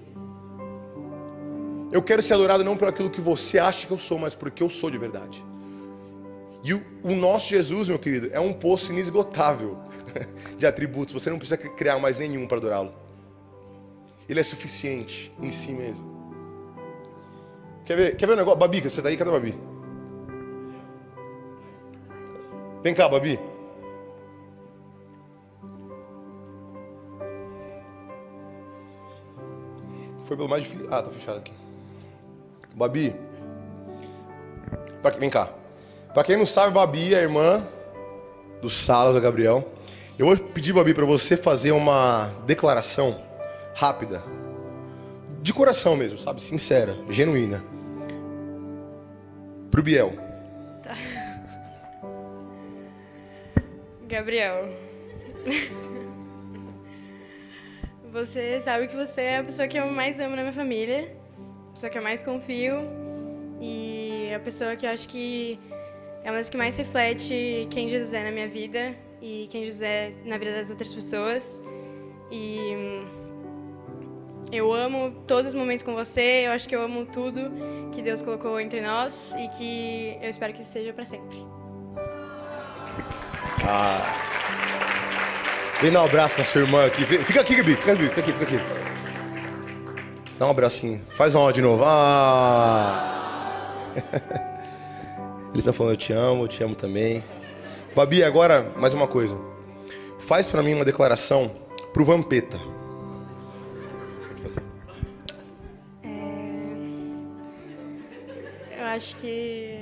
Eu 1.92 2.02
quero 2.02 2.22
ser 2.22 2.34
adorado 2.34 2.62
não 2.62 2.76
por 2.76 2.88
aquilo 2.88 3.10
que 3.10 3.20
você 3.20 3.58
acha 3.58 3.86
que 3.86 3.92
eu 3.92 3.98
sou, 3.98 4.18
mas 4.18 4.34
porque 4.34 4.62
eu 4.62 4.68
sou 4.68 4.90
de 4.90 4.98
verdade. 4.98 5.44
E 6.62 6.74
o, 6.74 6.84
o 7.02 7.14
nosso 7.14 7.48
Jesus, 7.48 7.88
meu 7.88 7.98
querido, 7.98 8.30
é 8.32 8.38
um 8.38 8.52
poço 8.52 8.92
inesgotável 8.92 9.78
de 10.58 10.66
atributos. 10.66 11.12
Você 11.12 11.30
não 11.30 11.38
precisa 11.38 11.56
criar 11.56 11.98
mais 11.98 12.18
nenhum 12.18 12.46
para 12.46 12.58
adorá-lo. 12.58 12.94
Ele 14.28 14.38
é 14.38 14.42
suficiente 14.42 15.32
em 15.40 15.50
si 15.50 15.72
mesmo. 15.72 16.19
Quer 17.90 17.96
ver, 17.96 18.16
quer 18.16 18.26
ver 18.26 18.34
um 18.34 18.36
negócio? 18.36 18.56
Babi, 18.56 18.80
você 18.80 19.02
tá 19.02 19.08
aí? 19.08 19.16
Cadê 19.16 19.30
a 19.30 19.32
Babi? 19.32 19.52
Vem 22.84 22.94
cá, 22.94 23.08
Babi. 23.08 23.36
Foi 30.24 30.36
pelo 30.36 30.48
mais 30.48 30.62
difícil. 30.62 30.86
Ah, 30.88 31.02
tá 31.02 31.10
fechado 31.10 31.38
aqui. 31.38 31.52
Babi. 32.76 33.12
Pra... 35.02 35.10
Vem 35.10 35.28
cá. 35.28 35.48
Pra 36.14 36.22
quem 36.22 36.36
não 36.36 36.46
sabe, 36.46 36.72
Babi 36.72 37.12
é 37.12 37.18
a 37.18 37.22
irmã 37.22 37.66
do 38.62 38.70
Salas, 38.70 39.16
do 39.16 39.20
Gabriel. 39.20 39.68
Eu 40.16 40.26
vou 40.26 40.36
pedir, 40.36 40.72
Babi, 40.72 40.94
para 40.94 41.04
você 41.04 41.36
fazer 41.36 41.72
uma 41.72 42.30
declaração 42.46 43.20
rápida. 43.74 44.22
De 45.42 45.52
coração 45.52 45.96
mesmo, 45.96 46.20
sabe? 46.20 46.40
Sincera, 46.40 46.96
genuína 47.08 47.79
Pro 49.80 49.84
Biel. 49.86 50.12
Tá. 50.82 50.94
Gabriel. 54.06 54.68
Você 58.12 58.60
sabe 58.60 58.88
que 58.88 58.94
você 58.94 59.22
é 59.22 59.38
a 59.38 59.44
pessoa 59.44 59.66
que 59.66 59.78
eu 59.78 59.90
mais 59.90 60.20
amo 60.20 60.36
na 60.36 60.42
minha 60.42 60.52
família, 60.52 61.16
a 61.70 61.72
pessoa 61.72 61.88
que 61.88 61.96
eu 61.96 62.02
mais 62.02 62.22
confio 62.22 62.74
e 63.58 64.30
a 64.34 64.40
pessoa 64.40 64.76
que 64.76 64.84
eu 64.84 64.90
acho 64.90 65.08
que 65.08 65.58
é 66.24 66.30
uma 66.30 66.36
das 66.36 66.50
que 66.50 66.58
mais 66.58 66.76
reflete 66.76 67.66
quem 67.70 67.88
Jesus 67.88 68.12
é 68.12 68.22
na 68.22 68.30
minha 68.30 68.48
vida 68.48 68.94
e 69.22 69.48
quem 69.50 69.64
Jesus 69.64 69.80
é 69.80 70.12
na 70.26 70.36
vida 70.36 70.52
das 70.56 70.68
outras 70.68 70.92
pessoas. 70.92 71.62
E 72.30 73.00
eu 74.52 74.72
amo 74.72 75.12
todos 75.26 75.48
os 75.48 75.54
momentos 75.54 75.84
com 75.84 75.94
você, 75.94 76.46
eu 76.46 76.52
acho 76.52 76.68
que 76.68 76.74
eu 76.74 76.82
amo 76.82 77.06
tudo 77.06 77.50
que 77.92 78.02
Deus 78.02 78.22
colocou 78.22 78.58
entre 78.60 78.80
nós 78.80 79.32
e 79.38 79.48
que 79.56 80.18
eu 80.20 80.30
espero 80.30 80.52
que 80.52 80.64
seja 80.64 80.92
para 80.92 81.04
sempre. 81.04 81.38
Ah. 83.62 84.00
Vem 85.80 85.92
dar 85.92 86.02
um 86.02 86.06
abraço 86.06 86.38
na 86.38 86.44
sua 86.44 86.60
irmã 86.62 86.86
aqui. 86.86 87.04
Fica 87.04 87.40
aqui, 87.40 87.56
Gabi. 87.56 87.74
Fica 87.76 87.92
aqui, 87.92 88.02
fica 88.08 88.20
aqui, 88.20 88.32
fica 88.32 88.44
aqui. 88.44 88.60
Dá 90.38 90.46
um 90.46 90.50
abracinho. 90.50 91.00
Faz 91.16 91.34
uma 91.34 91.52
de 91.52 91.62
novo. 91.62 91.84
Ah! 91.86 93.10
Eles 95.52 95.60
estão 95.60 95.72
falando 95.72 95.94
eu 95.94 95.96
te 95.96 96.12
amo, 96.12 96.44
eu 96.44 96.48
te 96.48 96.62
amo 96.62 96.74
também. 96.74 97.24
Babi, 97.94 98.22
agora 98.22 98.72
mais 98.76 98.94
uma 98.94 99.08
coisa. 99.08 99.36
Faz 100.20 100.46
para 100.46 100.62
mim 100.62 100.74
uma 100.74 100.84
declaração 100.84 101.50
pro 101.92 102.04
Vampeta. 102.04 102.60
Acho 109.00 109.16
que. 109.16 109.80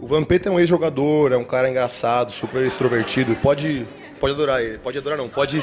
O 0.00 0.06
Vampeta 0.06 0.48
é 0.48 0.52
um 0.52 0.58
ex-jogador, 0.58 1.32
é 1.32 1.36
um 1.36 1.44
cara 1.44 1.70
engraçado, 1.70 2.30
super 2.32 2.64
extrovertido. 2.64 3.34
Pode, 3.36 3.86
pode 4.20 4.34
adorar 4.34 4.62
ele. 4.62 4.78
Pode 4.78 4.98
adorar, 4.98 5.16
não. 5.16 5.28
Pode. 5.28 5.60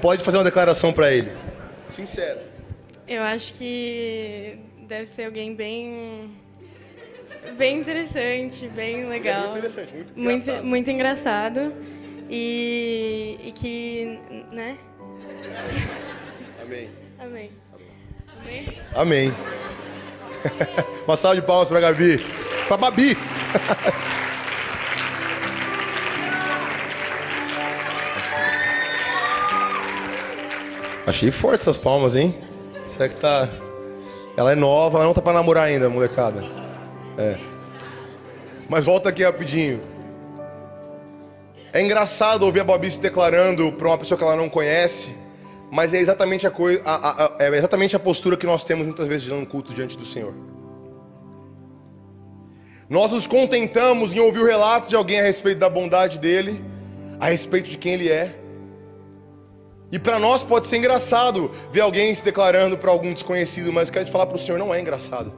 Pode 0.00 0.24
fazer 0.24 0.38
uma 0.38 0.44
declaração 0.44 0.92
para 0.92 1.12
ele. 1.12 1.30
Sincera. 1.86 2.42
Eu 3.06 3.22
acho 3.22 3.54
que 3.54 4.58
deve 4.88 5.06
ser 5.06 5.24
alguém 5.24 5.54
bem. 5.54 6.30
Bem 7.56 7.80
interessante, 7.80 8.68
bem 8.68 9.08
legal. 9.08 9.34
É 9.34 9.48
muito 9.48 9.58
interessante, 9.58 9.94
muito 9.94 10.10
engraçado. 10.14 10.54
Muito, 10.54 10.64
muito 10.64 10.90
engraçado. 10.90 11.72
E, 12.30 13.38
e 13.44 13.52
que. 13.52 14.18
né? 14.50 14.78
Amém. 16.62 16.90
Amém. 17.18 17.50
Amém. 18.94 19.34
Uma 21.06 21.16
salva 21.16 21.40
de 21.40 21.46
palmas 21.46 21.68
para 21.68 21.80
Gabi. 21.80 22.24
Para 22.68 22.76
Babi. 22.76 23.16
Achei 31.06 31.30
forte 31.30 31.62
essas 31.62 31.76
palmas, 31.76 32.14
hein? 32.14 32.38
Será 32.86 33.08
que 33.08 33.16
tá. 33.16 33.48
Ela 34.36 34.52
é 34.52 34.54
nova, 34.54 34.98
ela 34.98 35.06
não 35.06 35.14
tá 35.14 35.20
para 35.20 35.34
namorar 35.34 35.64
ainda, 35.64 35.88
molecada. 35.88 36.44
É. 37.18 37.38
Mas 38.68 38.84
volta 38.84 39.08
aqui 39.08 39.24
rapidinho. 39.24 39.82
É 41.72 41.80
engraçado 41.80 42.44
ouvir 42.44 42.60
a 42.60 42.64
Babi 42.64 42.90
se 42.90 42.98
declarando 43.00 43.72
para 43.72 43.88
uma 43.88 43.98
pessoa 43.98 44.16
que 44.16 44.24
ela 44.24 44.36
não 44.36 44.48
conhece 44.48 45.14
mas 45.72 45.94
é 45.94 45.98
exatamente 45.98 46.46
a, 46.46 46.50
coisa, 46.50 46.82
a, 46.84 47.24
a, 47.24 47.36
é 47.38 47.48
exatamente 47.56 47.96
a 47.96 47.98
postura 47.98 48.36
que 48.36 48.44
nós 48.44 48.62
temos 48.62 48.84
muitas 48.84 49.08
vezes 49.08 49.26
no 49.28 49.46
culto 49.46 49.72
diante 49.72 49.96
do 49.96 50.04
Senhor. 50.04 50.34
Nós 52.90 53.10
nos 53.10 53.26
contentamos 53.26 54.12
em 54.12 54.20
ouvir 54.20 54.40
o 54.40 54.44
relato 54.44 54.86
de 54.86 54.94
alguém 54.94 55.20
a 55.20 55.22
respeito 55.22 55.60
da 55.60 55.70
bondade 55.70 56.18
dele, 56.18 56.62
a 57.18 57.30
respeito 57.30 57.70
de 57.70 57.78
quem 57.78 57.94
ele 57.94 58.10
é. 58.10 58.36
E 59.90 59.98
para 59.98 60.18
nós 60.18 60.44
pode 60.44 60.66
ser 60.66 60.76
engraçado 60.76 61.50
ver 61.70 61.80
alguém 61.80 62.14
se 62.14 62.22
declarando 62.22 62.76
para 62.76 62.90
algum 62.90 63.14
desconhecido, 63.14 63.72
mas 63.72 63.88
quero 63.88 64.04
te 64.04 64.12
falar 64.12 64.26
para 64.26 64.36
o 64.36 64.38
Senhor, 64.38 64.58
não 64.58 64.74
é 64.74 64.78
engraçado. 64.78 65.32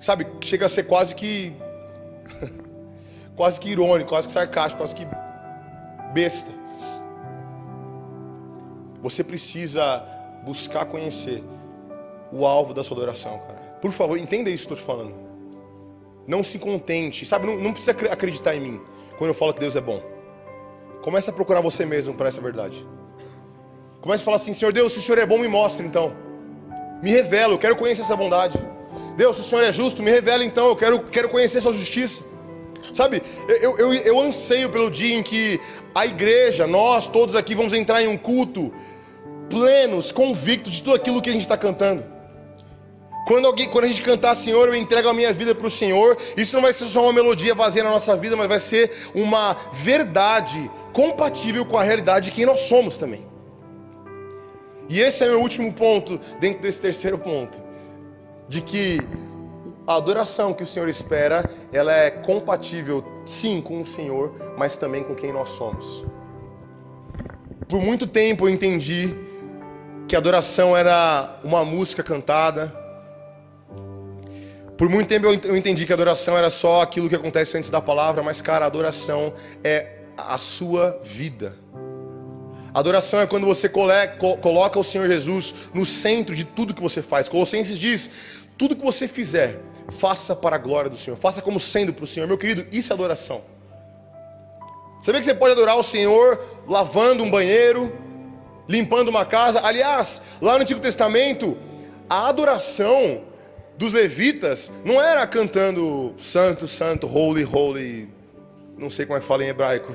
sabe, 0.00 0.26
chega 0.40 0.66
a 0.66 0.68
ser 0.68 0.84
quase 0.84 1.14
que 1.14 1.52
quase 3.36 3.60
que 3.60 3.68
irônico, 3.68 4.08
quase 4.08 4.26
que 4.26 4.32
sarcástico, 4.32 4.82
quase 4.82 4.94
que 4.94 5.06
besta. 6.12 6.50
Você 9.02 9.24
precisa 9.24 10.04
buscar 10.44 10.86
conhecer 10.86 11.42
o 12.32 12.46
alvo 12.46 12.72
da 12.72 12.82
sua 12.82 12.96
adoração, 12.96 13.38
cara. 13.38 13.60
Por 13.80 13.90
favor, 13.90 14.16
entenda 14.18 14.48
isso 14.48 14.66
que 14.66 14.72
eu 14.72 14.76
estou 14.76 14.94
te 14.94 14.98
falando. 14.98 15.14
Não 16.26 16.42
se 16.42 16.58
contente, 16.58 17.26
sabe? 17.26 17.46
Não, 17.46 17.56
não, 17.56 17.72
precisa 17.72 17.92
acreditar 18.10 18.54
em 18.54 18.60
mim 18.60 18.80
quando 19.18 19.30
eu 19.30 19.34
falo 19.34 19.52
que 19.52 19.60
Deus 19.60 19.74
é 19.74 19.80
bom. 19.80 20.00
Comece 21.02 21.28
a 21.28 21.32
procurar 21.32 21.60
você 21.60 21.84
mesmo 21.84 22.14
para 22.14 22.28
essa 22.28 22.40
verdade. 22.40 22.86
Comece 24.00 24.22
a 24.22 24.24
falar 24.24 24.36
assim: 24.36 24.54
Senhor 24.54 24.72
Deus, 24.72 24.92
se 24.92 25.00
o 25.00 25.02
Senhor 25.02 25.18
é 25.18 25.26
bom, 25.26 25.38
me 25.38 25.48
mostre 25.48 25.84
então. 25.84 26.12
Me 27.02 27.10
revela, 27.10 27.54
eu 27.54 27.58
quero 27.58 27.74
conhecer 27.74 28.02
essa 28.02 28.16
bondade. 28.16 28.56
Deus, 29.16 29.36
se 29.36 29.42
o 29.42 29.44
Senhor 29.44 29.62
é 29.62 29.72
justo, 29.72 30.02
me 30.02 30.10
revela 30.10 30.44
então, 30.44 30.68
eu 30.68 30.76
quero, 30.76 31.00
quero 31.00 31.28
conhecer 31.28 31.60
Sua 31.60 31.72
justiça. 31.72 32.22
Sabe, 32.92 33.22
eu, 33.48 33.78
eu, 33.78 33.94
eu 33.94 34.20
anseio 34.20 34.68
pelo 34.68 34.90
dia 34.90 35.16
em 35.16 35.22
que 35.22 35.58
a 35.94 36.06
igreja, 36.06 36.66
nós 36.66 37.06
todos 37.08 37.34
aqui 37.34 37.54
vamos 37.54 37.72
entrar 37.72 38.02
em 38.02 38.08
um 38.08 38.16
culto 38.16 38.72
plenos, 39.48 40.10
convictos 40.10 40.74
de 40.74 40.82
tudo 40.82 40.96
aquilo 40.96 41.20
que 41.20 41.28
a 41.28 41.32
gente 41.32 41.42
está 41.42 41.56
cantando. 41.56 42.04
Quando, 43.26 43.46
alguém, 43.46 43.68
quando 43.68 43.84
a 43.84 43.88
gente 43.88 44.02
cantar, 44.02 44.34
Senhor, 44.34 44.66
eu 44.66 44.74
entrego 44.74 45.08
a 45.08 45.14
minha 45.14 45.32
vida 45.32 45.54
para 45.54 45.66
o 45.66 45.70
Senhor, 45.70 46.16
isso 46.36 46.54
não 46.54 46.62
vai 46.62 46.72
ser 46.72 46.86
só 46.86 47.04
uma 47.04 47.12
melodia 47.12 47.54
vazia 47.54 47.84
na 47.84 47.90
nossa 47.90 48.16
vida, 48.16 48.36
mas 48.36 48.48
vai 48.48 48.58
ser 48.58 48.90
uma 49.14 49.56
verdade 49.72 50.70
compatível 50.92 51.64
com 51.64 51.76
a 51.76 51.82
realidade 51.82 52.26
de 52.26 52.32
quem 52.32 52.46
nós 52.46 52.60
somos 52.60 52.98
também. 52.98 53.26
E 54.88 55.00
esse 55.00 55.22
é 55.24 55.28
meu 55.28 55.40
último 55.40 55.72
ponto, 55.72 56.18
dentro 56.40 56.62
desse 56.62 56.80
terceiro 56.80 57.16
ponto, 57.18 57.58
de 58.48 58.60
que 58.60 58.98
a 59.86 59.96
adoração 59.96 60.52
que 60.52 60.62
o 60.62 60.66
Senhor 60.66 60.88
espera, 60.88 61.48
ela 61.72 61.92
é 61.92 62.10
compatível, 62.10 63.04
sim, 63.24 63.60
com 63.60 63.80
o 63.80 63.86
Senhor, 63.86 64.34
mas 64.56 64.76
também 64.76 65.02
com 65.02 65.14
quem 65.14 65.32
nós 65.32 65.50
somos. 65.50 66.04
Por 67.68 67.80
muito 67.80 68.06
tempo 68.06 68.48
eu 68.48 68.52
entendi 68.52 69.14
que 70.06 70.16
adoração 70.16 70.76
era 70.76 71.40
uma 71.42 71.64
música 71.64 72.02
cantada, 72.02 72.72
por 74.76 74.88
muito 74.88 75.08
tempo 75.08 75.26
eu 75.26 75.56
entendi 75.56 75.86
que 75.86 75.92
adoração 75.92 76.36
era 76.36 76.50
só 76.50 76.82
aquilo 76.82 77.08
que 77.08 77.14
acontece 77.14 77.56
antes 77.56 77.70
da 77.70 77.80
palavra, 77.80 78.22
mas 78.22 78.40
cara, 78.40 78.66
adoração 78.66 79.32
é 79.62 79.98
a 80.16 80.36
sua 80.38 81.00
vida. 81.04 81.56
Adoração 82.74 83.20
é 83.20 83.26
quando 83.26 83.46
você 83.46 83.68
coloca 83.68 84.78
o 84.78 84.84
Senhor 84.84 85.06
Jesus 85.06 85.54
no 85.74 85.84
centro 85.84 86.34
de 86.34 86.44
tudo 86.44 86.74
que 86.74 86.82
você 86.82 87.02
faz. 87.02 87.28
Colossenses 87.28 87.78
diz: 87.78 88.10
tudo 88.56 88.74
que 88.74 88.84
você 88.84 89.06
fizer, 89.06 89.60
faça 89.90 90.34
para 90.34 90.56
a 90.56 90.58
glória 90.58 90.90
do 90.90 90.96
Senhor, 90.96 91.16
faça 91.16 91.42
como 91.42 91.58
sendo 91.58 91.92
para 91.92 92.04
o 92.04 92.06
Senhor. 92.06 92.26
Meu 92.26 92.38
querido, 92.38 92.66
isso 92.70 92.92
é 92.92 92.94
adoração. 92.94 93.42
Sabia 95.00 95.20
que 95.20 95.24
você 95.24 95.34
pode 95.34 95.52
adorar 95.52 95.76
o 95.76 95.82
Senhor 95.82 96.40
lavando 96.68 97.24
um 97.24 97.30
banheiro, 97.30 97.92
limpando 98.68 99.08
uma 99.08 99.24
casa? 99.24 99.60
Aliás, 99.64 100.22
lá 100.40 100.54
no 100.54 100.62
Antigo 100.62 100.80
Testamento, 100.80 101.58
a 102.08 102.28
adoração 102.28 103.22
dos 103.76 103.92
levitas 103.92 104.70
não 104.84 105.02
era 105.02 105.26
cantando 105.26 106.14
santo, 106.18 106.68
santo, 106.68 107.06
holy, 107.06 107.44
holy, 107.44 108.08
não 108.78 108.90
sei 108.90 109.04
como 109.04 109.16
é 109.16 109.20
que 109.20 109.26
fala 109.26 109.44
em 109.44 109.48
hebraico. 109.48 109.94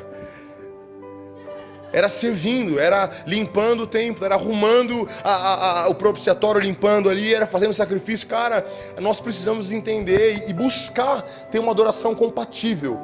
Era 1.92 2.10
servindo, 2.10 2.80
era 2.80 3.10
limpando 3.26 3.84
o 3.84 3.88
templo, 3.88 4.26
era 4.26 4.36
arrumando 4.36 5.08
a, 5.24 5.32
a, 5.32 5.84
a, 5.84 5.88
o 5.90 5.96
propiciatório, 5.96 6.60
limpando 6.60 7.10
ali, 7.10 7.34
era 7.34 7.48
fazendo 7.48 7.74
sacrifício. 7.74 8.28
Cara, 8.28 8.66
nós 9.00 9.20
precisamos 9.20 9.72
entender 9.72 10.46
e 10.50 10.54
buscar 10.54 11.22
ter 11.52 11.60
uma 11.60 11.72
adoração 11.72 12.14
compatível. 12.14 13.00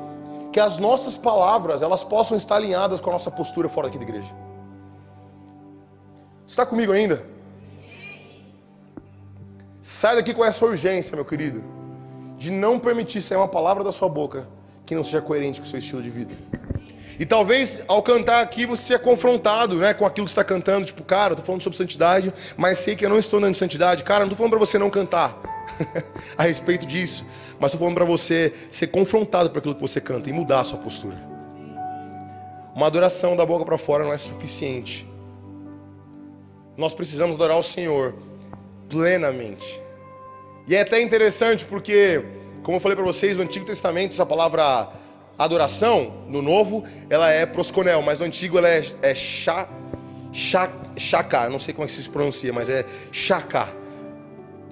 Que 0.51 0.59
as 0.59 0.77
nossas 0.77 1.17
palavras, 1.17 1.81
elas 1.81 2.03
possam 2.03 2.37
estar 2.37 2.57
alinhadas 2.57 2.99
com 2.99 3.09
a 3.09 3.13
nossa 3.13 3.31
postura 3.31 3.67
fora 3.69 3.87
aqui 3.87 3.97
da 3.97 4.03
igreja. 4.03 4.31
Está 6.45 6.65
comigo 6.65 6.91
ainda? 6.91 7.25
Sai 9.81 10.15
daqui 10.15 10.33
com 10.33 10.45
essa 10.45 10.63
urgência, 10.65 11.15
meu 11.15 11.25
querido, 11.25 11.63
de 12.37 12.51
não 12.51 12.79
permitir 12.79 13.21
sair 13.21 13.37
uma 13.37 13.47
palavra 13.47 13.83
da 13.83 13.91
sua 13.91 14.07
boca 14.07 14.47
que 14.85 14.93
não 14.93 15.03
seja 15.03 15.21
coerente 15.21 15.59
com 15.59 15.65
o 15.65 15.69
seu 15.69 15.79
estilo 15.79 16.01
de 16.01 16.09
vida. 16.09 16.35
E 17.19 17.25
talvez 17.25 17.81
ao 17.87 18.01
cantar 18.01 18.41
aqui 18.41 18.65
você 18.65 18.83
seja 18.83 18.99
confrontado 18.99 19.75
né, 19.75 19.93
com 19.93 20.05
aquilo 20.05 20.25
que 20.25 20.31
está 20.31 20.43
cantando, 20.43 20.85
tipo, 20.85 21.03
cara, 21.03 21.31
eu 21.31 21.33
estou 21.33 21.45
falando 21.45 21.61
sobre 21.61 21.77
santidade, 21.77 22.33
mas 22.57 22.79
sei 22.79 22.95
que 22.95 23.05
eu 23.05 23.09
não 23.09 23.19
estou 23.19 23.37
andando 23.37 23.53
de 23.53 23.59
santidade. 23.59 24.03
Cara, 24.03 24.21
não 24.21 24.27
estou 24.27 24.37
falando 24.37 24.51
para 24.51 24.59
você 24.59 24.77
não 24.77 24.89
cantar 24.89 25.39
a 26.37 26.43
respeito 26.43 26.85
disso, 26.85 27.25
mas 27.59 27.71
estou 27.71 27.79
falando 27.79 27.95
para 27.95 28.05
você 28.05 28.53
ser 28.71 28.87
confrontado 28.87 29.49
por 29.51 29.59
aquilo 29.59 29.75
que 29.75 29.81
você 29.81 30.01
canta 30.01 30.29
e 30.29 30.33
mudar 30.33 30.61
a 30.61 30.63
sua 30.63 30.79
postura. 30.79 31.17
Uma 32.75 32.87
adoração 32.87 33.35
da 33.35 33.45
boca 33.45 33.63
para 33.63 33.77
fora 33.77 34.03
não 34.03 34.11
é 34.11 34.17
suficiente. 34.17 35.07
Nós 36.75 36.93
precisamos 36.93 37.35
adorar 37.35 37.59
o 37.59 37.63
Senhor 37.63 38.15
plenamente. 38.89 39.79
E 40.67 40.75
é 40.75 40.81
até 40.81 40.99
interessante 40.99 41.65
porque, 41.65 42.23
como 42.63 42.77
eu 42.77 42.81
falei 42.81 42.95
para 42.95 43.05
vocês, 43.05 43.37
no 43.37 43.43
Antigo 43.43 43.65
Testamento, 43.65 44.13
essa 44.13 44.25
palavra 44.25 44.91
adoração, 45.37 46.25
no 46.27 46.41
Novo, 46.41 46.83
ela 47.09 47.29
é 47.31 47.45
prosconel, 47.45 48.01
mas 48.01 48.19
no 48.19 48.25
Antigo 48.25 48.57
ela 48.57 48.69
é, 48.69 48.83
é 49.01 49.15
chá, 49.15 49.67
chá, 50.31 50.69
não 51.49 51.59
sei 51.59 51.73
como 51.73 51.85
é 51.85 51.87
que 51.87 51.93
se 51.93 52.07
pronuncia, 52.09 52.53
mas 52.53 52.69
é 52.69 52.85
chacá. 53.11 53.73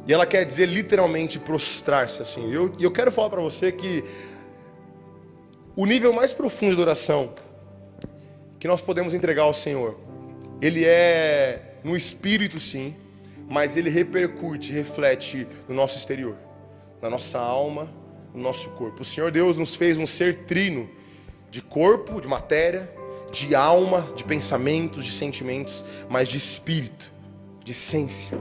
E 0.07 0.13
ela 0.13 0.25
quer 0.25 0.45
dizer 0.45 0.65
literalmente 0.65 1.37
prostrar-se 1.39 2.21
assim. 2.21 2.49
E 2.49 2.53
eu, 2.53 2.73
eu 2.79 2.91
quero 2.91 3.11
falar 3.11 3.29
para 3.29 3.41
você 3.41 3.71
que 3.71 4.03
o 5.75 5.85
nível 5.85 6.11
mais 6.11 6.33
profundo 6.33 6.69
de 6.69 6.81
adoração 6.81 7.33
que 8.59 8.67
nós 8.67 8.81
podemos 8.81 9.13
entregar 9.13 9.43
ao 9.43 9.53
Senhor, 9.53 9.97
ele 10.61 10.85
é 10.85 11.75
no 11.83 11.97
espírito 11.97 12.59
sim, 12.59 12.95
mas 13.49 13.75
ele 13.75 13.89
repercute, 13.89 14.71
reflete 14.71 15.47
no 15.67 15.75
nosso 15.75 15.97
exterior, 15.97 16.35
na 17.01 17.09
nossa 17.09 17.39
alma, 17.39 17.89
no 18.33 18.41
nosso 18.41 18.69
corpo. 18.71 19.01
O 19.01 19.05
Senhor 19.05 19.31
Deus 19.31 19.57
nos 19.57 19.75
fez 19.75 19.97
um 19.97 20.05
ser 20.05 20.45
trino 20.45 20.89
de 21.49 21.61
corpo, 21.61 22.21
de 22.21 22.27
matéria, 22.27 22.89
de 23.31 23.55
alma, 23.55 24.07
de 24.15 24.23
pensamentos, 24.23 25.05
de 25.05 25.11
sentimentos, 25.11 25.83
mas 26.09 26.27
de 26.27 26.37
espírito, 26.37 27.11
de 27.63 27.71
essência. 27.71 28.37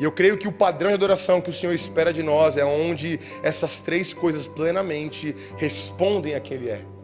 E 0.00 0.04
eu 0.04 0.12
creio 0.12 0.38
que 0.38 0.46
o 0.46 0.52
padrão 0.52 0.90
de 0.90 0.94
adoração 0.94 1.40
que 1.40 1.50
o 1.50 1.52
Senhor 1.52 1.72
espera 1.72 2.12
de 2.12 2.22
nós 2.22 2.56
é 2.56 2.64
onde 2.64 3.18
essas 3.42 3.82
três 3.82 4.14
coisas 4.14 4.46
plenamente 4.46 5.34
respondem 5.56 6.34
a 6.34 6.40
quem 6.40 6.56
Ele 6.56 6.70
é 6.70 6.97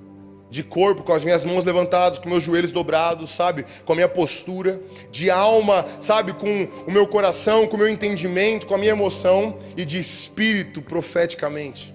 de 0.50 0.62
corpo, 0.62 1.02
com 1.02 1.12
as 1.12 1.24
minhas 1.24 1.44
mãos 1.44 1.64
levantadas, 1.64 2.18
com 2.18 2.28
meus 2.28 2.42
joelhos 2.42 2.70
dobrados, 2.70 3.30
sabe? 3.30 3.64
Com 3.84 3.92
a 3.92 3.96
minha 3.96 4.08
postura, 4.08 4.80
de 5.10 5.30
alma, 5.30 5.86
sabe? 6.00 6.32
Com 6.32 6.68
o 6.86 6.90
meu 6.90 7.06
coração, 7.06 7.66
com 7.66 7.76
o 7.76 7.78
meu 7.78 7.88
entendimento, 7.88 8.66
com 8.66 8.74
a 8.74 8.78
minha 8.78 8.92
emoção 8.92 9.58
e 9.76 9.84
de 9.84 9.98
espírito 9.98 10.80
profeticamente. 10.80 11.94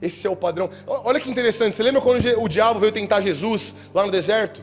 Esse 0.00 0.26
é 0.26 0.30
o 0.30 0.36
padrão. 0.36 0.70
Olha 0.86 1.18
que 1.18 1.30
interessante. 1.30 1.74
Você 1.74 1.82
lembra 1.82 2.00
quando 2.00 2.22
o 2.38 2.48
diabo 2.48 2.78
veio 2.78 2.92
tentar 2.92 3.20
Jesus 3.20 3.74
lá 3.92 4.04
no 4.04 4.12
deserto? 4.12 4.62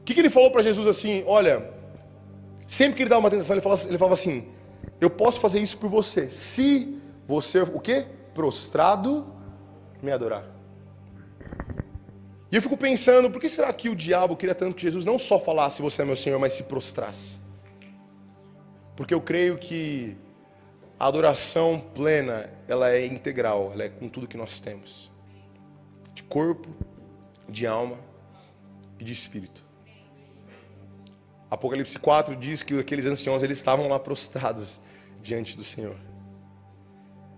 O 0.00 0.04
que, 0.04 0.14
que 0.14 0.20
ele 0.20 0.30
falou 0.30 0.50
para 0.50 0.62
Jesus 0.62 0.86
assim? 0.86 1.24
Olha, 1.26 1.70
sempre 2.66 2.96
que 2.96 3.02
ele 3.02 3.10
dava 3.10 3.20
uma 3.20 3.30
tentação, 3.30 3.54
ele 3.54 3.62
falava, 3.62 3.82
ele 3.88 3.98
falava 3.98 4.14
assim: 4.14 4.46
Eu 5.00 5.10
posso 5.10 5.40
fazer 5.40 5.58
isso 5.58 5.76
por 5.76 5.90
você, 5.90 6.28
se 6.30 6.96
você, 7.26 7.60
o 7.60 7.80
quê? 7.80 8.06
Prostrado 8.32 9.26
me 10.00 10.12
adorar. 10.12 10.59
E 12.50 12.56
eu 12.56 12.62
fico 12.62 12.76
pensando, 12.76 13.30
por 13.30 13.40
que 13.40 13.48
será 13.48 13.72
que 13.72 13.88
o 13.88 13.94
diabo 13.94 14.36
queria 14.36 14.54
tanto 14.54 14.74
que 14.74 14.82
Jesus 14.82 15.04
não 15.04 15.18
só 15.18 15.38
falasse 15.38 15.80
você 15.80 16.02
é 16.02 16.04
meu 16.04 16.16
Senhor, 16.16 16.38
mas 16.38 16.52
se 16.52 16.64
prostrasse? 16.64 17.38
Porque 18.96 19.14
eu 19.14 19.20
creio 19.20 19.56
que 19.56 20.16
a 20.98 21.06
adoração 21.06 21.80
plena, 21.94 22.50
ela 22.66 22.90
é 22.90 23.06
integral, 23.06 23.70
ela 23.72 23.84
é 23.84 23.88
com 23.88 24.08
tudo 24.08 24.26
que 24.26 24.36
nós 24.36 24.58
temos. 24.58 25.10
De 26.12 26.24
corpo, 26.24 26.68
de 27.48 27.66
alma 27.66 27.98
e 28.98 29.04
de 29.04 29.12
espírito. 29.12 29.64
Apocalipse 31.48 31.98
4 31.98 32.36
diz 32.36 32.62
que 32.62 32.78
aqueles 32.78 33.06
anciãos 33.06 33.42
eles 33.42 33.58
estavam 33.58 33.88
lá 33.88 33.98
prostrados 33.98 34.80
diante 35.22 35.56
do 35.56 35.64
Senhor. 35.64 35.96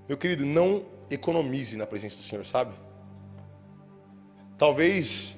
Meu 0.09 0.17
querido, 0.17 0.45
não 0.45 0.85
economize 1.11 1.77
na 1.77 1.87
presença 1.87 2.17
do 2.17 2.23
Senhor, 2.23 2.45
sabe? 2.45 2.75
Talvez 4.59 5.37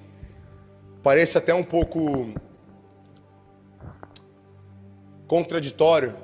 pareça 1.02 1.38
até 1.38 1.54
um 1.54 1.64
pouco 1.64 2.32
contraditório, 5.26 6.16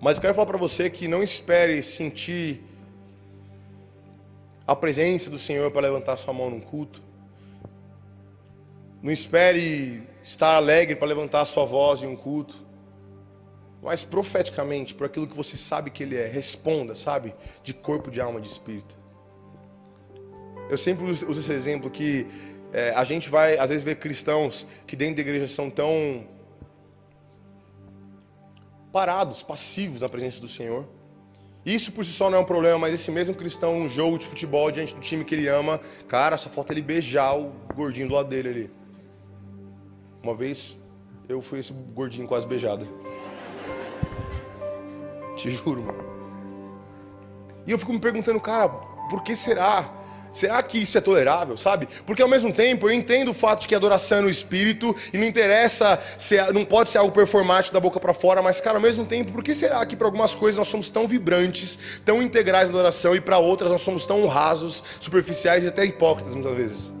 mas 0.00 0.16
eu 0.16 0.20
quero 0.22 0.34
falar 0.34 0.46
para 0.46 0.58
você 0.58 0.90
que 0.90 1.08
não 1.08 1.22
espere 1.22 1.82
sentir 1.82 2.62
a 4.66 4.74
presença 4.74 5.30
do 5.30 5.38
Senhor 5.38 5.70
para 5.70 5.82
levantar 5.82 6.16
sua 6.16 6.32
mão 6.32 6.50
num 6.50 6.60
culto. 6.60 7.02
Não 9.02 9.10
espere 9.10 10.02
estar 10.22 10.54
alegre 10.56 10.96
para 10.96 11.06
levantar 11.06 11.44
sua 11.44 11.66
voz 11.66 12.02
em 12.02 12.06
um 12.06 12.16
culto. 12.16 12.64
mas 13.82 14.02
profeticamente, 14.02 14.94
por 14.94 15.04
aquilo 15.04 15.26
que 15.28 15.36
você 15.36 15.58
sabe 15.58 15.90
que 15.90 16.02
Ele 16.02 16.16
é. 16.16 16.26
Responda, 16.26 16.94
sabe? 16.94 17.34
De 17.62 17.74
corpo, 17.74 18.10
de 18.10 18.18
alma, 18.18 18.40
de 18.40 18.48
espírito. 18.48 18.96
Eu 20.68 20.78
sempre 20.78 21.04
uso 21.04 21.30
esse 21.30 21.52
exemplo 21.52 21.90
que 21.90 22.26
é, 22.72 22.90
a 22.90 23.04
gente 23.04 23.28
vai, 23.28 23.58
às 23.58 23.70
vezes, 23.70 23.84
ver 23.84 23.96
cristãos 23.96 24.66
que 24.86 24.96
dentro 24.96 25.16
da 25.16 25.20
igreja 25.22 25.46
são 25.46 25.70
tão 25.70 26.26
parados, 28.92 29.42
passivos 29.42 30.02
na 30.02 30.08
presença 30.08 30.40
do 30.40 30.48
Senhor. 30.48 30.86
Isso 31.64 31.90
por 31.92 32.04
si 32.04 32.12
só 32.12 32.28
não 32.28 32.38
é 32.38 32.40
um 32.40 32.44
problema, 32.44 32.78
mas 32.78 32.94
esse 32.94 33.10
mesmo 33.10 33.34
cristão, 33.34 33.78
num 33.78 33.88
jogo 33.88 34.18
de 34.18 34.26
futebol 34.26 34.70
diante 34.70 34.94
do 34.94 35.00
time 35.00 35.24
que 35.24 35.34
ele 35.34 35.48
ama, 35.48 35.80
cara, 36.06 36.36
só 36.36 36.50
falta 36.50 36.72
ele 36.72 36.82
beijar 36.82 37.38
o 37.38 37.52
gordinho 37.74 38.08
do 38.08 38.14
lado 38.14 38.28
dele 38.28 38.48
ali. 38.48 38.70
Uma 40.22 40.34
vez 40.34 40.76
eu 41.28 41.40
fui 41.40 41.58
esse 41.60 41.72
gordinho 41.72 42.26
quase 42.26 42.46
beijado. 42.46 42.86
Te 45.36 45.50
juro, 45.50 45.82
mano. 45.82 46.04
E 47.66 47.70
eu 47.70 47.78
fico 47.78 47.92
me 47.92 47.98
perguntando, 47.98 48.38
cara, 48.40 48.68
por 48.68 49.22
que 49.22 49.34
será? 49.34 50.03
Será 50.34 50.60
que 50.64 50.78
isso 50.78 50.98
é 50.98 51.00
tolerável, 51.00 51.56
sabe? 51.56 51.88
Porque 52.04 52.20
ao 52.20 52.28
mesmo 52.28 52.52
tempo 52.52 52.88
eu 52.88 52.92
entendo 52.92 53.30
o 53.30 53.34
fato 53.34 53.60
de 53.60 53.68
que 53.68 53.74
adoração 53.74 54.18
é 54.18 54.20
no 54.22 54.28
espírito 54.28 54.94
e 55.12 55.16
não 55.16 55.24
interessa, 55.24 55.96
se 56.18 56.36
não 56.52 56.64
pode 56.64 56.90
ser 56.90 56.98
algo 56.98 57.12
performático 57.12 57.72
da 57.72 57.78
boca 57.78 58.00
para 58.00 58.12
fora, 58.12 58.42
mas 58.42 58.60
cara, 58.60 58.78
ao 58.78 58.82
mesmo 58.82 59.04
tempo, 59.04 59.30
por 59.30 59.44
que 59.44 59.54
será 59.54 59.86
que 59.86 59.94
para 59.94 60.08
algumas 60.08 60.34
coisas 60.34 60.58
nós 60.58 60.66
somos 60.66 60.90
tão 60.90 61.06
vibrantes, 61.06 61.78
tão 62.04 62.20
integrais 62.20 62.68
na 62.68 62.74
adoração 62.74 63.14
e 63.14 63.20
para 63.20 63.38
outras 63.38 63.70
nós 63.70 63.82
somos 63.82 64.06
tão 64.06 64.26
rasos, 64.26 64.82
superficiais 64.98 65.62
e 65.62 65.68
até 65.68 65.84
hipócritas 65.84 66.34
muitas 66.34 66.56
vezes? 66.56 66.92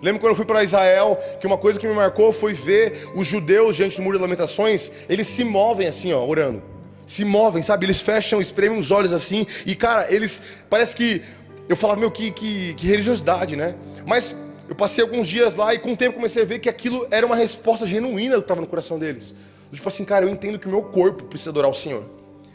Lembro 0.00 0.20
quando 0.20 0.30
eu 0.30 0.36
fui 0.36 0.44
para 0.44 0.62
Israel, 0.62 1.18
que 1.40 1.46
uma 1.48 1.58
coisa 1.58 1.80
que 1.80 1.88
me 1.88 1.94
marcou 1.94 2.32
foi 2.32 2.52
ver 2.54 3.08
os 3.16 3.26
judeus 3.26 3.74
diante 3.74 3.96
do 3.96 4.02
muro 4.04 4.16
de 4.16 4.22
lamentações, 4.22 4.92
eles 5.08 5.26
se 5.26 5.42
movem 5.42 5.88
assim, 5.88 6.12
ó, 6.12 6.24
orando. 6.24 6.62
Se 7.04 7.24
movem, 7.24 7.62
sabe? 7.62 7.86
Eles 7.86 8.00
fecham, 8.00 8.40
espremem 8.40 8.78
os 8.78 8.90
olhos 8.90 9.12
assim, 9.12 9.46
e 9.64 9.74
cara, 9.74 10.12
eles 10.12 10.42
parece 10.68 10.94
que 10.94 11.22
eu 11.68 11.76
falava, 11.76 12.00
meu, 12.00 12.10
que, 12.10 12.30
que, 12.30 12.74
que 12.74 12.86
religiosidade, 12.86 13.56
né? 13.56 13.74
Mas 14.04 14.36
eu 14.68 14.74
passei 14.74 15.02
alguns 15.02 15.26
dias 15.28 15.54
lá 15.54 15.74
e 15.74 15.78
com 15.78 15.92
o 15.92 15.96
tempo 15.96 16.16
comecei 16.16 16.42
a 16.42 16.46
ver 16.46 16.58
que 16.58 16.68
aquilo 16.68 17.06
era 17.10 17.24
uma 17.24 17.36
resposta 17.36 17.86
genuína 17.86 18.36
do 18.36 18.42
que 18.42 18.44
estava 18.44 18.60
no 18.60 18.66
coração 18.66 18.98
deles. 18.98 19.34
Tipo 19.72 19.88
assim, 19.88 20.04
cara, 20.04 20.24
eu 20.24 20.28
entendo 20.28 20.58
que 20.58 20.66
o 20.66 20.70
meu 20.70 20.82
corpo 20.82 21.24
precisa 21.24 21.50
adorar 21.50 21.70
o 21.70 21.74
Senhor. 21.74 22.04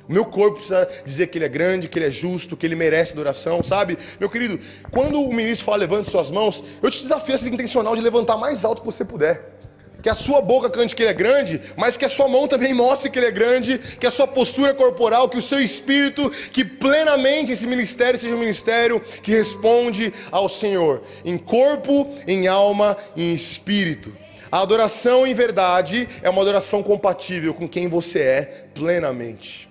O 0.07 0.13
meu 0.13 0.25
corpo 0.25 0.55
precisa 0.55 0.89
dizer 1.05 1.27
que 1.27 1.37
ele 1.37 1.45
é 1.45 1.49
grande, 1.49 1.87
que 1.87 1.97
ele 1.97 2.05
é 2.05 2.09
justo, 2.09 2.57
que 2.57 2.65
ele 2.65 2.75
merece 2.75 3.13
adoração, 3.13 3.61
sabe? 3.63 3.97
Meu 4.19 4.29
querido, 4.29 4.59
quando 4.91 5.21
o 5.21 5.33
ministro 5.33 5.65
fala 5.65 5.77
levante 5.77 6.09
suas 6.09 6.31
mãos, 6.31 6.63
eu 6.81 6.89
te 6.89 6.99
desafio 7.01 7.35
a 7.35 7.37
ser 7.37 7.49
intencional 7.49 7.95
de 7.95 8.01
levantar 8.01 8.37
mais 8.37 8.65
alto 8.65 8.81
que 8.81 8.85
você 8.85 9.05
puder 9.05 9.60
que 10.01 10.09
a 10.09 10.13
sua 10.13 10.41
boca 10.41 10.69
cante 10.69 10.95
que 10.95 11.03
ele 11.03 11.11
é 11.11 11.13
grande, 11.13 11.61
mas 11.77 11.95
que 11.97 12.05
a 12.05 12.09
sua 12.09 12.27
mão 12.27 12.47
também 12.47 12.73
mostre 12.73 13.09
que 13.09 13.19
ele 13.19 13.27
é 13.27 13.31
grande, 13.31 13.77
que 13.77 14.07
a 14.07 14.11
sua 14.11 14.27
postura 14.27 14.73
corporal, 14.73 15.29
que 15.29 15.37
o 15.37 15.41
seu 15.41 15.59
espírito, 15.59 16.29
que 16.51 16.65
plenamente 16.65 17.51
esse 17.51 17.67
ministério 17.67 18.19
seja 18.19 18.35
um 18.35 18.39
ministério 18.39 18.99
que 19.21 19.31
responde 19.31 20.13
ao 20.31 20.49
Senhor, 20.49 21.03
em 21.23 21.37
corpo, 21.37 22.13
em 22.27 22.47
alma 22.47 22.97
e 23.15 23.31
em 23.31 23.33
espírito. 23.33 24.15
A 24.51 24.59
adoração 24.59 25.25
em 25.25 25.33
verdade 25.33 26.09
é 26.21 26.29
uma 26.29 26.41
adoração 26.41 26.83
compatível 26.83 27.53
com 27.53 27.69
quem 27.69 27.87
você 27.87 28.19
é 28.19 28.41
plenamente. 28.73 29.69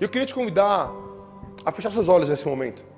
Eu 0.00 0.08
queria 0.08 0.26
te 0.26 0.32
convidar 0.32 0.90
a 1.64 1.70
fechar 1.70 1.90
seus 1.90 2.08
olhos 2.08 2.30
nesse 2.30 2.46
momento. 2.46 2.91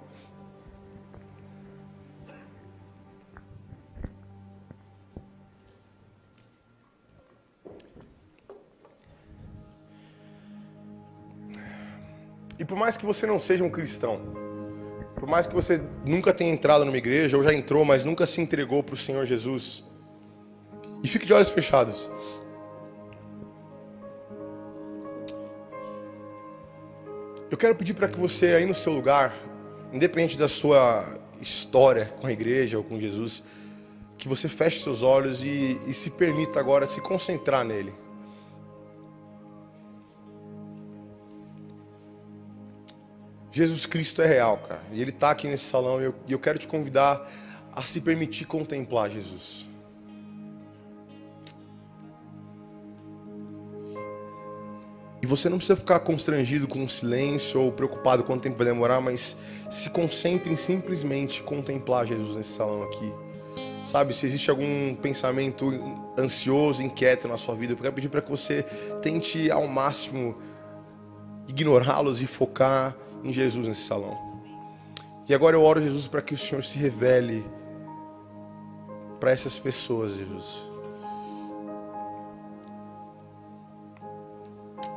E 12.65 12.67
por 12.67 12.79
mais 12.79 12.97
que 12.97 13.05
você 13.05 13.27
não 13.27 13.39
seja 13.39 13.63
um 13.63 13.69
cristão, 13.69 14.23
por 15.17 15.29
mais 15.29 15.47
que 15.47 15.55
você 15.55 15.83
nunca 16.03 16.33
tenha 16.33 16.51
entrado 16.51 16.83
numa 16.83 16.97
igreja, 16.97 17.37
ou 17.37 17.43
já 17.43 17.53
entrou, 17.53 17.85
mas 17.85 18.07
nunca 18.07 18.25
se 18.25 18.41
entregou 18.41 18.83
para 18.83 18.95
o 18.95 18.97
Senhor 18.97 19.27
Jesus, 19.27 19.85
e 21.03 21.07
fique 21.07 21.27
de 21.27 21.35
olhos 21.35 21.51
fechados. 21.51 22.09
Eu 27.51 27.59
quero 27.59 27.75
pedir 27.75 27.93
para 27.93 28.09
que 28.09 28.19
você 28.19 28.55
aí 28.55 28.65
no 28.65 28.75
seu 28.75 28.95
lugar, 28.95 29.37
independente 29.93 30.39
da 30.39 30.49
sua 30.49 31.05
história 31.43 32.15
com 32.19 32.27
a 32.27 32.33
igreja 32.33 32.79
ou 32.79 32.83
com 32.83 32.99
Jesus, 32.99 33.45
que 34.17 34.27
você 34.27 34.49
feche 34.49 34.83
seus 34.83 35.03
olhos 35.03 35.45
e, 35.45 35.79
e 35.87 35.93
se 35.93 36.09
permita 36.09 36.61
agora 36.61 36.87
se 36.87 36.99
concentrar 37.03 37.63
nele. 37.63 37.93
Jesus 43.55 43.87
Cristo 43.87 44.21
é 44.21 44.27
real, 44.27 44.59
cara. 44.59 44.83
E 44.91 45.01
Ele 45.01 45.11
está 45.11 45.31
aqui 45.31 45.47
nesse 45.47 45.67
salão 45.67 46.01
e 46.01 46.07
eu, 46.07 46.15
eu 46.29 46.41
quero 46.41 46.59
te 46.59 46.67
convidar 46.67 47.25
a 47.73 47.85
se 47.85 48.01
permitir 48.01 48.47
contemplar 48.47 49.09
Jesus. 49.09 49.65
E 55.23 55.27
você 55.27 55.49
não 55.49 55.59
precisa 55.59 55.77
ficar 55.77 56.01
constrangido 56.01 56.67
com 56.67 56.85
o 56.85 56.91
silêncio 56.91 57.61
ou 57.61 57.71
preocupado 57.71 58.25
quanto 58.25 58.43
tempo 58.43 58.57
vai 58.57 58.67
demorar, 58.67 59.01
mas 59.01 59.37
se 59.71 59.89
concentre 59.89 60.53
em 60.53 60.57
simplesmente 60.57 61.41
contemplar 61.41 62.07
Jesus 62.07 62.35
nesse 62.35 62.55
salão 62.55 62.83
aqui. 62.83 63.13
Sabe, 63.87 64.15
se 64.15 64.27
existe 64.27 64.51
algum 64.51 64.97
pensamento 64.97 65.71
ansioso, 66.19 66.83
inquieto 66.83 67.29
na 67.29 67.37
sua 67.37 67.55
vida, 67.55 67.73
eu 67.73 67.77
quero 67.77 67.93
pedir 67.93 68.09
para 68.09 68.21
que 68.21 68.31
você 68.33 68.65
tente 69.01 69.49
ao 69.49 69.69
máximo 69.69 70.37
ignorá-los 71.47 72.21
e 72.21 72.27
focar 72.27 72.97
em 73.25 73.33
Jesus 73.33 73.67
nesse 73.67 73.83
salão. 73.83 74.17
E 75.27 75.35
agora 75.35 75.57
eu 75.57 75.63
oro, 75.63 75.81
Jesus, 75.81 76.07
para 76.07 76.21
que 76.21 76.35
o 76.35 76.39
Senhor 76.39 76.63
se 76.63 76.79
revele 76.79 77.45
para 79.19 79.31
essas 79.31 79.59
pessoas, 79.59 80.15
Jesus. 80.15 80.63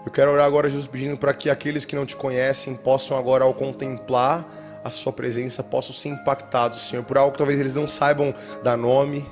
Eu 0.05 0.11
quero 0.11 0.31
orar 0.31 0.45
agora, 0.45 0.69
Jesus, 0.69 0.87
pedindo 0.87 1.17
para 1.17 1.33
que 1.33 1.49
aqueles 1.49 1.85
que 1.85 1.95
não 1.95 2.05
te 2.05 2.15
conhecem 2.15 2.75
possam 2.75 3.17
agora, 3.17 3.45
ao 3.45 3.53
contemplar 3.53 4.45
a 4.83 4.91
Sua 4.91 5.13
presença, 5.13 5.63
possam 5.63 5.93
ser 5.93 6.09
impactados, 6.09 6.87
Senhor, 6.87 7.03
por 7.03 7.17
algo 7.17 7.31
que 7.31 7.37
talvez 7.37 7.59
eles 7.59 7.75
não 7.75 7.87
saibam 7.87 8.33
dar 8.63 8.77
nome, 8.77 9.25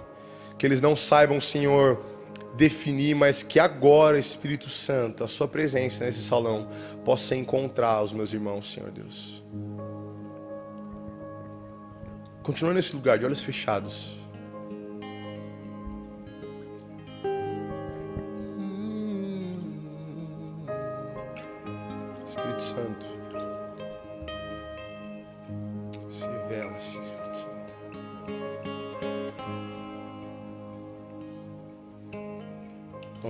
que 0.57 0.65
eles 0.65 0.81
não 0.81 0.95
saibam, 0.95 1.39
Senhor, 1.41 2.01
definir, 2.55 3.15
mas 3.15 3.43
que 3.43 3.59
agora, 3.59 4.17
Espírito 4.17 4.69
Santo, 4.69 5.23
a 5.23 5.27
Sua 5.27 5.47
presença 5.47 6.05
nesse 6.05 6.23
salão 6.23 6.67
possa 7.03 7.35
encontrar 7.35 8.01
os 8.01 8.13
meus 8.13 8.33
irmãos, 8.33 8.71
Senhor 8.71 8.91
Deus. 8.91 9.43
Continua 12.43 12.73
nesse 12.73 12.95
lugar, 12.95 13.17
de 13.17 13.25
olhos 13.25 13.41
fechados. 13.41 14.24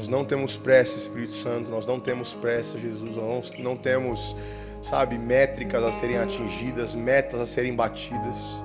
Nós 0.06 0.10
não 0.10 0.24
temos 0.24 0.56
pressa, 0.56 1.00
Espírito 1.00 1.34
Santo, 1.34 1.72
nós 1.72 1.84
não 1.84 2.00
temos 2.00 2.32
pressa, 2.32 2.78
Jesus, 2.78 3.18
nós 3.18 3.52
não 3.58 3.76
temos, 3.76 4.36
sabe, 4.80 5.18
métricas 5.18 5.84
a 5.84 5.92
serem 5.92 6.18
atingidas, 6.18 6.94
metas 6.94 7.40
a 7.40 7.46
serem 7.48 7.74
batidas. 7.74 8.62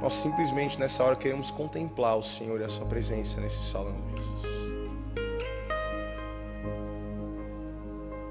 Nós 0.00 0.14
simplesmente 0.14 0.78
nessa 0.78 1.02
hora 1.02 1.16
queremos 1.16 1.50
contemplar 1.50 2.16
o 2.16 2.22
Senhor 2.22 2.60
e 2.60 2.64
a 2.64 2.68
Sua 2.68 2.86
presença 2.86 3.40
nesse 3.40 3.60
salão, 3.68 3.96
Jesus. 4.14 4.58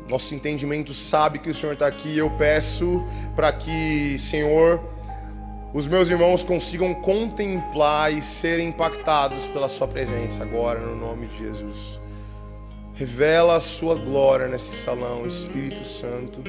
Nosso 0.10 0.34
entendimento 0.34 0.94
sabe 0.94 1.40
que 1.40 1.50
o 1.50 1.54
Senhor 1.54 1.74
está 1.74 1.88
aqui. 1.88 2.18
Eu 2.18 2.30
peço 2.30 3.06
para 3.36 3.52
que, 3.52 4.18
Senhor, 4.18 4.82
os 5.74 5.86
meus 5.86 6.10
irmãos 6.10 6.46
consigam 6.46 6.94
contemplar 6.94 8.14
e 8.14 8.22
serem 8.22 8.70
impactados 8.70 9.46
pela 9.48 9.68
Sua 9.68 9.86
presença 9.86 10.44
agora, 10.44 10.80
no 10.80 10.96
nome 10.96 11.28
de 11.28 11.40
Jesus. 11.40 12.07
Revela 12.98 13.58
a 13.58 13.62
sua 13.62 13.94
glória 13.94 14.48
nesse 14.48 14.76
salão, 14.76 15.28
Espírito 15.28 15.86
Santo. 15.86 16.42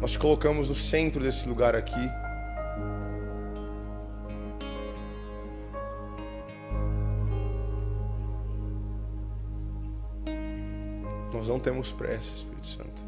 Nós 0.00 0.10
te 0.10 0.18
colocamos 0.18 0.68
no 0.68 0.74
centro 0.74 1.22
desse 1.22 1.48
lugar 1.48 1.76
aqui. 1.76 2.10
Nós 11.32 11.46
não 11.46 11.60
temos 11.60 11.92
pressa, 11.92 12.34
Espírito 12.34 12.66
Santo. 12.66 13.02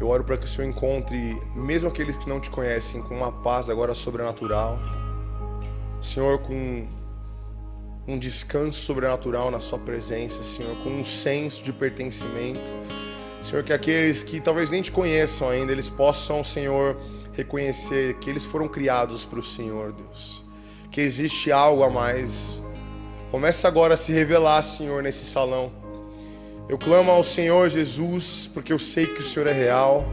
Eu 0.00 0.08
oro 0.08 0.24
para 0.24 0.36
que 0.36 0.44
o 0.44 0.48
Senhor 0.48 0.68
encontre, 0.68 1.40
mesmo 1.54 1.88
aqueles 1.88 2.16
que 2.16 2.28
não 2.28 2.40
te 2.40 2.50
conhecem, 2.50 3.00
com 3.00 3.14
uma 3.14 3.30
paz 3.30 3.70
agora 3.70 3.94
sobrenatural. 3.94 4.76
Senhor, 6.00 6.38
com 6.38 6.86
um 8.06 8.18
descanso 8.18 8.80
sobrenatural 8.80 9.50
na 9.50 9.60
Sua 9.60 9.78
presença, 9.78 10.42
Senhor, 10.42 10.74
com 10.82 10.90
um 10.90 11.04
senso 11.04 11.62
de 11.62 11.72
pertencimento. 11.72 12.72
Senhor, 13.42 13.62
que 13.62 13.72
aqueles 13.72 14.22
que 14.22 14.40
talvez 14.40 14.70
nem 14.70 14.82
te 14.82 14.90
conheçam 14.90 15.48
ainda, 15.50 15.72
eles 15.72 15.88
possam, 15.88 16.42
Senhor, 16.42 16.96
reconhecer 17.32 18.14
que 18.18 18.28
eles 18.28 18.44
foram 18.44 18.66
criados 18.66 19.24
para 19.24 19.38
o 19.38 19.44
Senhor, 19.44 19.92
Deus. 19.92 20.44
Que 20.90 21.00
existe 21.00 21.52
algo 21.52 21.82
a 21.84 21.90
mais. 21.90 22.62
Começa 23.30 23.68
agora 23.68 23.94
a 23.94 23.96
se 23.96 24.12
revelar, 24.12 24.62
Senhor, 24.62 25.02
nesse 25.02 25.24
salão. 25.26 25.70
Eu 26.68 26.76
clamo 26.76 27.10
ao 27.10 27.22
Senhor 27.22 27.68
Jesus, 27.68 28.50
porque 28.52 28.72
eu 28.72 28.78
sei 28.78 29.06
que 29.06 29.20
o 29.20 29.24
Senhor 29.24 29.46
é 29.46 29.52
real. 29.52 30.04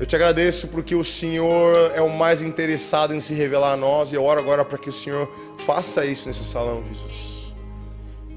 Eu 0.00 0.06
te 0.06 0.16
agradeço 0.16 0.66
porque 0.68 0.94
o 0.94 1.04
Senhor 1.04 1.92
é 1.94 2.00
o 2.00 2.08
mais 2.08 2.40
interessado 2.40 3.14
em 3.14 3.20
se 3.20 3.34
revelar 3.34 3.74
a 3.74 3.76
nós 3.76 4.10
e 4.10 4.14
eu 4.14 4.24
oro 4.24 4.40
agora 4.40 4.64
para 4.64 4.78
que 4.78 4.88
o 4.88 4.92
Senhor 4.92 5.30
faça 5.66 6.06
isso 6.06 6.26
nesse 6.26 6.42
salão, 6.42 6.82
Jesus. 6.90 7.52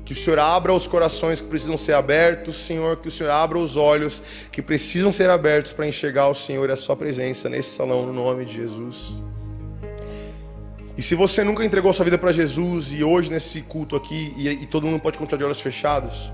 Que 0.04 0.12
o 0.12 0.16
Senhor 0.16 0.40
abra 0.40 0.74
os 0.74 0.86
corações 0.86 1.40
que 1.40 1.48
precisam 1.48 1.78
ser 1.78 1.94
abertos, 1.94 2.58
Senhor. 2.58 2.98
Que 2.98 3.08
o 3.08 3.12
Senhor 3.12 3.30
abra 3.30 3.58
os 3.58 3.78
olhos 3.78 4.22
que 4.52 4.62
precisam 4.62 5.14
ser 5.14 5.30
abertos 5.30 5.72
para 5.72 5.88
enxergar 5.88 6.28
o 6.28 6.36
Senhor 6.36 6.68
e 6.68 6.74
a 6.74 6.76
Sua 6.76 6.98
presença 6.98 7.48
nesse 7.48 7.70
salão, 7.70 8.06
no 8.06 8.12
nome 8.12 8.44
de 8.44 8.56
Jesus. 8.56 9.22
E 10.98 11.02
se 11.02 11.16
você 11.16 11.46
nunca 11.46 11.64
entregou 11.64 11.94
sua 11.94 12.04
vida 12.04 12.18
para 12.18 12.34
Jesus 12.34 12.92
e 12.92 13.06
hoje 13.06 13.32
nesse 13.32 13.62
culto 13.62 13.96
aqui, 13.96 14.34
e, 14.36 14.50
e 14.50 14.66
todo 14.66 14.86
mundo 14.86 15.00
pode 15.00 15.18
continuar 15.18 15.38
de 15.38 15.46
olhos 15.46 15.62
fechados, 15.62 16.32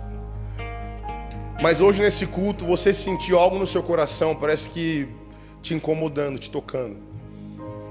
mas 1.62 1.80
hoje 1.80 2.02
nesse 2.02 2.26
culto 2.26 2.66
você 2.66 2.94
sentiu 2.96 3.38
algo 3.38 3.60
no 3.60 3.68
seu 3.68 3.84
coração, 3.84 4.36
parece 4.36 4.70
que 4.70 5.19
te 5.62 5.74
incomodando, 5.74 6.40
te 6.40 6.50
tocando. 6.50 6.98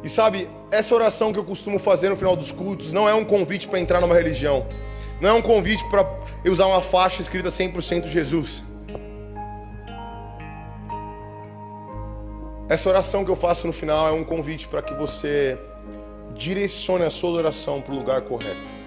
E 0.02 0.08
sabe, 0.08 0.48
essa 0.70 0.94
oração 0.94 1.32
que 1.32 1.38
eu 1.38 1.44
costumo 1.44 1.78
fazer 1.78 2.08
no 2.08 2.16
final 2.16 2.36
dos 2.36 2.50
cultos 2.50 2.92
não 2.92 3.08
é 3.08 3.14
um 3.14 3.24
convite 3.24 3.66
para 3.68 3.80
entrar 3.80 4.00
numa 4.00 4.14
religião. 4.14 4.66
Não 5.20 5.30
é 5.30 5.32
um 5.32 5.42
convite 5.42 5.84
para 5.88 6.06
usar 6.46 6.66
uma 6.66 6.82
faixa 6.82 7.20
escrita 7.20 7.48
100% 7.48 8.06
Jesus. 8.06 8.62
Essa 12.68 12.88
oração 12.88 13.24
que 13.24 13.30
eu 13.30 13.36
faço 13.36 13.66
no 13.66 13.72
final 13.72 14.08
é 14.08 14.12
um 14.12 14.22
convite 14.22 14.68
para 14.68 14.82
que 14.82 14.94
você 14.94 15.58
direcione 16.34 17.04
a 17.04 17.10
sua 17.10 17.30
oração 17.30 17.80
para 17.80 17.92
o 17.92 17.96
lugar 17.96 18.22
correto 18.22 18.78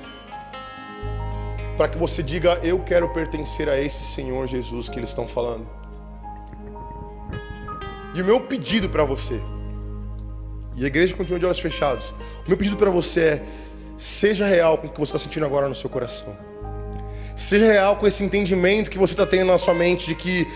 para 1.82 1.89
que 1.89 1.97
você 1.97 2.21
diga: 2.21 2.59
Eu 2.61 2.79
quero 2.84 3.09
pertencer 3.09 3.67
a 3.67 3.75
esse 3.75 4.03
Senhor 4.03 4.45
Jesus 4.45 4.88
que 4.88 4.99
eles 4.99 5.09
estão 5.09 5.27
falando. 5.27 5.80
E 8.14 8.22
o 8.22 8.26
meu 8.26 8.41
pedido 8.41 8.89
para 8.89 9.03
você, 9.03 9.39
e 10.76 10.84
a 10.84 10.88
igreja 10.88 11.16
continua 11.16 11.39
de 11.39 11.45
olhos 11.45 11.59
fechados, 11.59 12.09
o 12.45 12.47
meu 12.47 12.57
pedido 12.57 12.78
para 12.78 12.89
você 12.89 13.22
é: 13.22 13.43
seja 13.97 14.45
real 14.45 14.78
com 14.78 14.88
o 14.88 14.89
que 14.89 14.99
você 14.99 15.16
está 15.16 15.20
sentindo 15.20 15.45
agora 15.45 15.68
no 15.68 15.76
seu 15.76 15.89
coração. 15.89 16.36
Seja 17.36 17.72
real 17.72 17.95
com 17.95 18.05
esse 18.05 18.24
entendimento 18.24 18.89
que 18.89 18.97
você 18.97 19.14
está 19.14 19.26
tendo 19.26 19.47
na 19.47 19.57
sua 19.57 19.74
mente 19.74 20.07
de 20.07 20.16
que 20.16 20.47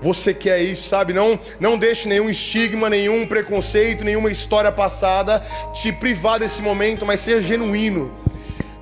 você 0.00 0.34
quer 0.34 0.60
isso, 0.60 0.88
sabe? 0.88 1.12
Não, 1.12 1.38
não 1.60 1.78
deixe 1.78 2.08
nenhum 2.08 2.28
estigma, 2.28 2.90
nenhum 2.90 3.26
preconceito, 3.26 4.04
nenhuma 4.04 4.30
história 4.30 4.72
passada 4.72 5.44
te 5.72 5.92
privar 5.92 6.40
desse 6.40 6.60
momento, 6.60 7.06
mas 7.06 7.20
seja 7.20 7.40
genuíno 7.40 8.22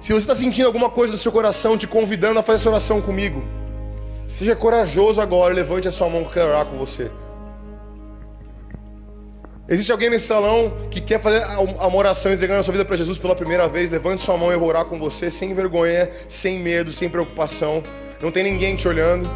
se 0.01 0.15
você 0.15 0.21
está 0.21 0.35
sentindo 0.35 0.67
alguma 0.67 0.89
coisa 0.89 1.13
no 1.13 1.19
seu 1.19 1.31
coração 1.31 1.77
te 1.77 1.87
convidando 1.87 2.41
a 2.41 2.43
fazer 2.43 2.61
essa 2.61 2.71
oração 2.71 3.03
comigo, 3.03 3.45
seja 4.27 4.57
corajoso 4.57 5.21
agora, 5.21 5.53
levante 5.53 5.87
a 5.89 5.93
sua 5.93 6.09
mão 6.09 6.23
que 6.23 6.29
eu 6.29 6.33
quero 6.33 6.49
orar 6.49 6.65
com 6.65 6.79
você. 6.79 7.11
Existe 9.71 9.93
alguém 9.93 10.11
nesse 10.11 10.27
salão 10.27 10.89
que 10.91 11.01
quer 11.01 11.21
fazer 11.21 11.45
uma 11.57 11.97
oração 11.97 12.33
entregando 12.33 12.59
a 12.59 12.63
sua 12.65 12.73
vida 12.73 12.85
para 12.85 12.97
Jesus 12.97 13.19
pela 13.19 13.37
primeira 13.37 13.69
vez? 13.69 13.89
Levante 13.89 14.21
sua 14.21 14.37
mão 14.37 14.51
e 14.51 14.55
eu 14.55 14.59
vou 14.59 14.69
orar 14.69 14.85
com 14.85 14.99
você 14.99 15.31
sem 15.31 15.55
vergonha, 15.55 16.11
sem 16.29 16.59
medo, 16.59 16.91
sem 16.91 17.09
preocupação. 17.09 17.81
Não 18.21 18.33
tem 18.33 18.43
ninguém 18.43 18.75
te 18.75 18.89
olhando. 18.89 19.29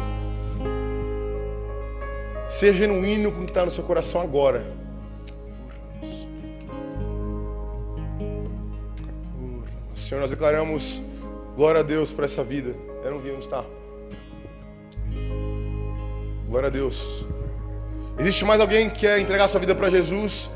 Seja 2.49 2.79
genuíno 2.79 3.31
com 3.31 3.43
o 3.43 3.45
que 3.45 3.51
está 3.51 3.63
no 3.63 3.71
seu 3.71 3.85
coração 3.85 4.19
agora. 4.19 4.65
Senhor, 9.93 10.19
nós 10.19 10.31
declaramos 10.31 11.01
glória 11.55 11.79
a 11.79 11.83
Deus 11.83 12.11
por 12.11 12.25
essa 12.25 12.43
vida. 12.43 12.75
Eu 13.05 13.11
não 13.11 13.19
vi 13.19 13.31
onde 13.31 13.45
está. 13.45 13.63
Glória 16.49 16.67
a 16.67 16.69
Deus. 16.69 17.25
Existe 18.17 18.45
mais 18.45 18.61
alguém 18.61 18.89
que 18.89 18.99
quer 19.01 19.19
entregar 19.19 19.47
sua 19.47 19.59
vida 19.59 19.75
para 19.75 19.89
Jesus? 19.89 20.49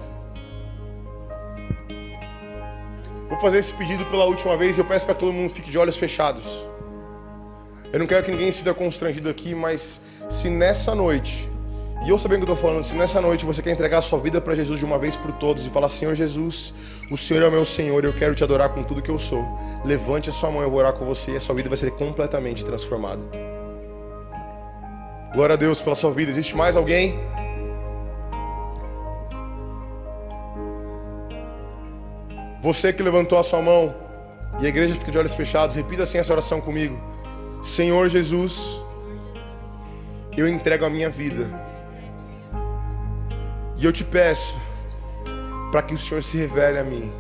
Vou 3.28 3.40
fazer 3.40 3.60
esse 3.60 3.74
pedido 3.74 4.06
pela 4.06 4.26
última 4.26 4.56
vez 4.56 4.78
e 4.78 4.82
eu 4.82 4.86
peço 4.86 5.06
para 5.06 5.14
que 5.14 5.20
todo 5.20 5.34
mundo 5.34 5.50
fique 5.50 5.70
de 5.70 5.78
olhos 5.78 5.98
fechados. 5.98 6.46
Eu 7.92 8.00
não 8.00 8.08
quero 8.08 8.24
que 8.24 8.32
ninguém 8.32 8.52
se 8.52 8.64
dê 8.64 8.74
constrangido 8.74 9.30
aqui, 9.30 9.54
mas 9.54 10.02
se 10.30 10.50
nessa 10.50 10.96
noite 10.96 11.50
e 12.06 12.10
eu 12.10 12.18
sabendo 12.18 12.44
o 12.44 12.46
que 12.46 12.52
eu 12.52 12.56
estou 12.56 12.70
falando, 12.70 12.86
se 12.86 12.96
nessa 12.96 13.20
noite 13.20 13.46
você 13.46 13.62
quer 13.62 13.72
entregar 13.72 14.02
sua 14.02 14.20
vida 14.20 14.40
para 14.40 14.56
Jesus 14.56 14.80
de 14.80 14.86
uma 14.86 14.98
vez 14.98 15.18
por 15.18 15.34
todas 15.34 15.66
e 15.66 15.70
falar: 15.70 15.90
Senhor 15.90 16.16
Jesus, 16.16 16.74
o 17.12 17.18
Senhor 17.18 17.44
é 17.44 17.48
o 17.48 17.52
meu 17.52 17.66
Senhor, 17.66 18.06
eu 18.06 18.14
quero 18.14 18.34
te 18.34 18.44
adorar 18.44 18.70
com 18.70 18.84
tudo 18.84 19.02
que 19.02 19.12
eu 19.12 19.20
sou. 19.20 19.44
Levante 19.84 20.30
a 20.30 20.34
sua 20.34 20.50
mão, 20.50 20.62
eu 20.62 20.70
vou 20.70 20.80
orar 20.80 20.94
com 20.94 21.06
você 21.06 21.32
e 21.32 21.36
a 21.36 21.42
sua 21.42 21.54
vida 21.56 21.68
vai 21.68 21.78
ser 21.78 21.92
completamente 21.92 22.64
transformada. 22.64 23.22
Glória 25.34 25.54
a 25.54 25.58
Deus 25.58 25.82
pela 25.82 25.96
sua 25.96 26.12
vida. 26.12 26.32
Existe 26.32 26.56
mais 26.56 26.78
alguém? 26.78 27.20
Você 32.62 32.92
que 32.92 33.02
levantou 33.02 33.40
a 33.40 33.44
sua 33.44 33.62
mão 33.62 33.96
e 34.60 34.66
a 34.66 34.70
igreja 34.70 34.94
fica 34.96 35.12
de 35.12 35.18
olhos 35.18 35.34
fechados, 35.34 35.76
repita 35.76 36.04
assim 36.04 36.18
essa 36.18 36.34
oração 36.34 36.60
comigo. 36.60 37.00
Senhor 37.62 38.10
Jesus, 38.10 38.82
eu 40.36 40.48
entrego 40.48 40.86
a 40.86 40.90
minha 40.90 41.10
vida 41.10 41.50
e 43.78 43.86
eu 43.86 43.94
te 43.94 44.04
peço 44.04 44.56
para 45.72 45.84
que 45.84 45.94
o 45.94 45.98
Senhor 45.98 46.22
se 46.22 46.38
revele 46.38 46.80
a 46.80 46.84
mim. 46.84 47.12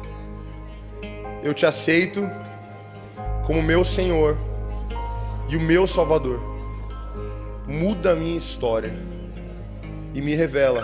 Eu 1.41 1.53
te 1.53 1.65
aceito 1.65 2.29
como 3.45 3.63
meu 3.63 3.85
Senhor 3.85 4.37
e 5.47 5.55
o 5.55 5.61
meu 5.61 5.87
Salvador. 5.87 6.39
Muda 7.65 8.11
a 8.11 8.15
minha 8.15 8.37
história 8.37 8.93
e 10.13 10.21
me 10.21 10.35
revela 10.35 10.83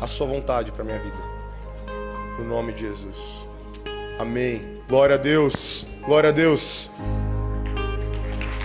a 0.00 0.06
sua 0.06 0.26
vontade 0.26 0.72
para 0.72 0.84
minha 0.84 0.98
vida. 0.98 1.31
No 2.42 2.48
nome 2.48 2.72
de 2.72 2.80
Jesus. 2.80 3.48
Amém. 4.18 4.74
Glória 4.88 5.14
a 5.14 5.18
Deus. 5.18 5.86
Glória 6.04 6.30
a 6.30 6.32
Deus. 6.32 6.90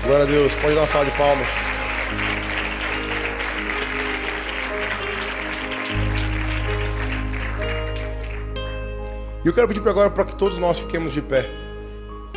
Glória 0.04 0.24
a 0.24 0.28
Deus. 0.28 0.56
Pode 0.56 0.74
dar 0.74 0.82
uma 0.82 0.88
salva 0.88 1.12
de 1.12 1.16
palmas. 1.16 1.48
E 9.46 9.48
eu 9.48 9.54
quero 9.54 9.68
pedir 9.68 9.82
para 9.82 9.92
agora 9.92 10.10
para 10.10 10.26
que 10.26 10.36
todos 10.36 10.58
nós 10.58 10.80
fiquemos 10.80 11.14
de 11.14 11.22
pé 11.22 11.46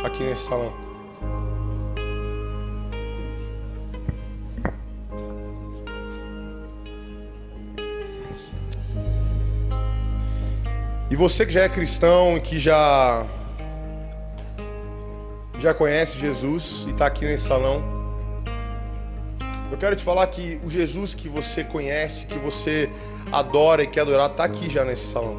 aqui 0.03 0.23
nesse 0.23 0.43
salão. 0.43 0.90
Você 11.21 11.45
que 11.45 11.53
já 11.53 11.61
é 11.61 11.69
cristão 11.69 12.35
e 12.35 12.41
que 12.41 12.57
já 12.57 13.27
já 15.59 15.71
conhece 15.71 16.17
Jesus 16.17 16.85
e 16.87 16.89
está 16.89 17.05
aqui 17.05 17.23
nesse 17.25 17.43
salão, 17.43 17.83
eu 19.71 19.77
quero 19.77 19.95
te 19.95 20.03
falar 20.03 20.25
que 20.25 20.59
o 20.65 20.69
Jesus 20.69 21.13
que 21.13 21.29
você 21.29 21.63
conhece, 21.63 22.25
que 22.25 22.39
você 22.39 22.89
adora 23.31 23.83
e 23.83 23.87
quer 23.87 24.01
adorar, 24.01 24.31
está 24.31 24.45
aqui 24.45 24.67
já 24.67 24.83
nesse 24.83 25.05
salão. 25.11 25.37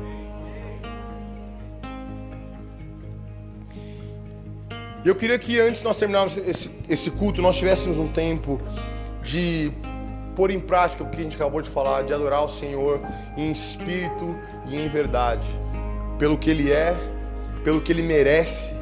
E 5.05 5.09
eu 5.09 5.16
queria 5.16 5.37
que 5.37 5.59
antes 5.59 5.80
de 5.80 5.85
nós 5.85 5.99
terminarmos 5.99 6.39
esse, 6.39 6.70
esse 6.89 7.11
culto, 7.11 7.43
nós 7.43 7.57
tivéssemos 7.57 7.99
um 7.99 8.07
tempo 8.07 8.61
de 9.24 9.72
pôr 10.37 10.53
em 10.53 10.61
prática 10.61 11.03
o 11.03 11.11
que 11.11 11.18
a 11.18 11.22
gente 11.22 11.35
acabou 11.35 11.61
de 11.61 11.68
falar, 11.68 12.05
de 12.05 12.14
adorar 12.14 12.45
o 12.45 12.49
Senhor 12.49 13.01
em 13.37 13.51
espírito 13.51 14.39
e 14.68 14.76
em 14.76 14.89
verdade, 14.89 15.47
pelo 16.22 16.38
que 16.38 16.48
Ele 16.48 16.70
é, 16.70 16.96
pelo 17.64 17.80
que 17.80 17.90
Ele 17.90 18.00
merece. 18.00 18.72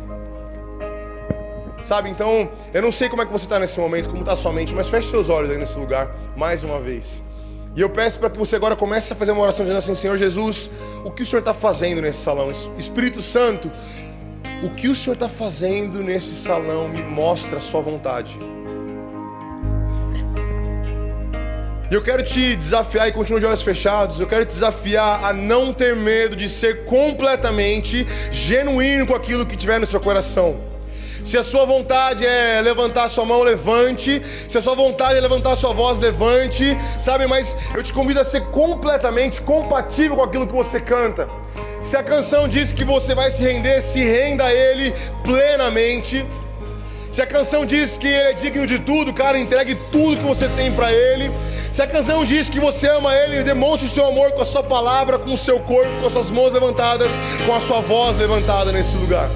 Sabe, 1.83 2.11
então, 2.11 2.51
eu 2.75 2.83
não 2.83 2.93
sei 2.93 3.09
como 3.09 3.23
é 3.23 3.25
que 3.25 3.33
você 3.33 3.47
está 3.47 3.59
nesse 3.59 3.81
momento, 3.81 4.11
como 4.11 4.21
está 4.21 4.37
sua 4.37 4.53
mente, 4.53 4.75
mas 4.75 4.91
feche 4.91 5.09
seus 5.09 5.31
olhos 5.31 5.51
aí 5.51 5.57
nesse 5.57 5.79
lugar, 5.79 6.15
mais 6.37 6.63
uma 6.63 6.79
vez. 6.79 7.25
E 7.75 7.81
eu 7.81 7.89
peço 7.89 8.19
para 8.19 8.29
que 8.29 8.39
você 8.39 8.57
agora 8.57 8.77
comece 8.77 9.15
a 9.15 9.17
fazer 9.17 9.33
uma 9.33 9.41
oração 9.41 9.65
dizendo 9.65 9.79
assim: 9.79 9.95
Senhor 9.95 10.19
Jesus, 10.19 10.71
o 11.03 11.11
que 11.11 11.23
o 11.23 11.27
Senhor 11.27 11.39
está 11.39 11.55
fazendo 11.55 12.03
nesse 12.03 12.23
salão? 12.23 12.51
Espírito 12.77 13.23
Santo, 13.23 13.73
o 14.63 14.69
que 14.69 14.89
o 14.89 14.95
Senhor 14.95 15.15
está 15.15 15.31
fazendo 15.31 16.03
nesse 16.03 16.35
salão 16.35 16.91
me 16.91 17.01
mostra 17.01 17.57
a 17.57 17.61
sua 17.61 17.81
vontade. 17.81 18.39
E 21.91 21.95
eu 21.95 22.01
quero 22.01 22.23
te 22.23 22.55
desafiar 22.55 23.09
e 23.09 23.13
continua 23.13 23.41
de 23.41 23.47
olhos 23.47 23.63
fechados. 23.63 24.21
Eu 24.21 24.29
quero 24.29 24.47
te 24.47 24.53
desafiar 24.55 25.25
a 25.25 25.33
não 25.33 25.73
ter 25.73 25.97
medo 25.97 26.37
de 26.37 26.49
ser 26.49 26.85
completamente 26.85 28.07
genuíno 28.31 29.09
com 29.09 29.15
aquilo 29.15 29.45
que 29.45 29.57
tiver 29.57 29.81
no 29.81 29.87
seu 29.89 30.01
coração. 30.01 30.61
Se 31.25 31.37
a 31.37 31.43
sua 31.43 31.65
vontade 31.65 32.25
é 32.25 32.61
levantar 32.61 33.09
sua 33.09 33.25
mão, 33.25 33.43
levante. 33.43 34.23
Se 34.47 34.57
a 34.57 34.63
sua 34.63 34.77
vontade 34.77 35.19
é 35.19 35.21
levantar 35.21 35.57
sua 35.57 35.73
voz, 35.75 35.99
levante. 35.99 36.79
Sabe, 37.01 37.27
mas 37.27 37.57
eu 37.75 37.83
te 37.83 37.93
convido 37.93 38.21
a 38.21 38.25
ser 38.25 38.43
completamente 38.53 39.43
compatível 39.43 40.17
com 40.17 40.23
aquilo 40.23 40.47
que 40.47 40.55
você 40.55 40.81
canta. 40.81 41.29
Se 41.83 41.97
a 41.97 42.05
canção 42.05 42.47
diz 42.47 42.73
que 42.73 42.85
você 42.85 43.17
vai 43.17 43.33
se 43.33 43.43
render, 43.43 43.81
se 43.81 43.99
renda 43.99 44.45
a 44.45 44.55
Ele 44.55 44.95
plenamente. 45.25 46.25
Se 47.11 47.21
a 47.21 47.27
canção 47.27 47.67
diz 47.67 47.99
que 47.99 48.07
Ele 48.07 48.29
é 48.31 48.33
digno 48.33 48.67
de 48.67 48.79
tudo, 48.79 49.13
cara, 49.13 49.39
entregue 49.39 49.75
tudo 49.91 50.19
que 50.19 50.23
você 50.23 50.49
tem 50.51 50.73
para 50.73 50.93
Ele. 50.93 51.31
Se 51.73 51.83
a 51.83 51.87
canção 51.87 52.25
diz 52.25 52.49
que 52.49 52.61
você 52.61 52.89
ama 52.89 53.15
Ele, 53.15 53.43
demonstre 53.43 53.89
o 53.89 53.91
seu 53.91 54.07
amor 54.07 54.31
com 54.33 54.43
a 54.43 54.45
sua 54.45 54.63
palavra, 54.63 55.19
com 55.19 55.33
o 55.33 55.37
seu 55.37 55.59
corpo, 55.61 55.91
com 56.01 56.07
as 56.07 56.13
suas 56.13 56.31
mãos 56.31 56.53
levantadas, 56.53 57.11
com 57.45 57.55
a 57.55 57.61
sua 57.61 57.81
voz 57.81 58.17
levantada 58.17 58.71
nesse 58.71 58.97
lugar. 58.97 59.29